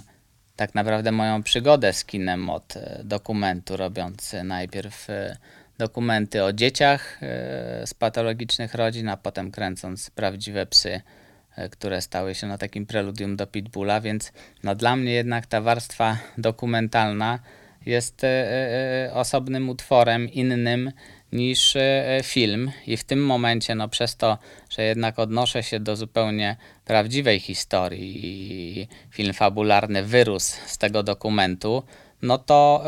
tak 0.56 0.76
naprawdę 0.76 1.12
moją 1.12 1.44
przygodę 1.44 1.94
z 1.94 2.06
kinem 2.06 2.50
od 2.50 2.74
dokumentu, 3.04 3.78
robiąc 3.78 4.36
najpierw 4.44 5.08
dokumenty 5.78 6.44
o 6.44 6.54
dzieciach 6.54 7.24
e, 7.24 7.88
z 7.88 7.94
patologicznych 7.94 8.74
rodzin, 8.74 9.10
a 9.10 9.18
potem 9.18 9.52
kręcąc 9.52 10.10
prawdziwe 10.10 10.66
psy, 10.66 11.02
e, 11.56 11.70
które 11.70 12.02
stały 12.02 12.36
się 12.36 12.48
no, 12.48 12.58
takim 12.58 12.86
preludium 12.86 13.36
do 13.36 13.48
Pitbulla, 13.48 14.02
więc 14.02 14.32
no, 14.64 14.76
dla 14.76 14.96
mnie 14.96 15.12
jednak 15.12 15.46
ta 15.46 15.62
warstwa 15.62 16.18
dokumentalna 16.38 17.40
jest 17.86 18.24
e, 18.24 19.12
osobnym 19.14 19.70
utworem 19.70 20.30
innym 20.30 20.92
niż 21.32 21.78
film. 22.24 22.72
I 22.88 22.98
w 22.98 23.04
tym 23.04 23.26
momencie, 23.26 23.76
no 23.76 23.90
przez 23.90 24.16
to, 24.16 24.38
że 24.70 24.84
jednak 24.84 25.20
odnoszę 25.20 25.64
się 25.64 25.80
do 25.80 25.96
zupełnie 25.96 26.56
prawdziwej 26.86 27.40
historii 27.40 28.20
i 28.24 28.88
film 29.12 29.34
fabularny 29.34 30.04
wyrósł 30.04 30.58
z 30.66 30.78
tego 30.78 31.04
dokumentu, 31.04 31.84
no 32.22 32.38
to 32.38 32.84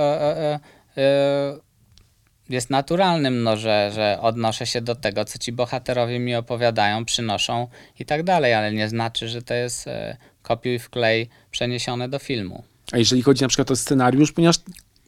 jest 2.50 2.70
naturalnym, 2.70 3.44
no, 3.44 3.58
że, 3.58 3.92
że 3.96 4.18
odnoszę 4.22 4.66
się 4.66 4.82
do 4.82 4.96
tego, 4.96 5.26
co 5.26 5.40
ci 5.40 5.52
bohaterowie 5.52 6.20
mi 6.20 6.36
opowiadają, 6.36 7.06
przynoszą 7.06 7.68
i 8.00 8.06
tak 8.06 8.24
dalej, 8.24 8.54
ale 8.54 8.74
nie 8.74 8.90
znaczy, 8.90 9.28
że 9.28 9.42
to 9.42 9.54
jest 9.54 9.88
e, 9.88 10.18
kopiuj 10.42 10.80
wklej 10.80 11.30
przeniesione 11.52 12.10
do 12.10 12.20
filmu. 12.20 12.64
A 12.92 12.98
jeżeli 12.98 13.22
chodzi 13.22 13.42
na 13.42 13.48
przykład 13.48 13.72
o 13.72 13.76
scenariusz, 13.76 14.32
ponieważ 14.32 14.56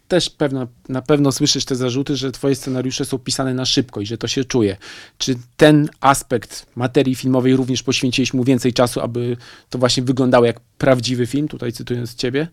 też 0.07 0.29
pewno, 0.29 0.67
na 0.89 1.01
pewno 1.01 1.31
słyszysz 1.31 1.65
te 1.65 1.75
zarzuty, 1.75 2.15
że 2.15 2.31
twoje 2.31 2.55
scenariusze 2.55 3.05
są 3.05 3.19
pisane 3.19 3.53
na 3.53 3.65
szybko 3.65 4.01
i 4.01 4.05
że 4.05 4.17
to 4.17 4.27
się 4.27 4.45
czuje. 4.45 4.77
Czy 5.17 5.35
ten 5.57 5.89
aspekt 5.99 6.65
materii 6.75 7.15
filmowej 7.15 7.55
również 7.55 7.83
poświęciłeś 7.83 8.33
mu 8.33 8.43
więcej 8.43 8.73
czasu, 8.73 9.01
aby 9.01 9.37
to 9.69 9.79
właśnie 9.79 10.03
wyglądało 10.03 10.45
jak 10.45 10.59
prawdziwy 10.59 11.27
film, 11.27 11.47
tutaj 11.47 11.71
cytując 11.71 12.15
ciebie? 12.15 12.47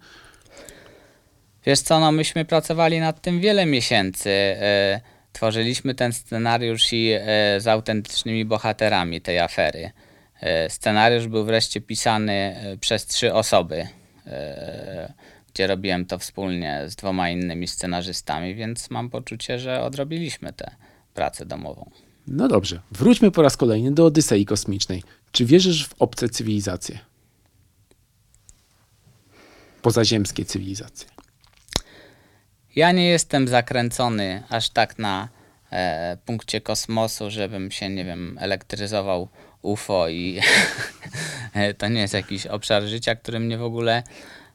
Wiesz 1.67 1.81
co, 1.81 2.01
no 2.01 2.13
myśmy 2.13 2.45
pracowali 2.45 3.01
nad 3.01 3.21
tym 3.21 3.41
wiele 3.41 3.67
miesięcy. 3.67 4.31
E, 4.31 5.01
tworzyliśmy 5.33 5.95
ten 5.95 6.13
scenariusz 6.13 6.93
i 6.93 7.11
e, 7.13 7.21
z 7.61 7.67
autentycznymi 7.67 8.45
bohaterami 8.45 9.21
tej 9.21 9.39
afery. 9.39 9.91
E, 10.41 10.71
scenariusz 10.71 11.27
był 11.27 11.45
wreszcie 11.45 11.81
pisany 11.81 12.57
przez 12.81 13.07
trzy 13.07 13.35
osoby, 13.35 13.87
gdzie 15.55 15.67
robiłem 15.67 16.07
to 16.07 16.19
wspólnie 16.19 16.83
z 16.87 16.97
dwoma 16.97 17.31
innymi 17.31 17.69
scenarzystami, 17.69 18.55
więc 18.55 18.91
mam 18.91 19.11
poczucie, 19.11 19.59
że 19.59 19.83
odrobiliśmy 19.83 20.53
tę 20.53 20.71
pracę 21.15 21.47
domową. 21.47 21.91
No 22.27 22.49
dobrze, 22.49 22.81
wróćmy 22.93 23.31
po 23.31 23.43
raz 23.43 23.57
kolejny 23.57 23.93
do 23.93 24.07
Odysei 24.07 24.45
Kosmicznej. 24.45 25.03
Czy 25.33 25.45
wierzysz 25.45 25.87
w 25.87 25.95
obce 25.99 26.29
cywilizacje? 26.29 26.99
Pozaziemskie 29.83 30.45
cywilizacje. 30.45 31.18
Ja 32.79 32.93
nie 32.93 33.09
jestem 33.09 33.49
zakręcony 33.49 34.43
aż 34.49 34.71
tak 34.71 34.99
na 34.99 35.29
e, 35.73 36.17
punkcie 36.27 36.61
kosmosu, 36.61 37.31
żebym 37.31 37.71
się, 37.71 37.89
nie 37.89 38.05
wiem, 38.05 38.39
elektryzował 38.41 39.29
UFO 39.63 40.09
i 40.09 40.41
e, 41.55 41.75
to 41.75 41.89
nie 41.89 42.01
jest 42.01 42.15
jakiś 42.15 42.47
obszar 42.47 42.83
życia, 42.83 43.15
który 43.15 43.41
mnie 43.41 43.59
w 43.59 43.63
ogóle 43.63 44.03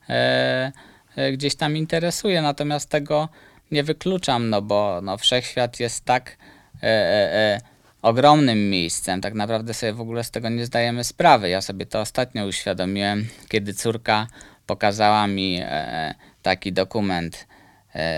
e, 0.10 0.72
e, 1.16 1.32
gdzieś 1.32 1.56
tam 1.56 1.78
interesuje, 1.78 2.42
natomiast 2.42 2.90
tego 2.90 3.30
nie 3.72 3.84
wykluczam, 3.84 4.50
no 4.50 4.62
bo 4.62 5.00
no, 5.02 5.18
wszechświat 5.18 5.80
jest 5.80 6.06
tak 6.06 6.38
e, 6.84 6.88
e, 6.88 7.62
ogromnym 8.02 8.70
miejscem, 8.70 9.22
tak 9.22 9.34
naprawdę 9.34 9.74
sobie 9.74 9.94
w 9.94 10.02
ogóle 10.02 10.24
z 10.24 10.32
tego 10.32 10.50
nie 10.50 10.66
zdajemy 10.66 11.04
sprawy. 11.04 11.50
Ja 11.50 11.62
sobie 11.62 11.86
to 11.86 12.02
ostatnio 12.02 12.46
uświadomiłem, 12.46 13.28
kiedy 13.50 13.74
córka 13.74 14.28
pokazała 14.66 15.28
mi 15.28 15.62
taki 16.42 16.74
dokument 16.74 17.48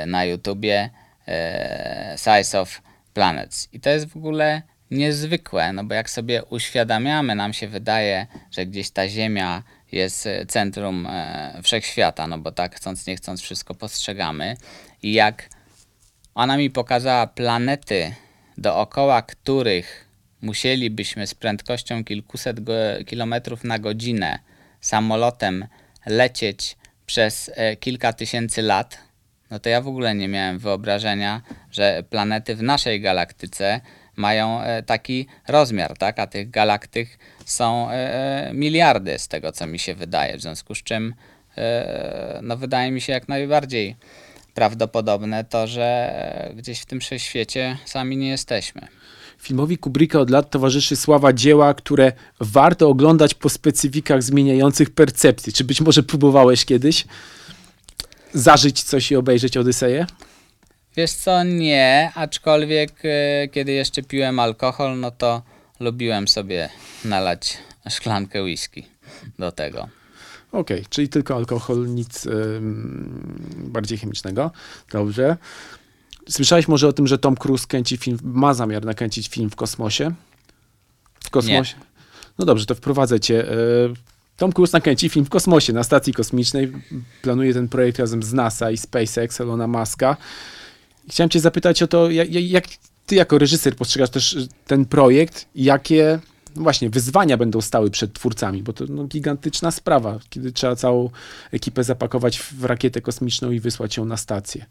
na 0.08 0.26
YouTubie 0.26 0.90
e, 1.28 2.16
Size 2.18 2.62
of 2.62 2.82
Planets. 3.14 3.70
I 3.74 3.80
to 3.80 3.90
jest 3.90 4.08
w 4.08 4.18
ogóle 4.18 4.62
niezwykłe, 4.92 5.74
no 5.74 5.84
bo 5.84 5.94
jak 5.94 6.10
sobie 6.10 6.44
uświadamiamy, 6.44 7.36
nam 7.36 7.54
się 7.54 7.68
wydaje, 7.68 8.28
że 8.52 8.66
gdzieś 8.66 8.90
ta 8.90 9.10
Ziemia 9.10 9.64
jest 9.92 10.28
e, 10.28 10.46
centrum 10.46 11.08
e, 11.10 11.60
wszechświata, 11.64 12.28
no 12.28 12.38
bo 12.38 12.52
tak 12.52 12.76
chcąc 12.76 13.08
nie 13.08 13.16
chcąc 13.16 13.42
wszystko 13.42 13.76
postrzegamy. 13.76 14.58
I 15.04 15.14
jak 15.14 15.50
ona 16.36 16.58
mi 16.58 16.70
pokazała 16.70 17.28
planety, 17.28 18.14
dookoła 18.58 19.22
których 19.22 20.06
musielibyśmy 20.42 21.28
z 21.28 21.34
prędkością 21.34 22.04
kilkuset 22.04 22.58
kilometrów 23.06 23.64
na 23.64 23.80
godzinę 23.80 24.40
samolotem 24.82 25.66
lecieć 26.06 26.78
przez 27.06 27.52
e, 27.56 27.76
kilka 27.76 28.14
tysięcy 28.14 28.62
lat, 28.62 28.98
no 29.52 29.60
to 29.60 29.70
ja 29.70 29.82
w 29.82 29.88
ogóle 29.88 30.16
nie 30.16 30.28
miałem 30.28 30.60
wyobrażenia, 30.60 31.42
że 31.72 32.04
planety 32.10 32.56
w 32.56 32.64
naszej 32.64 33.02
galaktyce 33.02 33.82
mają 34.16 34.62
e, 34.62 34.84
taki 34.84 35.28
rozmiar, 35.48 35.98
tak? 35.98 36.20
A 36.20 36.28
tych 36.28 36.50
galaktyk 36.50 37.10
są 37.46 37.90
e, 37.90 37.94
e, 37.94 38.54
miliardy 38.54 39.20
z 39.20 39.28
tego, 39.28 39.52
co 39.52 39.68
mi 39.68 39.80
się 39.80 39.96
wydaje. 39.96 40.38
W 40.38 40.42
związku 40.42 40.76
z 40.76 40.84
czym, 40.84 41.14
no 42.42 42.58
wydaje 42.58 42.92
mi 42.92 43.02
się 43.02 43.14
jak 43.14 43.28
najbardziej 43.28 43.96
prawdopodobne 44.54 45.44
to, 45.44 45.68
że 45.68 46.14
gdzieś 46.56 46.80
w 46.80 46.86
tym 46.86 47.00
wszechświecie 47.00 47.78
sami 47.86 48.18
nie 48.18 48.30
jesteśmy. 48.30 48.88
Filmowi 49.38 49.78
Kubricka 49.78 50.20
od 50.20 50.30
lat 50.30 50.50
towarzyszy 50.50 50.96
sława 50.96 51.34
dzieła, 51.34 51.74
które 51.74 52.12
warto 52.40 52.90
oglądać 52.90 53.34
po 53.34 53.50
specyfikach 53.50 54.24
zmieniających 54.24 54.90
percepcję. 54.90 55.54
Czy 55.54 55.64
być 55.64 55.82
może 55.82 56.04
próbowałeś 56.04 56.66
kiedyś 56.66 57.06
zażyć 58.36 58.84
coś 58.84 59.12
i 59.12 59.16
obejrzeć 59.16 59.58
Odyseję? 59.58 60.06
Wiesz 60.98 61.12
co, 61.12 61.44
nie, 61.44 62.12
aczkolwiek 62.16 62.92
e, 63.04 63.48
kiedy 63.48 63.72
jeszcze 63.72 64.04
piłem 64.04 64.40
alkohol, 64.40 65.00
no 65.00 65.12
to 65.12 65.42
lubiłem 65.80 66.28
sobie 66.28 66.70
nalać 67.06 67.58
szklankę 67.90 68.44
whisky 68.44 68.86
do 69.40 69.52
tego. 69.52 69.90
Okej, 70.52 70.86
czyli 70.90 71.10
tylko 71.10 71.36
alkohol, 71.36 71.88
nic 71.88 72.28
bardziej 73.58 73.98
chemicznego. 73.98 74.52
Dobrze. 74.92 75.38
Słyszałeś 76.30 76.68
może 76.68 76.88
o 76.88 76.94
tym, 76.94 77.08
że 77.08 77.18
Tom 77.18 77.36
Cruise 77.36 77.68
kręci 77.68 77.98
film, 77.98 78.18
ma 78.24 78.54
zamiar 78.54 78.86
nakręcić 78.86 79.28
film 79.28 79.50
w 79.50 79.56
kosmosie? 79.56 80.12
W 81.24 81.30
kosmosie? 81.30 81.76
No 82.38 82.46
dobrze, 82.46 82.66
to 82.66 82.76
wprowadzę 82.76 83.20
cię. 83.20 83.52
Y, 83.52 83.94
Tom 84.38 84.54
Cruise 84.54 84.78
nakręci 84.78 85.10
film 85.10 85.26
w 85.26 85.30
kosmosie, 85.30 85.74
na 85.74 85.84
stacji 85.84 86.14
kosmicznej. 86.14 86.72
Planuje 87.22 87.54
ten 87.54 87.70
projekt 87.70 88.00
razem 88.00 88.24
z 88.24 88.34
NASA 88.34 88.72
i 88.72 88.78
SpaceX, 88.78 89.42
Elona 89.42 89.68
Muska. 89.68 90.18
Chciałem 91.10 91.30
cię 91.30 91.40
zapytać 91.40 91.84
o 91.84 91.88
to, 91.88 92.12
jak, 92.12 92.34
jak 92.34 92.66
ty 93.06 93.16
jako 93.16 93.38
reżyser 93.38 93.76
postrzegasz 93.76 94.10
też 94.10 94.34
y, 94.34 94.48
ten 94.68 94.86
projekt 94.86 95.46
jakie 95.56 96.20
no 96.56 96.64
właśnie 96.64 96.90
wyzwania 96.90 97.38
będą 97.38 97.62
stały 97.62 97.92
przed 97.92 98.14
twórcami, 98.14 98.64
bo 98.64 98.74
to 98.74 98.86
no, 98.90 99.04
gigantyczna 99.04 99.72
sprawa, 99.72 100.20
kiedy 100.30 100.52
trzeba 100.52 100.76
całą 100.76 101.10
ekipę 101.52 101.84
zapakować 101.84 102.40
w 102.40 102.66
rakietę 102.66 103.02
kosmiczną 103.02 103.52
i 103.52 103.60
wysłać 103.60 103.98
ją 103.98 104.06
na 104.06 104.18
stację. 104.18 104.66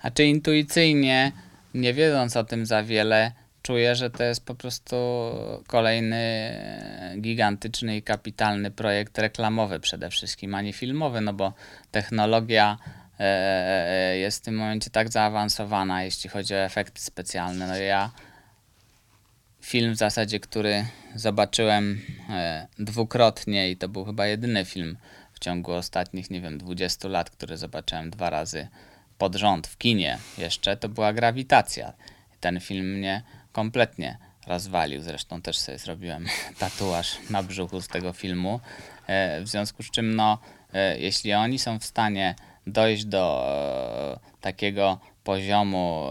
A 0.00 0.10
czy 0.10 0.24
intuicyjnie, 0.24 1.32
nie 1.74 1.94
wiedząc 1.94 2.36
o 2.36 2.44
tym 2.44 2.66
za 2.66 2.82
wiele, 2.82 3.32
czuję, 3.66 3.94
że 3.94 4.10
to 4.10 4.24
jest 4.24 4.44
po 4.44 4.54
prostu 4.54 4.96
kolejny 5.66 6.52
gigantyczny 7.20 7.96
i 7.96 8.02
kapitalny 8.02 8.70
projekt 8.70 9.18
reklamowy 9.18 9.80
przede 9.80 10.10
wszystkim, 10.10 10.54
a 10.54 10.62
nie 10.62 10.72
filmowy, 10.72 11.20
no 11.20 11.32
bo 11.32 11.52
technologia 11.90 12.78
e, 13.18 14.18
jest 14.18 14.42
w 14.42 14.44
tym 14.44 14.56
momencie 14.56 14.90
tak 14.90 15.08
zaawansowana, 15.08 16.04
jeśli 16.04 16.30
chodzi 16.30 16.54
o 16.54 16.58
efekty 16.58 17.00
specjalne. 17.00 17.66
No 17.66 17.76
ja 17.76 18.10
film 19.62 19.94
w 19.94 19.96
zasadzie, 19.96 20.40
który 20.40 20.84
zobaczyłem 21.14 22.00
e, 22.30 22.66
dwukrotnie 22.78 23.70
i 23.70 23.76
to 23.76 23.88
był 23.88 24.04
chyba 24.04 24.26
jedyny 24.26 24.64
film 24.64 24.96
w 25.32 25.38
ciągu 25.38 25.72
ostatnich, 25.72 26.30
nie 26.30 26.40
wiem, 26.40 26.58
20 26.58 27.08
lat, 27.08 27.30
który 27.30 27.56
zobaczyłem 27.56 28.10
dwa 28.10 28.30
razy 28.30 28.68
pod 29.18 29.34
rząd 29.34 29.66
w 29.66 29.78
kinie 29.78 30.18
jeszcze, 30.38 30.76
to 30.76 30.88
była 30.88 31.12
Grawitacja. 31.12 31.92
Ten 32.40 32.60
film 32.60 32.86
mnie 32.86 33.22
kompletnie 33.56 34.18
rozwalił. 34.46 35.02
Zresztą 35.02 35.42
też 35.42 35.58
sobie 35.58 35.78
zrobiłem 35.78 36.26
tatuaż 36.58 37.18
na 37.30 37.42
brzuchu 37.42 37.80
z 37.80 37.88
tego 37.88 38.12
filmu. 38.12 38.60
E, 39.06 39.40
w 39.40 39.48
związku 39.48 39.82
z 39.82 39.90
czym, 39.90 40.16
no, 40.16 40.38
e, 40.72 40.98
jeśli 40.98 41.34
oni 41.34 41.58
są 41.58 41.78
w 41.78 41.84
stanie 41.84 42.34
dojść 42.66 43.04
do 43.04 43.46
e, 43.48 44.40
takiego 44.40 44.98
poziomu 45.24 46.06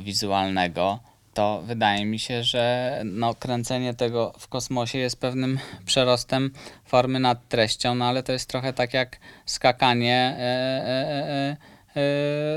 wizualnego, 0.00 1.00
to 1.34 1.62
wydaje 1.62 2.04
mi 2.04 2.18
się, 2.18 2.42
że 2.42 3.02
no, 3.04 3.34
kręcenie 3.34 3.94
tego 3.94 4.32
w 4.38 4.48
kosmosie 4.48 4.98
jest 4.98 5.20
pewnym 5.20 5.58
przerostem 5.86 6.50
formy 6.84 7.20
nad 7.20 7.48
treścią, 7.48 7.94
no 7.94 8.04
ale 8.04 8.22
to 8.22 8.32
jest 8.32 8.48
trochę 8.48 8.72
tak 8.72 8.94
jak 8.94 9.18
skakanie 9.46 10.36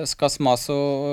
z 0.06 0.16
kosmosu 0.16 1.04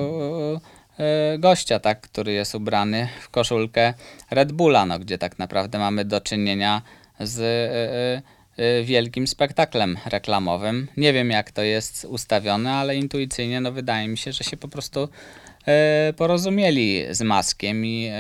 gościa, 1.39 1.79
tak, 1.81 2.01
który 2.01 2.33
jest 2.33 2.55
ubrany 2.55 3.09
w 3.21 3.29
koszulkę 3.29 3.95
Red 4.31 4.53
Bulla, 4.53 4.87
no, 4.87 4.99
gdzie 4.99 5.19
tak 5.19 5.39
naprawdę 5.39 5.79
mamy 5.79 6.05
do 6.05 6.21
czynienia 6.21 6.83
z 7.21 7.41
e, 7.41 8.65
e, 8.65 8.83
wielkim 8.85 9.27
spektaklem 9.27 9.99
reklamowym. 10.07 10.89
Nie 10.97 11.13
wiem 11.13 11.31
jak 11.31 11.51
to 11.51 11.63
jest 11.63 12.05
ustawione, 12.05 12.73
ale 12.73 12.97
intuicyjnie 12.97 13.61
no, 13.61 13.73
wydaje 13.73 14.09
mi 14.09 14.19
się, 14.19 14.33
że 14.33 14.45
się 14.45 14.57
po 14.57 14.69
prostu 14.69 15.09
porozumieli 16.17 17.05
z 17.11 17.23
Maskiem 17.23 17.87
i 17.87 18.11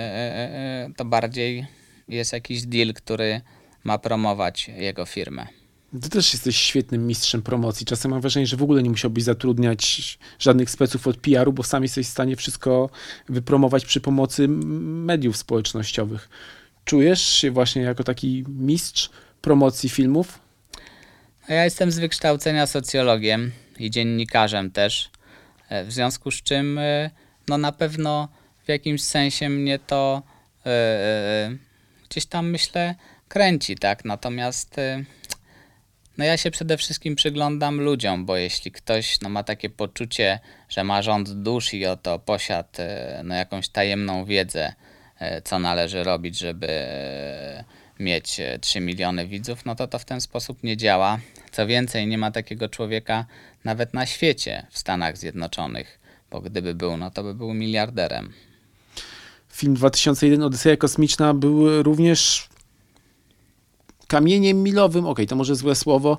to 0.96 1.04
bardziej 1.04 1.66
jest 2.08 2.32
jakiś 2.32 2.62
deal, 2.62 2.94
który 2.94 3.40
ma 3.84 3.98
promować 3.98 4.68
jego 4.68 5.06
firmę. 5.06 5.46
Ty 6.02 6.10
też 6.10 6.32
jesteś 6.32 6.56
świetnym 6.56 7.06
mistrzem 7.06 7.42
promocji. 7.42 7.86
Czasem 7.86 8.10
mam 8.10 8.20
wrażenie, 8.20 8.46
że 8.46 8.56
w 8.56 8.62
ogóle 8.62 8.82
nie 8.82 8.90
musiałbyś 8.90 9.24
zatrudniać 9.24 10.18
żadnych 10.38 10.70
speców 10.70 11.06
od 11.06 11.16
PR-u, 11.16 11.52
bo 11.52 11.62
sam 11.62 11.82
jesteś 11.82 12.06
w 12.06 12.10
stanie 12.10 12.36
wszystko 12.36 12.90
wypromować 13.28 13.84
przy 13.84 14.00
pomocy 14.00 14.48
mediów 14.48 15.36
społecznościowych. 15.36 16.28
Czujesz 16.84 17.22
się 17.22 17.50
właśnie 17.50 17.82
jako 17.82 18.04
taki 18.04 18.44
mistrz 18.48 19.10
promocji 19.40 19.88
filmów? 19.88 20.38
Ja 21.48 21.64
jestem 21.64 21.90
z 21.90 21.98
wykształcenia 21.98 22.66
socjologiem 22.66 23.52
i 23.78 23.90
dziennikarzem 23.90 24.70
też. 24.70 25.10
E, 25.68 25.84
w 25.84 25.92
związku 25.92 26.30
z 26.30 26.42
czym, 26.42 26.78
e, 26.78 27.10
no 27.48 27.58
na 27.58 27.72
pewno 27.72 28.28
w 28.64 28.68
jakimś 28.68 29.02
sensie 29.02 29.48
mnie 29.48 29.78
to 29.78 30.22
yy, 30.64 30.72
gdzieś 32.10 32.26
tam 32.26 32.50
myślę 32.50 32.94
kręci, 33.28 33.76
tak? 33.76 34.04
Natomiast 34.04 34.76
yy, 34.76 35.04
no 36.18 36.24
ja 36.24 36.36
się 36.36 36.50
przede 36.50 36.76
wszystkim 36.76 37.16
przyglądam 37.16 37.80
ludziom, 37.80 38.26
bo 38.26 38.36
jeśli 38.36 38.72
ktoś 38.72 39.20
no, 39.20 39.28
ma 39.28 39.42
takie 39.42 39.70
poczucie, 39.70 40.40
że 40.68 40.84
ma 40.84 41.02
rząd 41.02 41.30
dusz 41.30 41.74
i 41.74 41.86
oto 41.86 42.18
posiadł 42.18 42.68
e, 42.78 43.22
no, 43.24 43.34
jakąś 43.34 43.68
tajemną 43.68 44.24
wiedzę, 44.24 44.72
e, 45.18 45.42
co 45.42 45.58
należy 45.58 46.04
robić, 46.04 46.38
żeby 46.38 46.68
e, 46.70 47.64
mieć 48.00 48.40
3 48.60 48.80
miliony 48.80 49.26
widzów, 49.26 49.64
no 49.64 49.74
to 49.74 49.86
to 49.86 49.98
w 49.98 50.04
ten 50.04 50.20
sposób 50.20 50.62
nie 50.62 50.76
działa. 50.76 51.18
Co 51.52 51.66
więcej, 51.66 52.06
nie 52.06 52.18
ma 52.18 52.30
takiego 52.30 52.68
człowieka 52.68 53.26
nawet 53.64 53.94
na 53.94 54.06
świecie 54.06 54.66
w 54.70 54.78
Stanach 54.78 55.18
Zjednoczonych, 55.18 56.00
bo 56.30 56.40
gdyby 56.40 56.74
był, 56.74 56.96
no 56.96 57.10
to 57.10 57.22
by 57.22 57.34
był 57.34 57.54
miliarderem. 57.54 58.32
Film 59.52 59.74
2001 59.74 60.42
Odyseja 60.42 60.76
Kosmiczna 60.76 61.34
był 61.34 61.82
również 61.82 62.48
kamieniem 64.14 64.62
milowym, 64.62 65.06
ok, 65.06 65.20
to 65.28 65.36
może 65.36 65.56
złe 65.56 65.74
słowo, 65.74 66.18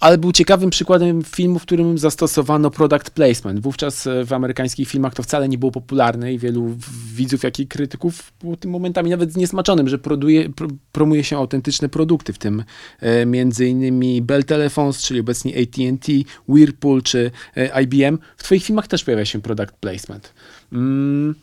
ale 0.00 0.18
był 0.18 0.32
ciekawym 0.32 0.70
przykładem 0.70 1.22
filmu, 1.22 1.58
w 1.58 1.62
którym 1.62 1.98
zastosowano 1.98 2.70
product 2.70 3.10
placement. 3.10 3.60
Wówczas 3.60 4.06
e, 4.06 4.24
w 4.24 4.32
amerykańskich 4.32 4.88
filmach 4.88 5.14
to 5.14 5.22
wcale 5.22 5.48
nie 5.48 5.58
było 5.58 5.72
popularne 5.72 6.34
i 6.34 6.38
wielu 6.38 6.76
widzów, 7.14 7.42
jak 7.42 7.60
i 7.60 7.66
krytyków 7.66 8.32
było 8.40 8.56
tym 8.56 8.70
momentami 8.70 9.10
nawet 9.10 9.32
zniesmaczonym, 9.32 9.88
że 9.88 9.98
produje, 9.98 10.48
promuje 10.92 11.24
się 11.24 11.36
autentyczne 11.36 11.88
produkty, 11.88 12.32
w 12.32 12.38
tym 12.38 12.64
e, 13.00 13.26
między 13.26 13.66
innymi 13.66 14.22
Bell 14.22 14.44
Telephones, 14.44 15.02
czyli 15.02 15.20
obecnie 15.20 15.52
AT&T, 15.62 16.12
Whirlpool 16.48 17.02
czy 17.02 17.30
e, 17.56 17.82
IBM. 17.82 18.18
W 18.36 18.42
twoich 18.42 18.64
filmach 18.64 18.88
też 18.88 19.04
pojawia 19.04 19.24
się 19.24 19.42
product 19.42 19.72
placement. 19.80 20.32
Mm 20.72 21.34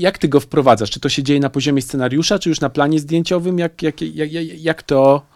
jak 0.00 0.18
ty 0.18 0.28
go 0.28 0.40
wprowadzasz? 0.40 0.90
Czy 0.90 1.00
to 1.00 1.08
się 1.08 1.22
dzieje 1.22 1.40
na 1.40 1.50
poziomie 1.50 1.82
scenariusza, 1.82 2.38
czy 2.38 2.48
już 2.48 2.60
na 2.60 2.70
planie 2.70 3.00
zdjęciowym? 3.00 3.58
Jak, 3.58 3.82
jak, 3.82 4.02
jak, 4.02 4.32
jak 4.60 4.82
to 4.82 5.26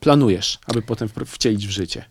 planujesz, 0.00 0.58
aby 0.66 0.82
potem 0.82 1.08
wcielić 1.26 1.66
w 1.66 1.70
życie? 1.70 2.04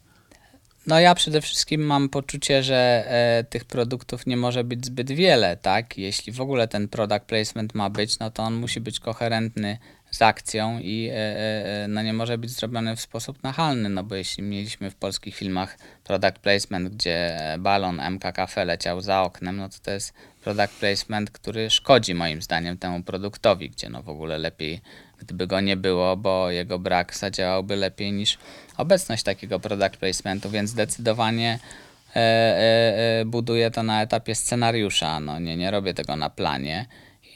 No 0.88 1.00
ja 1.00 1.16
przede 1.16 1.42
wszystkim 1.42 1.82
mam 1.82 2.10
poczucie, 2.10 2.64
że 2.64 3.04
e, 3.08 3.44
tych 3.44 3.66
produktów 3.66 4.26
nie 4.26 4.38
może 4.38 4.64
być 4.64 4.86
zbyt 4.86 5.12
wiele, 5.12 5.58
tak? 5.58 5.98
Jeśli 5.98 6.34
w 6.34 6.42
ogóle 6.42 6.68
ten 6.68 6.88
product 6.88 7.26
placement 7.26 7.76
ma 7.76 7.90
być, 7.90 8.20
no 8.20 8.32
to 8.32 8.44
on 8.44 8.54
musi 8.54 8.82
być 8.82 9.00
koherentny 9.00 9.78
z 10.12 10.22
akcją 10.22 10.80
i 10.80 11.10
e, 11.12 11.16
e, 11.16 11.84
e 11.84 11.88
no 11.88 12.02
nie 12.02 12.14
może 12.14 12.38
być 12.38 12.52
zrobiony 12.52 12.96
w 12.96 13.02
sposób 13.02 13.44
nachalny, 13.44 13.90
no 13.90 14.04
bo 14.04 14.16
jeśli 14.16 14.44
mieliśmy 14.44 14.92
w 14.92 14.96
polskich 14.96 15.36
filmach 15.36 15.78
product 16.04 16.40
placement, 16.40 16.90
gdzie 16.90 17.40
balon 17.60 18.00
MKKF 18.00 18.56
leciał 18.58 19.02
za 19.02 19.22
oknem, 19.22 19.58
no 19.58 19.70
to 19.70 19.76
to 19.84 19.92
jest 19.92 20.14
product 20.44 20.80
placement, 20.80 21.32
który 21.32 21.70
szkodzi 21.70 22.16
moim 22.16 22.42
zdaniem 22.42 22.78
temu 22.78 23.04
produktowi, 23.04 23.70
gdzie 23.70 23.90
no 23.90 24.04
w 24.04 24.10
ogóle 24.10 24.38
lepiej 24.38 24.82
gdyby 25.20 25.48
go 25.48 25.62
nie 25.62 25.78
było, 25.78 26.18
bo 26.18 26.52
jego 26.52 26.80
brak 26.80 27.16
zadziałałby 27.16 27.76
lepiej 27.76 28.12
niż 28.12 28.38
obecność 28.78 29.24
takiego 29.24 29.60
product 29.60 29.98
placementu, 29.98 30.50
więc 30.50 30.70
zdecydowanie 30.70 31.60
e, 32.16 32.20
e, 32.20 33.26
buduję 33.26 33.72
to 33.72 33.84
na 33.84 34.02
etapie 34.02 34.36
scenariusza, 34.36 35.20
no 35.20 35.40
nie, 35.40 35.58
nie 35.58 35.72
robię 35.72 35.94
tego 35.94 36.16
na 36.16 36.30
planie 36.30 36.86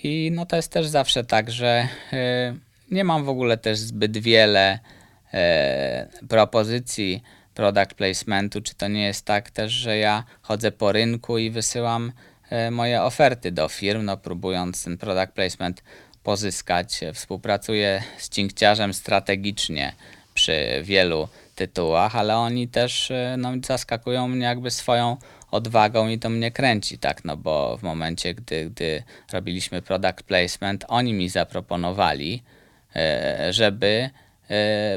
i 0.03 0.31
no 0.31 0.45
to 0.45 0.55
jest 0.55 0.71
też 0.71 0.87
zawsze 0.87 1.23
tak, 1.23 1.51
że 1.51 1.87
e, 2.13 2.55
nie 2.91 3.03
mam 3.03 3.25
w 3.25 3.29
ogóle 3.29 3.57
też 3.57 3.79
zbyt 3.79 4.17
wiele 4.17 4.79
e, 5.33 6.07
propozycji 6.29 7.23
product 7.53 7.93
placementu, 7.93 8.61
czy 8.61 8.75
to 8.75 8.87
nie 8.87 9.05
jest 9.05 9.25
tak 9.25 9.51
też, 9.51 9.71
że 9.71 9.97
ja 9.97 10.23
chodzę 10.41 10.71
po 10.71 10.91
rynku 10.91 11.37
i 11.37 11.51
wysyłam 11.51 12.11
E, 12.53 12.71
moje 12.71 13.03
oferty 13.03 13.51
do 13.51 13.69
firm, 13.69 14.05
no, 14.05 14.17
próbując 14.17 14.83
ten 14.83 14.97
product 14.97 15.33
placement 15.33 15.83
pozyskać. 16.23 16.99
Współpracuję 17.13 18.03
z 18.17 18.29
cinkciarzem 18.29 18.93
strategicznie 18.93 19.93
przy 20.33 20.81
wielu 20.83 21.27
tytułach, 21.55 22.15
ale 22.15 22.37
oni 22.37 22.67
też 22.67 23.11
no, 23.37 23.51
zaskakują 23.65 24.27
mnie 24.27 24.45
jakby 24.45 24.71
swoją 24.71 25.17
odwagą 25.53 26.07
i 26.07 26.19
to 26.19 26.29
mnie 26.29 26.51
kręci, 26.51 26.97
tak, 26.97 27.25
no 27.25 27.37
bo 27.37 27.77
w 27.77 27.83
momencie, 27.83 28.33
gdy, 28.33 28.69
gdy 28.69 29.03
robiliśmy 29.31 29.81
product 29.81 30.23
placement, 30.23 30.85
oni 30.87 31.13
mi 31.13 31.29
zaproponowali, 31.29 32.43
e, 32.95 33.53
żeby 33.53 34.09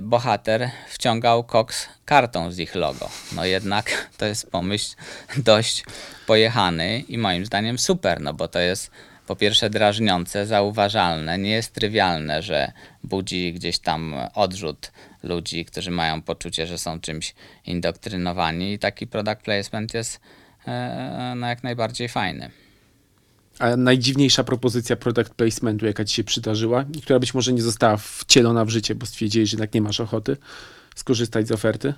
bohater 0.02 0.70
wciągał 0.88 1.44
koks 1.44 1.88
kartą 2.04 2.50
z 2.52 2.58
ich 2.58 2.74
logo. 2.74 3.10
No 3.32 3.44
jednak 3.44 4.08
to 4.18 4.26
jest 4.26 4.50
pomysł 4.50 4.96
dość 5.36 5.84
pojechany 6.26 6.98
i 7.08 7.18
moim 7.18 7.46
zdaniem 7.46 7.78
super, 7.78 8.20
no 8.20 8.34
bo 8.34 8.48
to 8.48 8.58
jest 8.58 8.90
po 9.26 9.36
pierwsze 9.36 9.70
drażniące, 9.70 10.46
zauważalne, 10.46 11.38
nie 11.38 11.50
jest 11.50 11.72
trywialne, 11.72 12.42
że 12.42 12.72
budzi 13.04 13.52
gdzieś 13.52 13.78
tam 13.78 14.14
odrzut 14.34 14.92
ludzi, 15.22 15.64
którzy 15.64 15.90
mają 15.90 16.22
poczucie, 16.22 16.66
że 16.66 16.78
są 16.78 17.00
czymś 17.00 17.34
indoktrynowani 17.64 18.72
i 18.72 18.78
taki 18.78 19.06
product 19.06 19.42
placement 19.42 19.94
jest 19.94 20.16
e, 20.16 20.45
no 21.36 21.46
jak 21.46 21.62
najbardziej 21.62 22.08
fajny. 22.08 22.50
A 23.58 23.76
najdziwniejsza 23.76 24.44
propozycja 24.44 24.96
product 24.96 25.34
placementu, 25.34 25.86
jaka 25.86 26.04
ci 26.04 26.14
się 26.14 26.24
przydarzyła, 26.24 26.84
która 27.02 27.18
być 27.18 27.34
może 27.34 27.52
nie 27.52 27.62
została 27.62 27.96
wcielona 27.96 28.64
w 28.64 28.68
życie, 28.68 28.94
bo 28.94 29.06
stwierdziłeś, 29.06 29.50
że 29.50 29.54
jednak 29.54 29.74
nie 29.74 29.80
masz 29.80 30.00
ochoty 30.00 30.36
skorzystać 30.94 31.48
z 31.48 31.52
oferty? 31.52 31.94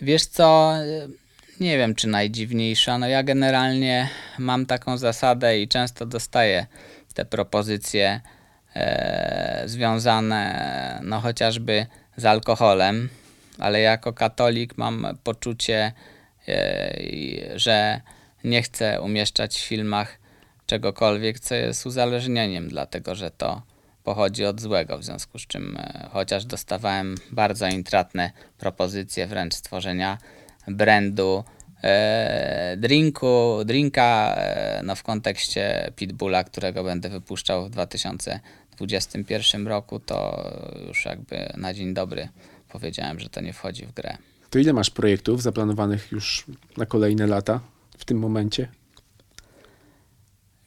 Wiesz 0.00 0.26
co, 0.26 0.72
nie 1.60 1.78
wiem 1.78 1.94
czy 1.94 2.08
najdziwniejsza. 2.08 2.98
No 2.98 3.08
ja 3.08 3.22
generalnie 3.22 4.08
mam 4.38 4.66
taką 4.66 4.98
zasadę 4.98 5.60
i 5.60 5.68
często 5.68 6.06
dostaję 6.06 6.66
te 7.14 7.24
propozycje 7.24 8.20
e, 8.74 9.62
związane 9.66 11.00
no 11.04 11.20
chociażby 11.20 11.86
z 12.16 12.24
alkoholem, 12.24 13.08
ale 13.58 13.80
jako 13.80 14.12
katolik 14.12 14.78
mam 14.78 15.06
poczucie, 15.24 15.92
e, 16.48 16.94
że 17.56 18.00
nie 18.44 18.62
chcę 18.62 19.00
umieszczać 19.00 19.56
w 19.56 19.64
filmach 19.64 20.18
czegokolwiek, 20.66 21.40
co 21.40 21.54
jest 21.54 21.86
uzależnieniem, 21.86 22.68
dlatego 22.68 23.14
że 23.14 23.30
to 23.30 23.62
pochodzi 24.04 24.44
od 24.44 24.60
złego, 24.60 24.98
w 24.98 25.04
związku 25.04 25.38
z 25.38 25.46
czym 25.46 25.76
e, 25.76 26.08
chociaż 26.12 26.44
dostawałem 26.44 27.14
bardzo 27.32 27.66
intratne 27.66 28.30
propozycje 28.58 29.26
wręcz 29.26 29.54
stworzenia 29.54 30.18
brandu 30.68 31.44
e, 31.82 32.76
drinku, 32.78 33.58
drinka 33.64 34.38
no 34.82 34.94
w 34.94 35.02
kontekście 35.02 35.92
Pitbulla, 35.96 36.44
którego 36.44 36.84
będę 36.84 37.08
wypuszczał 37.08 37.66
w 37.66 37.70
2021 37.70 39.66
roku, 39.68 40.00
to 40.00 40.50
już 40.86 41.04
jakby 41.04 41.52
na 41.56 41.74
dzień 41.74 41.94
dobry 41.94 42.28
powiedziałem, 42.74 43.20
że 43.20 43.28
to 43.28 43.40
nie 43.40 43.52
wchodzi 43.52 43.86
w 43.86 43.92
grę. 43.92 44.16
To 44.50 44.58
ile 44.58 44.72
masz 44.72 44.90
projektów 44.90 45.42
zaplanowanych 45.42 46.12
już 46.12 46.44
na 46.76 46.86
kolejne 46.86 47.26
lata 47.26 47.60
w 47.98 48.04
tym 48.04 48.18
momencie? 48.18 48.68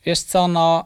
Wiesz 0.05 0.19
co, 0.19 0.47
no 0.47 0.85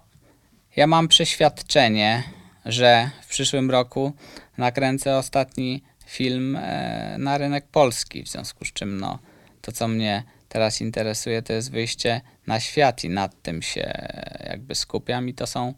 ja 0.76 0.88
mam 0.88 1.08
przeświadczenie, 1.08 2.24
że 2.66 3.10
w 3.22 3.28
przyszłym 3.28 3.72
roku 3.72 4.14
nakręcę 4.58 5.18
ostatni 5.18 5.84
film 6.06 6.56
e, 6.56 7.16
na 7.20 7.38
rynek 7.38 7.68
polski, 7.68 8.24
w 8.24 8.28
związku 8.28 8.66
z 8.66 8.74
czym 8.74 9.00
no 9.00 9.20
to 9.62 9.72
co 9.72 9.88
mnie 9.88 10.24
teraz 10.50 10.82
interesuje 10.82 11.42
to 11.42 11.54
jest 11.54 11.72
wyjście 11.72 12.22
na 12.48 12.60
świat 12.60 13.04
i 13.04 13.10
nad 13.10 13.42
tym 13.42 13.62
się 13.62 13.82
e, 13.86 14.48
jakby 14.50 14.76
skupiam 14.76 15.30
i 15.30 15.34
to 15.34 15.48
są 15.48 15.74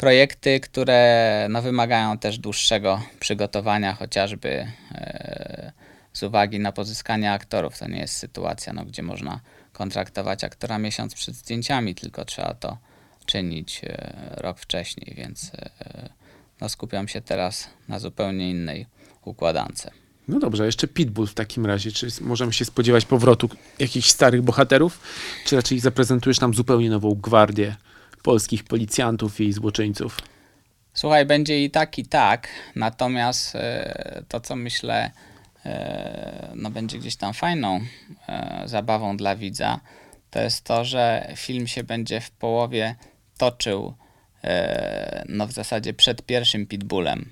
projekty, 0.00 0.60
które 0.60 1.46
no, 1.50 1.62
wymagają 1.62 2.18
też 2.18 2.38
dłuższego 2.38 3.02
przygotowania, 3.20 3.94
chociażby 3.94 4.66
e, 4.92 5.72
z 6.12 6.22
uwagi 6.22 6.60
na 6.60 6.72
pozyskanie 6.72 7.32
aktorów. 7.32 7.78
To 7.78 7.88
nie 7.88 7.98
jest 7.98 8.16
sytuacja, 8.16 8.72
no, 8.72 8.84
gdzie 8.84 9.02
można 9.02 9.40
kontraktować 9.72 10.44
aktora 10.44 10.78
miesiąc 10.78 11.14
przed 11.14 11.34
zdjęciami, 11.34 11.94
tylko 11.94 12.24
trzeba 12.24 12.54
to 12.54 12.78
czynić 13.26 13.80
e, 13.84 14.34
rok 14.36 14.58
wcześniej, 14.58 15.14
więc 15.16 15.52
e, 15.54 16.08
no, 16.60 16.68
skupiam 16.68 17.08
się 17.08 17.20
teraz 17.20 17.70
na 17.88 17.98
zupełnie 17.98 18.50
innej 18.50 18.86
układance. 19.24 19.90
No 20.28 20.38
dobrze, 20.38 20.66
jeszcze 20.66 20.88
Pitbull 20.88 21.26
w 21.26 21.34
takim 21.34 21.66
razie. 21.66 21.92
Czy 21.92 22.06
możemy 22.20 22.52
się 22.52 22.64
spodziewać 22.64 23.04
powrotu 23.04 23.50
jakichś 23.78 24.10
starych 24.10 24.42
bohaterów, 24.42 25.00
czy 25.44 25.56
raczej 25.56 25.78
zaprezentujesz 25.78 26.40
nam 26.40 26.54
zupełnie 26.54 26.90
nową 26.90 27.14
gwardię 27.14 27.76
polskich 28.22 28.64
policjantów 28.64 29.40
i 29.40 29.52
złoczyńców? 29.52 30.16
Słuchaj, 30.94 31.26
będzie 31.26 31.64
i 31.64 31.70
tak, 31.70 31.98
i 31.98 32.06
tak. 32.06 32.48
Natomiast 32.76 33.56
e, 33.56 34.22
to, 34.28 34.40
co 34.40 34.56
myślę, 34.56 35.10
e, 35.66 36.52
no 36.54 36.70
będzie 36.70 36.98
gdzieś 36.98 37.16
tam 37.16 37.34
fajną 37.34 37.80
e, 38.28 38.62
zabawą 38.64 39.16
dla 39.16 39.36
widza, 39.36 39.80
to 40.30 40.40
jest 40.40 40.64
to, 40.64 40.84
że 40.84 41.32
film 41.36 41.66
się 41.66 41.84
będzie 41.84 42.20
w 42.20 42.30
połowie 42.30 42.94
toczył 43.38 43.94
no 45.28 45.46
w 45.46 45.52
zasadzie 45.52 45.94
przed 45.94 46.22
pierwszym 46.22 46.66
Pitbullem, 46.66 47.30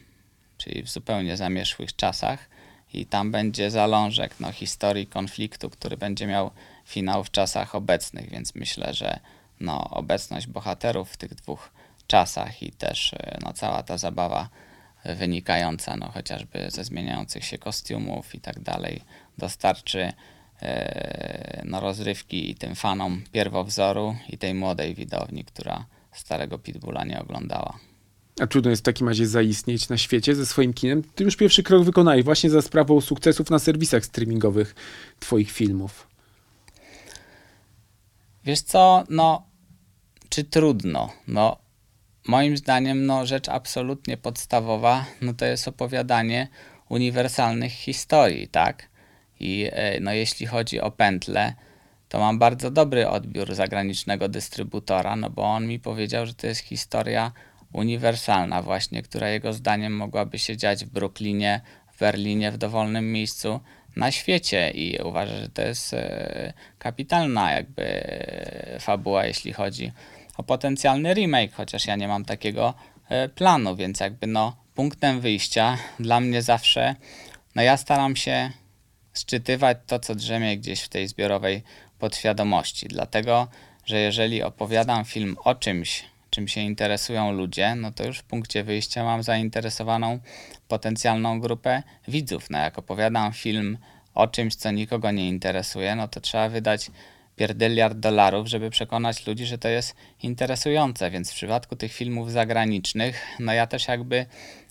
czyli 0.59 0.83
w 0.83 0.89
zupełnie 0.89 1.37
zamierzchłych 1.37 1.97
czasach 1.97 2.49
i 2.95 3.07
tam 3.07 3.31
będzie 3.31 3.71
zalążek 3.71 4.35
no, 4.41 4.53
historii 4.53 5.07
konfliktu, 5.07 5.71
który 5.71 5.97
będzie 5.97 6.27
miał 6.27 6.51
finał 6.85 7.25
w 7.25 7.31
czasach 7.31 7.75
obecnych, 7.75 8.31
więc 8.31 8.55
myślę, 8.55 8.95
że 8.95 9.21
no, 9.61 9.91
obecność 9.91 10.47
bohaterów 10.47 11.11
w 11.11 11.17
tych 11.17 11.35
dwóch 11.35 11.71
czasach 12.07 12.63
i 12.63 12.73
też 12.73 13.13
e, 13.15 13.39
no, 13.45 13.53
cała 13.53 13.83
ta 13.83 13.99
zabawa 13.99 14.49
wynikająca 15.05 15.97
no, 15.97 16.09
chociażby 16.09 16.71
ze 16.71 16.85
zmieniających 16.85 17.45
się 17.45 17.59
kostiumów 17.59 18.35
i 18.35 18.41
tak 18.41 18.61
dalej 18.61 19.01
dostarczy 19.39 20.13
e, 20.63 21.63
no, 21.65 21.81
rozrywki 21.81 22.51
i 22.51 22.55
tym 22.55 22.75
fanom 22.75 23.23
pierwowzoru 23.33 24.17
i 24.29 24.39
tej 24.39 24.55
młodej 24.55 24.95
widowni, 24.95 25.45
która 25.45 25.87
starego 26.13 26.59
Pitbulla 26.59 27.05
nie 27.05 27.21
oglądała. 27.21 27.79
A 28.41 28.47
trudno 28.47 28.71
jest 28.71 28.83
w 28.83 28.85
takim 28.85 29.09
razie 29.09 29.27
zaistnieć 29.27 29.89
na 29.89 29.99
świecie 29.99 30.35
ze 30.35 30.47
swoim 30.47 30.75
kinem. 30.75 31.03
Ty 31.15 31.25
już 31.25 31.37
pierwszy 31.37 31.63
krok 31.63 31.85
wykonałeś 31.85 32.25
właśnie 32.25 32.51
za 32.51 32.63
sprawą 32.63 33.01
sukcesów 33.01 33.51
na 33.51 33.59
serwisach 33.59 34.05
streamingowych 34.05 34.75
twoich 35.21 35.51
filmów. 35.51 36.07
Wiesz 38.45 38.61
co, 38.61 39.05
no, 39.11 39.48
czy 40.29 40.45
trudno? 40.45 41.13
No, 41.29 41.57
moim 42.29 42.57
zdaniem, 42.57 43.07
no, 43.07 43.27
rzecz 43.27 43.49
absolutnie 43.49 44.17
podstawowa, 44.17 45.05
no 45.23 45.35
to 45.35 45.45
jest 45.45 45.69
opowiadanie 45.69 46.49
uniwersalnych 46.89 47.73
historii, 47.73 48.49
tak? 48.49 48.89
I 49.41 49.69
e, 49.73 50.01
no, 50.01 50.13
jeśli 50.13 50.47
chodzi 50.47 50.81
o 50.81 50.91
pętle, 50.91 51.55
to 52.09 52.19
mam 52.19 52.39
bardzo 52.39 52.71
dobry 52.71 53.09
odbiór 53.09 53.55
zagranicznego 53.55 54.29
dystrybutora, 54.29 55.17
no 55.17 55.31
bo 55.31 55.43
on 55.43 55.67
mi 55.67 55.79
powiedział, 55.79 56.27
że 56.27 56.35
to 56.35 56.47
jest 56.47 56.61
historia 56.61 57.33
uniwersalna 57.73 58.63
właśnie, 58.63 59.03
która 59.03 59.29
jego 59.29 59.53
zdaniem 59.53 59.97
mogłaby 59.97 60.39
się 60.39 60.57
dziać 60.57 60.85
w 60.85 60.89
Brooklynie, 60.89 61.61
w 61.93 61.99
Berlinie, 61.99 62.53
w 62.53 62.59
dowolnym 62.59 63.13
miejscu 63.13 63.61
na 63.97 64.11
świecie 64.11 64.71
i 64.71 64.99
uważa, 65.03 65.37
że 65.37 65.49
to 65.49 65.63
jest 65.63 65.95
e, 65.95 66.53
kapitalna 66.79 67.53
jakby 67.53 67.83
e, 67.85 68.77
fabuła, 68.81 69.27
jeśli 69.27 69.53
chodzi 69.53 69.87
o 69.87 70.18
potencjalny 70.43 71.15
remake, 71.15 71.53
chociaż 71.53 71.87
ja 71.87 71.97
nie 71.97 72.09
mam 72.09 72.25
takiego 72.25 72.75
e, 73.09 73.29
planu, 73.29 73.77
więc 73.77 74.01
jakby 74.01 74.27
no 74.27 74.57
punktem 74.75 75.21
wyjścia 75.21 75.79
dla 76.01 76.21
mnie 76.21 76.43
zawsze, 76.43 76.95
no 77.55 77.63
ja 77.63 77.77
staram 77.77 78.17
się 78.17 78.51
szczytywać 79.15 79.79
to, 79.87 79.99
co 79.99 80.15
drzemie 80.15 80.59
gdzieś 80.59 80.81
w 80.81 80.89
tej 80.89 81.09
zbiorowej 81.09 81.63
podświadomości, 81.99 82.89
dlatego, 82.89 83.49
że 83.87 84.01
jeżeli 84.01 84.43
opowiadam 84.43 85.05
film 85.05 85.37
o 85.45 85.55
czymś, 85.55 86.05
czym 86.31 86.49
się 86.49 86.61
interesują 86.61 87.33
ludzie, 87.33 87.75
no 87.75 87.93
to 87.93 88.07
już 88.07 88.19
w 88.19 88.23
punkcie 88.23 88.65
wyjścia 88.65 89.05
mam 89.05 89.23
zainteresowaną 89.23 90.19
potencjalną 90.69 91.41
grupę 91.41 91.83
widzów. 92.09 92.51
No 92.51 92.59
jak 92.59 92.79
opowiadam 92.79 93.33
film 93.33 93.79
o 94.15 94.27
czymś, 94.27 94.55
co 94.55 94.71
nikogo 94.71 95.11
nie 95.11 95.29
interesuje, 95.29 95.97
no 95.97 96.09
to 96.09 96.21
trzeba 96.21 96.49
wydać 96.49 96.91
pierdyliard 97.39 97.99
dolarów, 97.99 98.49
żeby 98.49 98.71
przekonać 98.71 99.27
ludzi, 99.27 99.47
że 99.47 99.59
to 99.59 99.69
jest 99.69 99.97
interesujące. 100.23 101.11
Więc 101.11 101.31
w 101.31 101.35
przypadku 101.35 101.77
tych 101.77 101.93
filmów 101.93 102.33
zagranicznych, 102.33 103.27
no 103.41 103.53
ja 103.53 103.67
też 103.67 103.89
jakby 103.89 104.17
e, 104.17 104.27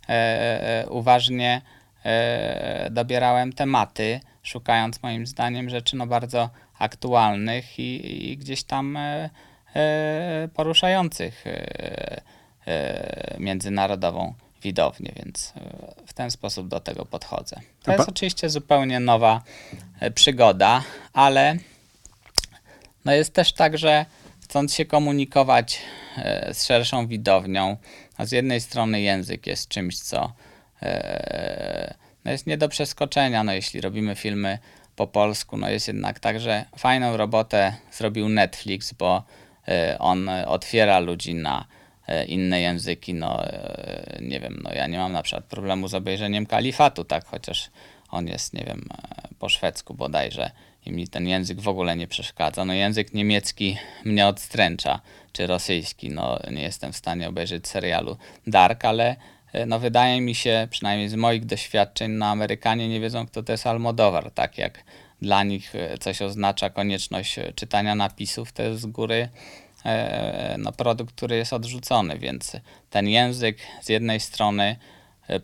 e, 0.10 0.90
uważnie 0.90 1.62
e, 2.06 2.90
dobierałem 2.92 3.54
tematy, 3.54 4.20
szukając 4.44 5.04
moim 5.04 5.28
zdaniem 5.28 5.70
rzeczy 5.70 5.96
no 5.96 6.08
bardzo 6.08 6.50
aktualnych 6.80 7.80
i, 7.80 8.32
i 8.32 8.38
gdzieś 8.38 8.64
tam 8.64 8.98
e, 8.98 9.30
e, 9.76 10.50
poruszających 10.54 11.48
e, 11.48 12.22
e, 12.68 13.36
międzynarodową 13.40 14.34
widownię, 14.62 15.12
więc 15.16 15.54
e, 15.56 16.06
w 16.06 16.14
ten 16.14 16.32
sposób 16.32 16.68
do 16.68 16.80
tego 16.80 17.06
podchodzę. 17.06 17.60
To 17.84 17.92
jest 17.92 18.10
oczywiście 18.10 18.50
zupełnie 18.50 19.00
nowa 19.00 19.42
e, 20.00 20.12
przygoda, 20.12 20.84
ale 21.14 21.58
no 23.08 23.14
jest 23.14 23.34
też 23.34 23.54
tak, 23.54 23.78
że 23.78 24.06
chcąc 24.44 24.74
się 24.74 24.86
komunikować 24.86 25.82
e, 26.18 26.54
z 26.54 26.66
szerszą 26.66 27.08
widownią, 27.08 27.78
a 28.18 28.26
z 28.26 28.32
jednej 28.32 28.62
strony 28.62 29.02
język 29.02 29.48
jest 29.48 29.70
czymś, 29.70 30.00
co 30.00 30.34
e, 30.82 31.94
no 32.26 32.32
jest 32.32 32.48
nie 32.48 32.58
do 32.58 32.70
przeskoczenia, 32.70 33.44
no 33.44 33.54
jeśli 33.54 33.82
robimy 33.82 34.16
filmy 34.16 34.60
po 34.96 35.08
polsku, 35.08 35.58
no 35.58 35.70
jest 35.70 35.88
jednak 35.88 36.20
tak, 36.20 36.40
że 36.40 36.66
fajną 36.78 37.18
robotę 37.18 37.74
zrobił 37.92 38.30
Netflix, 38.30 38.94
bo 38.94 39.24
e, 39.68 39.98
on 40.00 40.30
otwiera 40.30 41.00
ludzi 41.00 41.36
na 41.36 41.66
inne 42.28 42.62
języki, 42.62 43.14
no 43.14 43.44
nie 44.22 44.40
wiem, 44.40 44.60
no 44.64 44.74
ja 44.74 44.88
nie 44.88 44.98
mam 44.98 45.12
na 45.12 45.24
przykład 45.24 45.46
problemu 45.46 45.88
z 45.88 45.94
obejrzeniem 45.94 46.46
Kalifatu, 46.46 47.04
tak, 47.04 47.26
chociaż 47.26 47.70
on 48.10 48.28
jest, 48.28 48.54
nie 48.54 48.64
wiem, 48.64 48.90
po 49.40 49.50
szwedzku 49.50 49.94
bodajże 49.94 50.52
i 50.86 50.92
mi 50.92 51.08
ten 51.08 51.28
język 51.28 51.62
w 51.62 51.68
ogóle 51.68 51.96
nie 51.96 52.08
przeszkadza. 52.08 52.66
No 52.66 52.74
język 52.74 53.14
niemiecki 53.14 53.78
mnie 54.06 54.28
odstręcza, 54.28 55.02
czy 55.32 55.48
rosyjski, 55.48 56.10
no 56.10 56.40
nie 56.52 56.62
jestem 56.62 56.94
w 56.94 56.98
stanie 56.98 57.30
obejrzeć 57.30 57.68
serialu 57.68 58.18
Dark, 58.48 58.86
ale 58.86 59.16
e, 59.54 59.66
no 59.66 59.80
wydaje 59.80 60.22
mi 60.22 60.36
się, 60.36 60.68
przynajmniej 60.72 61.10
z 61.10 61.16
moich 61.16 61.46
doświadczeń, 61.46 62.12
no 62.12 62.26
Amerykanie 62.26 62.90
nie 62.90 63.00
wiedzą, 63.00 63.28
kto 63.28 63.44
to 63.44 63.52
jest 63.52 63.68
Almodóvar, 63.68 64.32
tak 64.32 64.58
jak 64.58 64.84
dla 65.22 65.44
nich 65.44 65.76
e, 65.76 65.98
coś 65.98 66.22
oznacza 66.22 66.70
konieczność 66.70 67.40
e, 67.40 67.54
czytania 67.54 67.96
napisów, 67.96 68.52
to 68.52 68.64
jest 68.64 68.82
z 68.82 68.86
góry 68.86 69.30
no, 70.58 70.72
produkt, 70.72 71.16
który 71.16 71.36
jest 71.36 71.54
odrzucony, 71.54 72.20
więc 72.20 72.58
ten 72.90 73.08
język 73.08 73.58
z 73.82 73.90
jednej 73.90 74.20
strony 74.20 74.76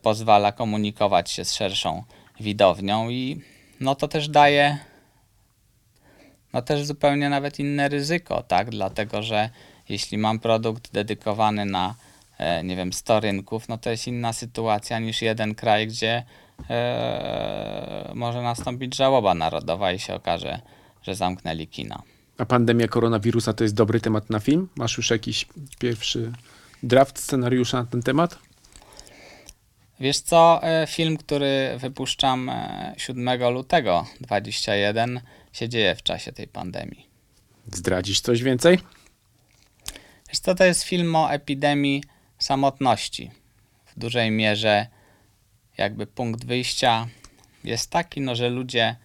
pozwala 0.02 0.52
komunikować 0.52 1.32
się 1.32 1.46
z 1.46 1.54
szerszą 1.54 2.04
widownią 2.40 3.10
i 3.10 3.42
no 3.80 3.96
to 3.96 4.08
też 4.08 4.30
daje 4.30 4.78
no 6.54 6.62
też 6.62 6.86
zupełnie 6.86 7.30
nawet 7.30 7.60
inne 7.60 7.90
ryzyko, 7.90 8.44
tak? 8.44 8.70
Dlatego, 8.70 9.24
że 9.24 9.50
jeśli 9.90 10.18
mam 10.18 10.40
produkt 10.40 10.92
dedykowany 10.94 11.66
na, 11.66 11.96
e, 12.38 12.64
nie 12.64 12.76
wiem, 12.76 12.94
100 12.94 13.20
rynków, 13.20 13.70
no 13.70 13.78
to 13.78 13.90
jest 13.90 14.08
inna 14.08 14.34
sytuacja 14.34 15.00
niż 15.00 15.22
jeden 15.22 15.56
kraj, 15.56 15.88
gdzie 15.88 16.24
e, 16.70 18.12
może 18.16 18.42
nastąpić 18.42 18.96
żałoba 18.96 19.34
narodowa 19.34 19.92
i 19.92 20.00
się 20.00 20.16
okaże, 20.16 20.60
że 21.04 21.16
zamknęli 21.16 21.68
kina. 21.68 22.02
A 22.38 22.46
pandemia 22.46 22.88
koronawirusa 22.88 23.54
to 23.54 23.64
jest 23.64 23.76
dobry 23.76 24.00
temat 24.00 24.30
na 24.30 24.40
film? 24.40 24.70
Masz 24.76 24.98
już 24.98 25.10
jakiś 25.10 25.46
pierwszy 25.80 26.32
draft 26.84 27.20
scenariusza 27.20 27.78
na 27.78 27.86
ten 27.86 28.04
temat? 28.04 28.40
Wiesz 30.00 30.20
co, 30.20 30.60
e, 30.64 30.88
film, 30.88 31.18
który 31.18 31.76
wypuszczam 31.78 32.50
e, 32.50 32.94
7 32.98 33.54
lutego 33.54 34.06
21 34.22 35.22
się 35.54 35.70
dzieje 35.70 35.96
w 35.96 36.04
czasie 36.04 36.32
tej 36.34 36.48
pandemii. 36.48 37.08
Zdradzisz 37.72 38.22
coś 38.22 38.44
więcej? 38.44 38.80
Wiesz 40.30 40.40
co, 40.40 40.56
to 40.56 40.66
jest 40.66 40.84
film 40.84 41.16
o 41.16 41.32
epidemii 41.32 42.04
samotności. 42.40 43.32
W 43.86 44.00
dużej 44.00 44.32
mierze 44.32 44.88
jakby 45.78 46.08
punkt 46.08 46.46
wyjścia 46.46 47.08
jest 47.64 47.90
taki, 47.90 48.22
no, 48.22 48.36
że 48.36 48.50
ludzie 48.50 48.96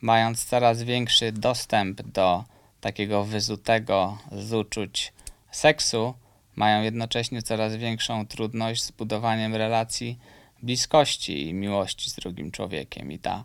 mając 0.00 0.44
coraz 0.44 0.82
większy 0.82 1.32
dostęp 1.32 2.02
do 2.02 2.44
takiego 2.80 3.24
wyzutego 3.24 4.18
z 4.32 4.52
uczuć 4.52 5.12
seksu, 5.50 6.14
mają 6.56 6.82
jednocześnie 6.82 7.42
coraz 7.42 7.76
większą 7.76 8.26
trudność 8.26 8.82
z 8.82 8.90
budowaniem 8.90 9.54
relacji 9.54 10.18
bliskości 10.62 11.48
i 11.48 11.54
miłości 11.54 12.10
z 12.10 12.14
drugim 12.14 12.50
człowiekiem. 12.50 13.12
I 13.12 13.18
ta 13.18 13.44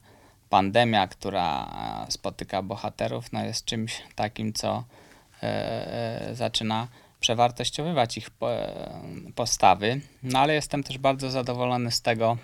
pandemia, 0.49 1.07
która 1.07 1.65
e, 2.07 2.11
spotyka 2.11 2.61
bohaterów, 2.61 3.31
no 3.33 3.45
jest 3.45 3.65
czymś 3.65 4.03
takim, 4.15 4.53
co 4.53 4.83
e, 5.43 5.47
e, 6.29 6.35
zaczyna 6.35 6.87
przewartościowywać 7.19 8.17
ich 8.17 8.29
po, 8.29 8.49
postawy. 9.35 10.01
No 10.23 10.39
ale 10.39 10.53
jestem 10.53 10.83
też 10.83 10.97
bardzo 10.97 11.29
zadowolony 11.29 11.91
z 11.91 12.01
tego, 12.01 12.37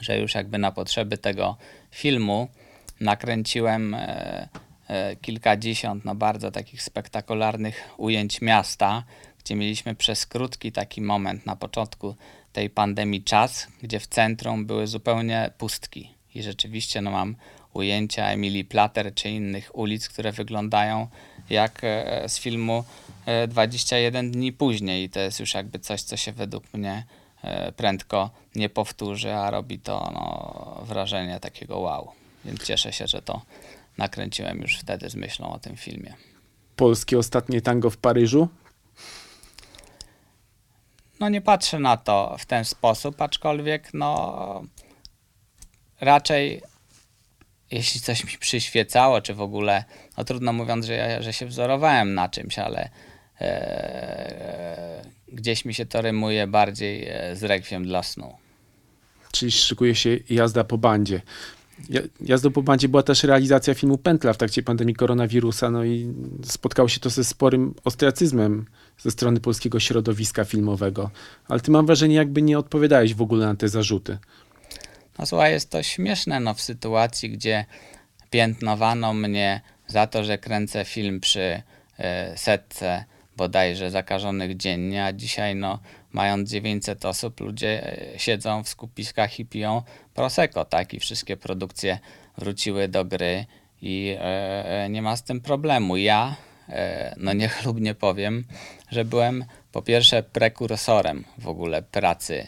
że 0.00 0.18
już 0.18 0.34
jakby 0.34 0.58
na 0.58 0.72
potrzeby 0.72 1.18
tego 1.18 1.56
filmu 1.90 2.48
nakręciłem 3.00 3.96
kilkadziesiąt 5.22 6.04
no 6.04 6.14
bardzo 6.14 6.50
takich 6.50 6.82
spektakularnych 6.82 7.88
ujęć 7.96 8.40
miasta, 8.40 9.04
gdzie 9.44 9.56
mieliśmy 9.56 9.94
przez 9.94 10.26
krótki 10.26 10.72
taki 10.72 11.02
moment 11.02 11.46
na 11.46 11.56
początku 11.56 12.14
tej 12.52 12.70
pandemii 12.70 13.22
czas, 13.22 13.68
gdzie 13.82 14.00
w 14.00 14.06
centrum 14.06 14.66
były 14.66 14.86
zupełnie 14.86 15.50
pustki. 15.58 16.17
I 16.38 16.42
rzeczywiście 16.42 17.00
no, 17.00 17.10
mam 17.10 17.36
ujęcia 17.72 18.26
Emilii 18.26 18.64
Plater 18.64 19.14
czy 19.14 19.30
innych 19.30 19.78
ulic, 19.78 20.08
które 20.08 20.32
wyglądają 20.32 21.06
jak 21.50 21.80
e, 21.82 22.28
z 22.28 22.38
filmu 22.38 22.84
e, 23.26 23.48
21 23.48 24.30
dni 24.30 24.52
później. 24.52 25.04
I 25.04 25.10
to 25.10 25.20
jest 25.20 25.40
już 25.40 25.54
jakby 25.54 25.78
coś, 25.78 26.02
co 26.02 26.16
się 26.16 26.32
według 26.32 26.74
mnie 26.74 27.04
e, 27.42 27.72
prędko 27.72 28.30
nie 28.54 28.68
powtórzy, 28.68 29.34
a 29.34 29.50
robi 29.50 29.78
to 29.78 30.10
no, 30.14 30.84
wrażenie 30.86 31.40
takiego 31.40 31.78
wow. 31.78 32.12
Więc 32.44 32.64
cieszę 32.64 32.92
się, 32.92 33.06
że 33.06 33.22
to 33.22 33.42
nakręciłem 33.98 34.60
już 34.60 34.78
wtedy 34.78 35.10
z 35.10 35.14
myślą 35.14 35.52
o 35.52 35.58
tym 35.58 35.76
filmie. 35.76 36.14
Polskie 36.76 37.18
ostatnie 37.18 37.60
tango 37.60 37.90
w 37.90 37.96
Paryżu? 37.96 38.48
No 41.20 41.28
nie 41.28 41.40
patrzę 41.40 41.78
na 41.78 41.96
to 41.96 42.36
w 42.38 42.46
ten 42.46 42.64
sposób, 42.64 43.22
aczkolwiek 43.22 43.90
no 43.94 44.62
raczej 46.00 46.62
jeśli 47.70 48.00
coś 48.00 48.24
mi 48.24 48.38
przyświecało, 48.38 49.20
czy 49.20 49.34
w 49.34 49.40
ogóle, 49.40 49.84
no 50.18 50.24
trudno 50.24 50.52
mówiąc, 50.52 50.86
że, 50.86 50.92
ja, 50.92 51.22
że 51.22 51.32
się 51.32 51.46
wzorowałem 51.46 52.14
na 52.14 52.28
czymś, 52.28 52.58
ale 52.58 52.90
e, 53.40 55.02
gdzieś 55.32 55.64
mi 55.64 55.74
się 55.74 55.86
to 55.86 56.02
rymuje 56.02 56.46
bardziej 56.46 57.08
e, 57.08 57.36
z 57.36 57.42
rekwiem 57.44 57.84
dla 57.84 58.02
snu. 58.02 58.34
Czyli 59.32 59.52
szykuje 59.52 59.94
się 59.94 60.18
jazda 60.30 60.64
po 60.64 60.78
bandzie. 60.78 61.20
Ja- 61.90 62.00
Jazdą 62.20 62.50
po 62.50 62.62
bandzie 62.62 62.88
była 62.88 63.02
też 63.02 63.24
realizacja 63.24 63.74
filmu 63.74 63.98
Pętla 63.98 64.32
w 64.32 64.36
trakcie 64.36 64.62
pandemii 64.62 64.94
koronawirusa, 64.94 65.70
no 65.70 65.84
i 65.84 66.14
spotkało 66.44 66.88
się 66.88 67.00
to 67.00 67.10
ze 67.10 67.24
sporym 67.24 67.74
ostracyzmem 67.84 68.66
ze 68.98 69.10
strony 69.10 69.40
polskiego 69.40 69.80
środowiska 69.80 70.44
filmowego. 70.44 71.10
Ale 71.48 71.60
ty 71.60 71.70
mam 71.70 71.86
wrażenie, 71.86 72.14
jakby 72.14 72.42
nie 72.42 72.58
odpowiadałeś 72.58 73.14
w 73.14 73.22
ogóle 73.22 73.46
na 73.46 73.54
te 73.54 73.68
zarzuty. 73.68 74.18
No 75.18 75.26
słuchaj, 75.26 75.52
jest 75.52 75.70
to 75.70 75.82
śmieszne, 75.82 76.40
no 76.40 76.54
w 76.54 76.60
sytuacji, 76.60 77.30
gdzie 77.30 77.64
piętnowano 78.30 79.14
mnie 79.14 79.60
za 79.86 80.06
to, 80.06 80.24
że 80.24 80.38
kręcę 80.38 80.84
film 80.84 81.20
przy 81.20 81.62
e, 81.98 82.36
setce 82.36 83.04
bodajże 83.36 83.90
zakażonych 83.90 84.56
dziennie, 84.56 85.04
a 85.04 85.12
dzisiaj 85.12 85.56
no 85.56 85.78
mając 86.12 86.50
900 86.50 87.04
osób, 87.04 87.40
ludzie 87.40 87.98
e, 88.14 88.18
siedzą 88.18 88.62
w 88.62 88.68
skupiskach 88.68 89.40
i 89.40 89.46
piją 89.46 89.82
Prosecco, 90.14 90.64
tak? 90.64 90.94
I 90.94 91.00
wszystkie 91.00 91.36
produkcje 91.36 91.98
wróciły 92.38 92.88
do 92.88 93.04
gry 93.04 93.46
i 93.82 94.16
e, 94.20 94.88
nie 94.90 95.02
ma 95.02 95.16
z 95.16 95.22
tym 95.22 95.40
problemu. 95.40 95.96
Ja, 95.96 96.36
e, 96.68 97.14
no 97.16 97.32
niechlubnie 97.32 97.94
powiem, 97.94 98.44
że 98.90 99.04
byłem 99.04 99.44
po 99.72 99.82
pierwsze 99.82 100.22
prekursorem 100.22 101.24
w 101.38 101.48
ogóle 101.48 101.82
pracy 101.82 102.46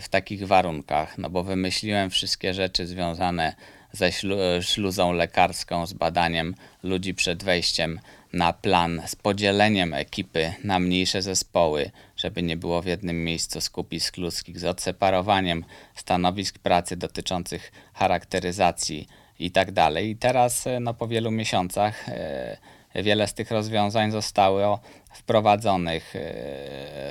w 0.00 0.08
takich 0.08 0.46
warunkach, 0.46 1.18
no 1.18 1.30
bo 1.30 1.42
wymyśliłem 1.42 2.10
wszystkie 2.10 2.54
rzeczy 2.54 2.86
związane 2.86 3.54
ze 3.92 4.12
ślu- 4.12 4.58
e, 4.58 4.62
śluzą 4.62 5.12
lekarską, 5.12 5.86
z 5.86 5.92
badaniem 5.92 6.54
ludzi 6.82 7.14
przed 7.14 7.44
wejściem 7.44 8.00
na 8.32 8.52
plan, 8.52 9.02
z 9.06 9.16
podzieleniem 9.16 9.94
ekipy 9.94 10.52
na 10.64 10.78
mniejsze 10.78 11.22
zespoły, 11.22 11.90
żeby 12.16 12.42
nie 12.42 12.56
było 12.56 12.82
w 12.82 12.86
jednym 12.86 13.24
miejscu 13.24 13.60
skupisk 13.60 14.16
ludzkich, 14.16 14.58
z 14.58 14.64
odseparowaniem 14.64 15.64
stanowisk 15.94 16.58
pracy 16.58 16.96
dotyczących 16.96 17.72
charakteryzacji 17.92 19.08
i 19.38 19.50
tak 19.50 19.72
dalej. 19.72 20.10
I 20.10 20.16
teraz, 20.16 20.66
e, 20.66 20.80
no 20.80 20.94
po 20.94 21.08
wielu 21.08 21.30
miesiącach, 21.30 22.08
e, 22.08 22.56
wiele 23.02 23.26
z 23.26 23.34
tych 23.34 23.50
rozwiązań 23.50 24.10
zostało 24.10 24.80
wprowadzonych 25.12 26.16
e, 26.16 26.20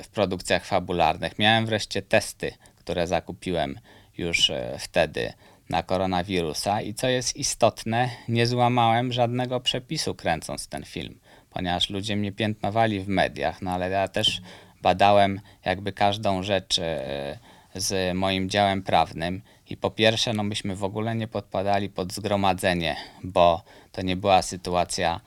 w 0.02 0.08
produkcjach 0.08 0.64
fabularnych. 0.64 1.38
Miałem 1.38 1.66
wreszcie 1.66 2.02
testy, 2.02 2.52
które 2.76 3.06
zakupiłem 3.06 3.80
już 4.18 4.50
e, 4.50 4.76
wtedy 4.78 5.32
na 5.68 5.82
koronawirusa 5.82 6.82
i 6.82 6.94
co 6.94 7.08
jest 7.08 7.36
istotne, 7.36 8.10
nie 8.28 8.46
złamałem 8.46 9.12
żadnego 9.12 9.60
przepisu 9.60 10.14
kręcąc 10.14 10.68
ten 10.68 10.84
film, 10.84 11.18
ponieważ 11.50 11.90
ludzie 11.90 12.16
mnie 12.16 12.32
piętnowali 12.32 13.00
w 13.00 13.08
mediach, 13.08 13.62
no 13.62 13.70
ale 13.70 13.90
ja 13.90 14.08
też 14.08 14.40
badałem 14.82 15.40
jakby 15.64 15.92
każdą 15.92 16.42
rzecz 16.42 16.78
e, 16.78 17.38
z 17.74 18.16
moim 18.16 18.50
działem 18.50 18.82
prawnym 18.82 19.42
i 19.70 19.76
po 19.76 19.90
pierwsze, 19.90 20.32
no 20.32 20.42
myśmy 20.42 20.76
w 20.76 20.84
ogóle 20.84 21.14
nie 21.14 21.28
podpadali 21.28 21.88
pod 21.88 22.12
zgromadzenie, 22.12 22.96
bo 23.22 23.62
to 23.92 24.02
nie 24.02 24.16
była 24.16 24.42
sytuacja 24.42 25.20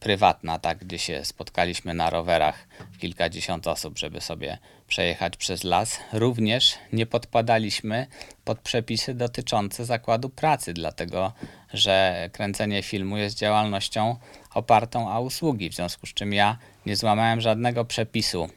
prywatna, 0.00 0.58
tak, 0.58 0.78
gdzie 0.78 0.98
się 0.98 1.24
spotkaliśmy 1.24 1.94
na 1.94 2.10
rowerach 2.10 2.66
kilkadziesiąt 2.98 3.66
osób, 3.66 3.98
żeby 3.98 4.20
sobie 4.20 4.58
przejechać 4.88 5.36
przez 5.36 5.64
las. 5.64 5.98
Również 6.12 6.74
nie 6.92 7.06
podpadaliśmy 7.06 8.06
pod 8.44 8.58
przepisy 8.58 9.14
dotyczące 9.14 9.84
zakładu 9.84 10.28
pracy, 10.28 10.72
dlatego 10.72 11.32
że 11.74 12.28
kręcenie 12.32 12.82
filmu 12.82 13.16
jest 13.16 13.38
działalnością 13.38 14.16
opartą 14.54 15.16
o 15.16 15.20
usługi, 15.20 15.70
w 15.70 15.74
związku 15.74 16.06
z 16.06 16.14
czym 16.14 16.32
ja 16.32 16.58
nie 16.86 16.96
złamałem 16.96 17.40
żadnego 17.40 17.84
przepisu 17.84 18.48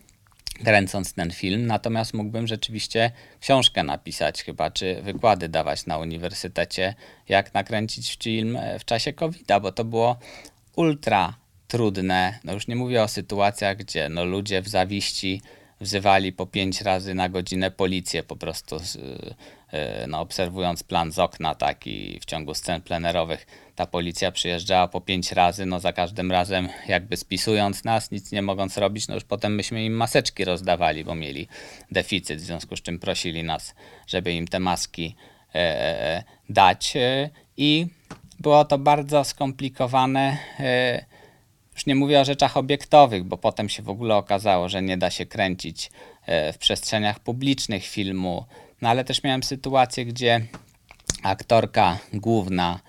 kręcąc 0.63 1.13
ten 1.13 1.31
film, 1.31 1.67
natomiast 1.67 2.13
mógłbym 2.13 2.47
rzeczywiście 2.47 3.11
książkę 3.41 3.83
napisać 3.83 4.43
chyba, 4.43 4.71
czy 4.71 5.01
wykłady 5.01 5.49
dawać 5.49 5.85
na 5.85 5.97
uniwersytecie, 5.97 6.95
jak 7.29 7.53
nakręcić 7.53 8.17
film 8.23 8.57
e, 8.57 8.79
w 8.79 8.85
czasie 8.85 9.13
COVID-a, 9.13 9.59
bo 9.59 9.71
to 9.71 9.83
było 9.83 10.17
ultra 10.75 11.33
trudne. 11.67 12.39
No 12.43 12.53
już 12.53 12.67
nie 12.67 12.75
mówię 12.75 13.03
o 13.03 13.07
sytuacjach, 13.07 13.77
gdzie 13.77 14.09
no 14.09 14.25
ludzie 14.25 14.61
w 14.61 14.67
zawiści 14.67 15.41
wzywali 15.81 16.33
po 16.33 16.45
pięć 16.45 16.81
razy 16.81 17.13
na 17.13 17.29
godzinę 17.29 17.71
policję, 17.71 18.23
po 18.23 18.35
prostu 18.35 18.79
z, 18.79 18.97
e, 19.71 20.07
no, 20.07 20.19
obserwując 20.19 20.83
plan 20.83 21.11
z 21.11 21.19
okna, 21.19 21.55
tak 21.55 21.87
i 21.87 22.19
w 22.19 22.25
ciągu 22.25 22.53
scen 22.53 22.81
plenerowych 22.81 23.47
ta 23.75 23.85
policja 23.85 24.31
przyjeżdżała 24.31 24.87
po 24.87 25.01
pięć 25.01 25.31
razy, 25.31 25.65
no 25.65 25.79
za 25.79 25.93
każdym 25.93 26.31
razem 26.31 26.69
jakby 26.87 27.17
spisując 27.17 27.83
nas, 27.83 28.11
nic 28.11 28.31
nie 28.31 28.41
mogąc 28.41 28.77
robić, 28.77 29.07
no 29.07 29.15
już 29.15 29.23
potem 29.23 29.55
myśmy 29.55 29.85
im 29.85 29.93
maseczki 29.93 30.45
rozdawali, 30.45 31.03
bo 31.03 31.15
mieli 31.15 31.47
deficyt, 31.91 32.39
w 32.39 32.43
związku 32.43 32.75
z 32.75 32.81
czym 32.81 32.99
prosili 32.99 33.43
nas, 33.43 33.75
żeby 34.07 34.33
im 34.33 34.47
te 34.47 34.59
maski 34.59 35.15
e, 35.55 35.59
e, 35.59 36.23
dać 36.49 36.93
e, 36.97 37.29
i 37.57 37.87
było 38.39 38.65
to 38.65 38.77
bardzo 38.77 39.23
skomplikowane. 39.23 40.37
E, 40.59 41.05
już 41.73 41.85
nie 41.85 41.95
mówię 41.95 42.19
o 42.19 42.25
rzeczach 42.25 42.57
obiektowych, 42.57 43.23
bo 43.23 43.37
potem 43.37 43.69
się 43.69 43.83
w 43.83 43.89
ogóle 43.89 44.15
okazało, 44.15 44.69
że 44.69 44.81
nie 44.81 44.97
da 44.97 45.09
się 45.09 45.25
kręcić 45.25 45.91
e, 46.25 46.53
w 46.53 46.57
przestrzeniach 46.57 47.19
publicznych 47.19 47.85
filmu. 47.85 48.45
No 48.81 48.89
ale 48.89 49.03
też 49.03 49.23
miałem 49.23 49.43
sytuację, 49.43 50.05
gdzie 50.05 50.41
aktorka 51.23 51.97
główna 52.13 52.79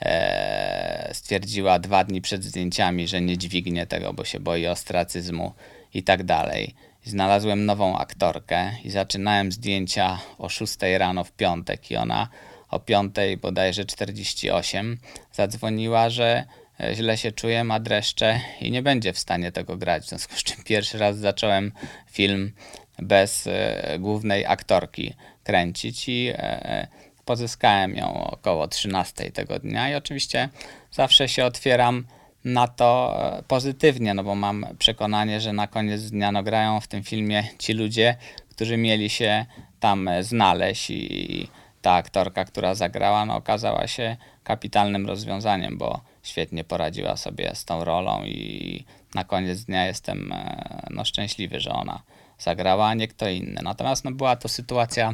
e, 0.00 1.10
stwierdziła 1.12 1.78
dwa 1.78 2.04
dni 2.04 2.20
przed 2.20 2.44
zdjęciami, 2.44 3.08
że 3.08 3.20
nie 3.20 3.38
dźwignie 3.38 3.86
tego, 3.86 4.12
bo 4.12 4.24
się 4.24 4.40
boi 4.40 4.66
ostracyzmu 4.66 5.52
i 5.94 6.02
tak 6.02 6.22
dalej. 6.22 6.74
Znalazłem 7.04 7.66
nową 7.66 7.98
aktorkę 7.98 8.72
i 8.84 8.90
zaczynałem 8.90 9.52
zdjęcia 9.52 10.18
o 10.38 10.48
6 10.48 10.76
rano 10.98 11.24
w 11.24 11.32
piątek 11.32 11.90
i 11.90 11.96
ona 11.96 12.28
o 12.70 12.80
5 12.80 13.14
bodajże 13.40 13.84
48 13.84 14.98
zadzwoniła, 15.32 16.10
że 16.10 16.44
e, 16.80 16.94
źle 16.94 17.16
się 17.16 17.32
czuję, 17.32 17.64
ma 17.64 17.80
dreszcze 17.80 18.40
i 18.60 18.70
nie 18.70 18.82
będzie 18.82 19.12
w 19.12 19.18
stanie 19.18 19.52
tego 19.52 19.76
grać. 19.76 20.04
W 20.04 20.08
związku 20.08 20.34
z 20.34 20.42
czym 20.42 20.64
pierwszy 20.70 20.98
raz 20.98 21.18
zacząłem 21.18 21.72
film 22.10 22.52
bez 22.98 23.46
e, 23.46 23.96
głównej 23.98 24.46
aktorki 24.46 25.14
kręcić 25.44 26.08
i 26.08 26.28
e, 26.34 26.86
pozyskałem 27.24 27.96
ją 27.96 28.24
około 28.24 28.68
13 28.68 29.30
tego 29.30 29.58
dnia 29.58 29.90
i 29.90 29.94
oczywiście 29.94 30.48
zawsze 30.90 31.28
się 31.28 31.44
otwieram 31.44 32.04
na 32.44 32.68
to 32.68 33.18
pozytywnie, 33.48 34.14
no 34.14 34.24
bo 34.24 34.34
mam 34.34 34.66
przekonanie, 34.78 35.40
że 35.40 35.52
na 35.52 35.66
koniec 35.66 36.10
dnia 36.10 36.32
no, 36.32 36.42
grają 36.42 36.80
w 36.80 36.88
tym 36.88 37.02
filmie 37.02 37.44
ci 37.58 37.72
ludzie, 37.72 38.16
którzy 38.50 38.76
mieli 38.76 39.10
się 39.10 39.46
tam 39.80 40.10
znaleźć 40.20 40.90
i 40.90 41.48
ta 41.84 41.92
aktorka, 41.94 42.44
która 42.44 42.74
zagrała, 42.74 43.26
no, 43.26 43.36
okazała 43.36 43.86
się 43.86 44.16
kapitalnym 44.44 45.06
rozwiązaniem, 45.06 45.78
bo 45.78 46.00
świetnie 46.22 46.64
poradziła 46.64 47.16
sobie 47.16 47.54
z 47.54 47.64
tą 47.64 47.84
rolą 47.84 48.24
i 48.24 48.84
na 49.14 49.24
koniec 49.24 49.64
dnia 49.64 49.86
jestem 49.86 50.32
e, 50.32 50.86
no, 50.90 51.04
szczęśliwy, 51.04 51.60
że 51.60 51.70
ona 51.70 52.02
zagrała, 52.38 52.88
a 52.88 52.94
nie 52.94 53.08
kto 53.08 53.28
inny. 53.28 53.60
Natomiast 53.62 54.04
no, 54.04 54.12
była 54.12 54.36
to 54.36 54.48
sytuacja 54.48 55.12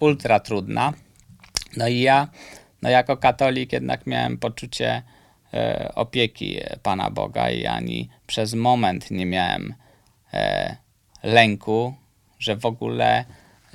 ultra 0.00 0.40
trudna. 0.40 0.92
No 1.76 1.88
i 1.88 2.00
ja, 2.00 2.28
no 2.82 2.90
jako 2.90 3.16
katolik 3.16 3.72
jednak 3.72 4.06
miałem 4.06 4.38
poczucie 4.38 5.02
e, 5.54 5.92
opieki 5.94 6.60
Pana 6.82 7.10
Boga 7.10 7.50
i 7.50 7.66
ani 7.66 8.08
przez 8.26 8.54
moment 8.54 9.10
nie 9.10 9.26
miałem 9.26 9.74
e, 10.32 10.76
lęku, 11.22 11.94
że 12.38 12.56
w 12.56 12.66
ogóle 12.66 13.24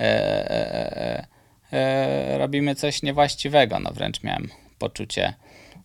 e, 0.00 1.35
e, 1.72 2.38
robimy 2.38 2.74
coś 2.74 3.02
niewłaściwego. 3.02 3.80
No 3.80 3.90
wręcz 3.90 4.22
miałem 4.22 4.48
poczucie, 4.78 5.34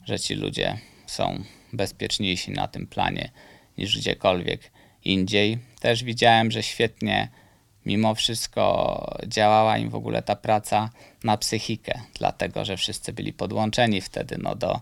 że 0.05 0.19
ci 0.19 0.35
ludzie 0.35 0.77
są 1.07 1.43
bezpieczniejsi 1.73 2.51
na 2.51 2.67
tym 2.67 2.87
planie 2.87 3.29
niż 3.77 3.97
gdziekolwiek 3.97 4.71
indziej. 5.05 5.57
Też 5.79 6.03
widziałem, 6.03 6.51
że 6.51 6.63
świetnie 6.63 7.27
mimo 7.85 8.15
wszystko 8.15 9.05
działała 9.27 9.77
im 9.77 9.89
w 9.89 9.95
ogóle 9.95 10.21
ta 10.21 10.35
praca 10.35 10.89
na 11.23 11.37
psychikę, 11.37 11.99
dlatego 12.13 12.65
że 12.65 12.77
wszyscy 12.77 13.13
byli 13.13 13.33
podłączeni 13.33 14.01
wtedy 14.01 14.37
no, 14.37 14.55
do 14.55 14.81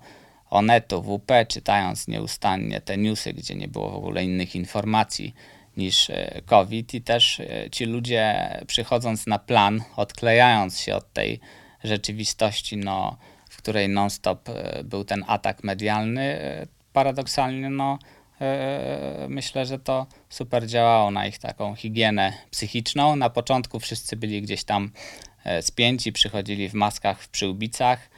Onetu, 0.50 1.02
WP, 1.02 1.32
czytając 1.48 2.08
nieustannie 2.08 2.82
te 2.82 2.98
newsy, 2.98 3.34
gdzie 3.34 3.56
nie 3.56 3.68
było 3.68 3.90
w 3.90 3.96
ogóle 3.96 4.24
innych 4.24 4.56
informacji 4.56 5.34
niż 5.80 6.10
e, 6.10 6.42
COVID 6.46 6.94
i 6.94 7.02
też 7.02 7.40
e, 7.40 7.70
ci 7.72 7.86
ludzie 7.86 8.50
przychodząc 8.68 9.28
na 9.28 9.40
plan, 9.40 9.82
odklejając 9.96 10.80
się 10.80 10.96
od 10.96 11.14
tej 11.14 11.40
rzeczywistości, 11.84 12.78
no, 12.78 13.18
w 13.50 13.58
której 13.58 13.90
non-stop 13.90 14.50
e, 14.50 14.84
był 14.84 15.04
ten 15.04 15.24
atak 15.28 15.64
medialny, 15.64 16.38
paradoksalnie 16.94 17.70
no, 17.70 18.00
myślę, 19.30 19.66
że 19.66 19.80
to 19.80 20.08
super 20.30 20.68
działało 20.68 21.12
na 21.12 21.28
ich 21.28 21.38
taką 21.40 21.76
higienę 21.76 22.34
psychiczną. 22.52 23.16
Na 23.16 23.30
początku 23.30 23.80
wszyscy 23.80 24.16
byli 24.16 24.42
gdzieś 24.42 24.64
tam 24.64 24.92
spięci, 25.62 26.12
przychodzili 26.12 26.70
w 26.70 26.74
maskach, 26.74 27.22
w 27.22 27.30
przyłbicach, 27.30 28.10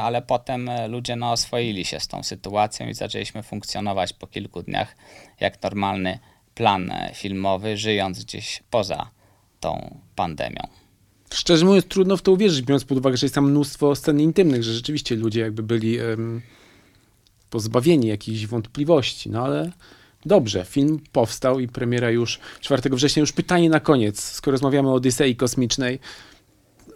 ale 0.00 0.22
potem 0.22 0.70
ludzie 0.88 1.16
no, 1.16 1.32
oswoili 1.32 1.84
się 1.84 2.00
z 2.00 2.08
tą 2.08 2.22
sytuacją 2.22 2.88
i 2.88 2.94
zaczęliśmy 2.94 3.42
funkcjonować 3.42 4.12
po 4.12 4.26
kilku 4.26 4.62
dniach 4.62 4.96
jak 5.40 5.62
normalny 5.62 6.18
plan 6.54 6.92
filmowy, 7.14 7.76
żyjąc 7.76 8.24
gdzieś 8.24 8.62
poza 8.70 9.10
tą 9.60 10.00
pandemią. 10.16 10.68
Szczerze 11.34 11.64
mówiąc, 11.64 11.86
trudno 11.86 12.16
w 12.16 12.22
to 12.22 12.32
uwierzyć, 12.32 12.62
biorąc 12.62 12.84
pod 12.84 12.98
uwagę, 12.98 13.16
że 13.16 13.24
jest 13.24 13.34
tam 13.34 13.50
mnóstwo 13.50 13.96
scen 13.96 14.20
intymnych, 14.20 14.62
że 14.62 14.74
rzeczywiście 14.74 15.16
ludzie 15.16 15.40
jakby 15.40 15.62
byli 15.62 15.98
um, 15.98 16.42
pozbawieni 17.50 18.06
jakichś 18.06 18.46
wątpliwości, 18.46 19.30
no 19.30 19.44
ale 19.44 19.70
dobrze, 20.26 20.64
film 20.64 21.00
powstał 21.12 21.60
i 21.60 21.68
premiera 21.68 22.10
już 22.10 22.40
4 22.60 22.90
września. 22.90 23.20
Już 23.20 23.32
pytanie 23.32 23.70
na 23.70 23.80
koniec, 23.80 24.20
skoro 24.20 24.52
rozmawiamy 24.52 24.88
o 24.88 24.94
Odysei 24.94 25.36
Kosmicznej, 25.36 25.98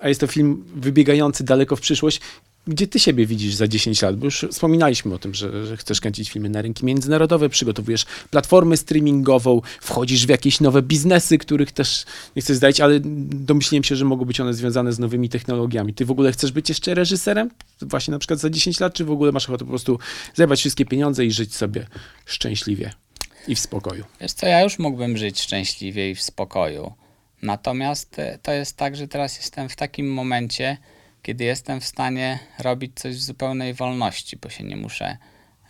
a 0.00 0.08
jest 0.08 0.20
to 0.20 0.26
film 0.26 0.64
wybiegający 0.74 1.44
daleko 1.44 1.76
w 1.76 1.80
przyszłość, 1.80 2.20
gdzie 2.66 2.86
ty 2.86 2.98
siebie 2.98 3.26
widzisz 3.26 3.54
za 3.54 3.68
10 3.68 4.02
lat? 4.02 4.16
Bo 4.16 4.24
już 4.24 4.46
wspominaliśmy 4.50 5.14
o 5.14 5.18
tym, 5.18 5.34
że, 5.34 5.66
że, 5.66 5.76
chcesz 5.76 6.00
kręcić 6.00 6.30
filmy 6.30 6.48
na 6.48 6.62
rynki 6.62 6.84
międzynarodowe, 6.84 7.48
przygotowujesz 7.48 8.06
platformę 8.30 8.76
streamingową, 8.76 9.62
wchodzisz 9.80 10.26
w 10.26 10.28
jakieś 10.28 10.60
nowe 10.60 10.82
biznesy, 10.82 11.38
których 11.38 11.72
też 11.72 12.04
nie 12.36 12.42
chcesz 12.42 12.56
zdać, 12.56 12.80
ale 12.80 13.00
domyśliłem 13.30 13.84
się, 13.84 13.96
że 13.96 14.04
mogą 14.04 14.24
być 14.24 14.40
one 14.40 14.54
związane 14.54 14.92
z 14.92 14.98
nowymi 14.98 15.28
technologiami. 15.28 15.94
Ty 15.94 16.04
w 16.04 16.10
ogóle 16.10 16.32
chcesz 16.32 16.52
być 16.52 16.68
jeszcze 16.68 16.94
reżyserem? 16.94 17.50
Właśnie 17.82 18.12
na 18.12 18.18
przykład 18.18 18.40
za 18.40 18.50
10 18.50 18.80
lat, 18.80 18.94
czy 18.94 19.04
w 19.04 19.10
ogóle 19.10 19.32
masz 19.32 19.44
ochotę 19.44 19.64
po 19.64 19.70
prostu 19.70 19.98
zajmować 20.34 20.60
wszystkie 20.60 20.84
pieniądze 20.84 21.24
i 21.24 21.30
żyć 21.30 21.54
sobie 21.54 21.86
szczęśliwie 22.26 22.92
i 23.48 23.54
w 23.54 23.60
spokoju? 23.60 24.04
Wiesz 24.20 24.32
co, 24.32 24.46
ja 24.46 24.62
już 24.62 24.78
mógłbym 24.78 25.16
żyć 25.16 25.40
szczęśliwie 25.40 26.10
i 26.10 26.14
w 26.14 26.22
spokoju. 26.22 26.92
Natomiast 27.42 28.18
e, 28.18 28.38
to 28.42 28.52
jest 28.52 28.76
tak, 28.76 28.96
że 28.96 29.08
teraz 29.08 29.36
jestem 29.36 29.68
w 29.68 29.76
takim 29.76 30.12
momencie, 30.12 30.76
kiedy 31.24 31.44
jestem 31.44 31.80
w 31.80 31.84
stanie 31.84 32.38
robić 32.58 32.92
coś 32.94 33.16
w 33.16 33.22
zupełnej 33.22 33.74
wolności, 33.74 34.36
bo 34.36 34.48
się 34.48 34.64
nie 34.64 34.76
muszę 34.76 35.16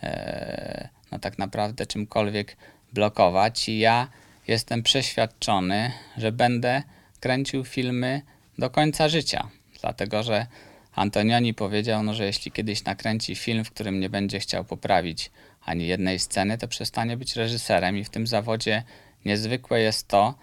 e, 0.03 0.89
no 1.11 1.19
tak 1.19 1.37
naprawdę 1.37 1.85
czymkolwiek 1.85 2.57
blokować. 2.93 3.69
I 3.69 3.79
ja 3.79 4.07
jestem 4.47 4.83
przeświadczony, 4.83 5.91
że 6.17 6.31
będę 6.31 6.83
kręcił 7.19 7.65
filmy 7.65 8.21
do 8.57 8.69
końca 8.69 9.09
życia, 9.09 9.49
dlatego 9.81 10.23
że 10.23 10.47
Antonioni 10.95 11.53
powiedział, 11.53 12.03
no, 12.03 12.13
że 12.13 12.25
jeśli 12.25 12.51
kiedyś 12.51 12.83
nakręci 12.83 13.35
film, 13.35 13.65
w 13.65 13.71
którym 13.71 13.99
nie 13.99 14.09
będzie 14.09 14.39
chciał 14.39 14.65
poprawić 14.65 15.31
ani 15.65 15.87
jednej 15.87 16.19
sceny, 16.19 16.57
to 16.57 16.67
przestanie 16.67 17.17
być 17.17 17.35
reżyserem. 17.35 17.97
I 17.97 18.03
w 18.03 18.09
tym 18.09 18.27
zawodzie 18.27 18.83
niezwykłe 19.25 19.81
jest 19.81 20.07
to, 20.07 20.35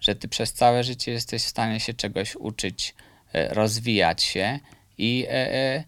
że 0.00 0.14
ty 0.14 0.28
przez 0.28 0.52
całe 0.52 0.84
życie 0.84 1.12
jesteś 1.12 1.42
w 1.42 1.48
stanie 1.48 1.80
się 1.80 1.94
czegoś 1.94 2.36
uczyć, 2.36 2.94
rozwijać 3.32 4.22
się 4.22 4.58
i 4.98 5.26
e, 5.28 5.32
e, 5.32 5.84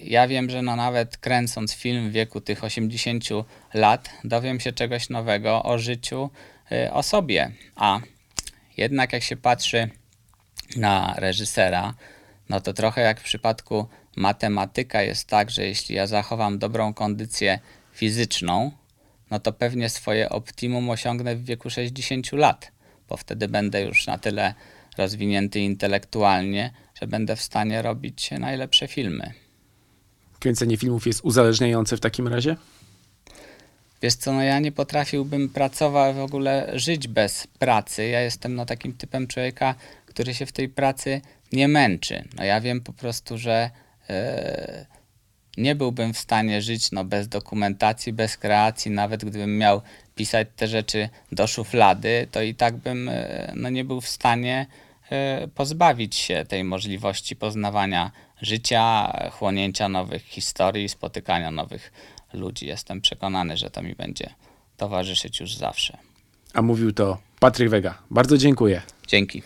ja 0.00 0.28
wiem, 0.28 0.50
że 0.50 0.62
no 0.62 0.76
nawet 0.76 1.16
kręcąc 1.16 1.74
film 1.74 2.10
w 2.10 2.12
wieku 2.12 2.40
tych 2.40 2.64
80 2.64 3.24
lat, 3.74 4.10
dowiem 4.24 4.60
się 4.60 4.72
czegoś 4.72 5.08
nowego 5.08 5.62
o 5.62 5.78
życiu, 5.78 6.30
o 6.92 7.02
sobie. 7.02 7.50
A 7.76 8.00
jednak 8.76 9.12
jak 9.12 9.22
się 9.22 9.36
patrzy 9.36 9.90
na 10.76 11.14
reżysera, 11.18 11.94
no 12.48 12.60
to 12.60 12.72
trochę 12.72 13.00
jak 13.00 13.20
w 13.20 13.24
przypadku 13.24 13.86
matematyka 14.16 15.02
jest 15.02 15.28
tak, 15.28 15.50
że 15.50 15.66
jeśli 15.66 15.94
ja 15.94 16.06
zachowam 16.06 16.58
dobrą 16.58 16.94
kondycję 16.94 17.58
fizyczną, 17.92 18.72
no 19.30 19.40
to 19.40 19.52
pewnie 19.52 19.88
swoje 19.88 20.28
optimum 20.28 20.90
osiągnę 20.90 21.36
w 21.36 21.44
wieku 21.44 21.70
60 21.70 22.32
lat, 22.32 22.72
bo 23.08 23.16
wtedy 23.16 23.48
będę 23.48 23.82
już 23.82 24.06
na 24.06 24.18
tyle 24.18 24.54
rozwinięty 24.98 25.60
intelektualnie, 25.60 26.70
że 27.00 27.06
będę 27.06 27.36
w 27.36 27.42
stanie 27.42 27.82
robić 27.82 28.30
najlepsze 28.30 28.88
filmy. 28.88 29.32
Kręcenie 30.38 30.76
filmów 30.76 31.06
jest 31.06 31.20
uzależniające 31.24 31.96
w 31.96 32.00
takim 32.00 32.28
razie? 32.28 32.56
Wiesz 34.02 34.14
co, 34.14 34.32
no 34.32 34.42
ja 34.42 34.58
nie 34.58 34.72
potrafiłbym 34.72 35.48
pracować, 35.48 36.16
w 36.16 36.20
ogóle 36.20 36.72
żyć 36.74 37.08
bez 37.08 37.46
pracy. 37.46 38.06
Ja 38.08 38.20
jestem 38.20 38.54
no 38.54 38.66
takim 38.66 38.92
typem 38.92 39.26
człowieka, 39.26 39.74
który 40.06 40.34
się 40.34 40.46
w 40.46 40.52
tej 40.52 40.68
pracy 40.68 41.20
nie 41.52 41.68
męczy. 41.68 42.24
No 42.38 42.44
ja 42.44 42.60
wiem 42.60 42.80
po 42.80 42.92
prostu, 42.92 43.38
że 43.38 43.70
yy, 44.08 44.14
nie 45.56 45.74
byłbym 45.74 46.14
w 46.14 46.18
stanie 46.18 46.62
żyć 46.62 46.92
no, 46.92 47.04
bez 47.04 47.28
dokumentacji, 47.28 48.12
bez 48.12 48.36
kreacji, 48.36 48.90
nawet 48.90 49.24
gdybym 49.24 49.58
miał 49.58 49.82
pisać 50.14 50.48
te 50.56 50.66
rzeczy 50.66 51.08
do 51.32 51.46
szuflady, 51.46 52.28
to 52.30 52.42
i 52.42 52.54
tak 52.54 52.76
bym 52.76 53.06
yy, 53.06 53.52
no, 53.54 53.70
nie 53.70 53.84
był 53.84 54.00
w 54.00 54.08
stanie 54.08 54.66
pozbawić 55.54 56.16
się 56.16 56.44
tej 56.48 56.64
możliwości 56.64 57.36
poznawania 57.36 58.10
życia, 58.42 59.12
chłonięcia 59.32 59.88
nowych 59.88 60.22
historii, 60.22 60.88
spotykania 60.88 61.50
nowych 61.50 61.92
ludzi. 62.32 62.66
Jestem 62.66 63.00
przekonany, 63.00 63.56
że 63.56 63.70
to 63.70 63.82
mi 63.82 63.94
będzie 63.94 64.30
towarzyszyć 64.76 65.40
już 65.40 65.54
zawsze. 65.54 65.98
A 66.54 66.62
mówił 66.62 66.92
to 66.92 67.18
Patryk 67.40 67.68
Wega. 67.68 67.98
Bardzo 68.10 68.38
dziękuję. 68.38 68.82
Dzięki. 69.06 69.42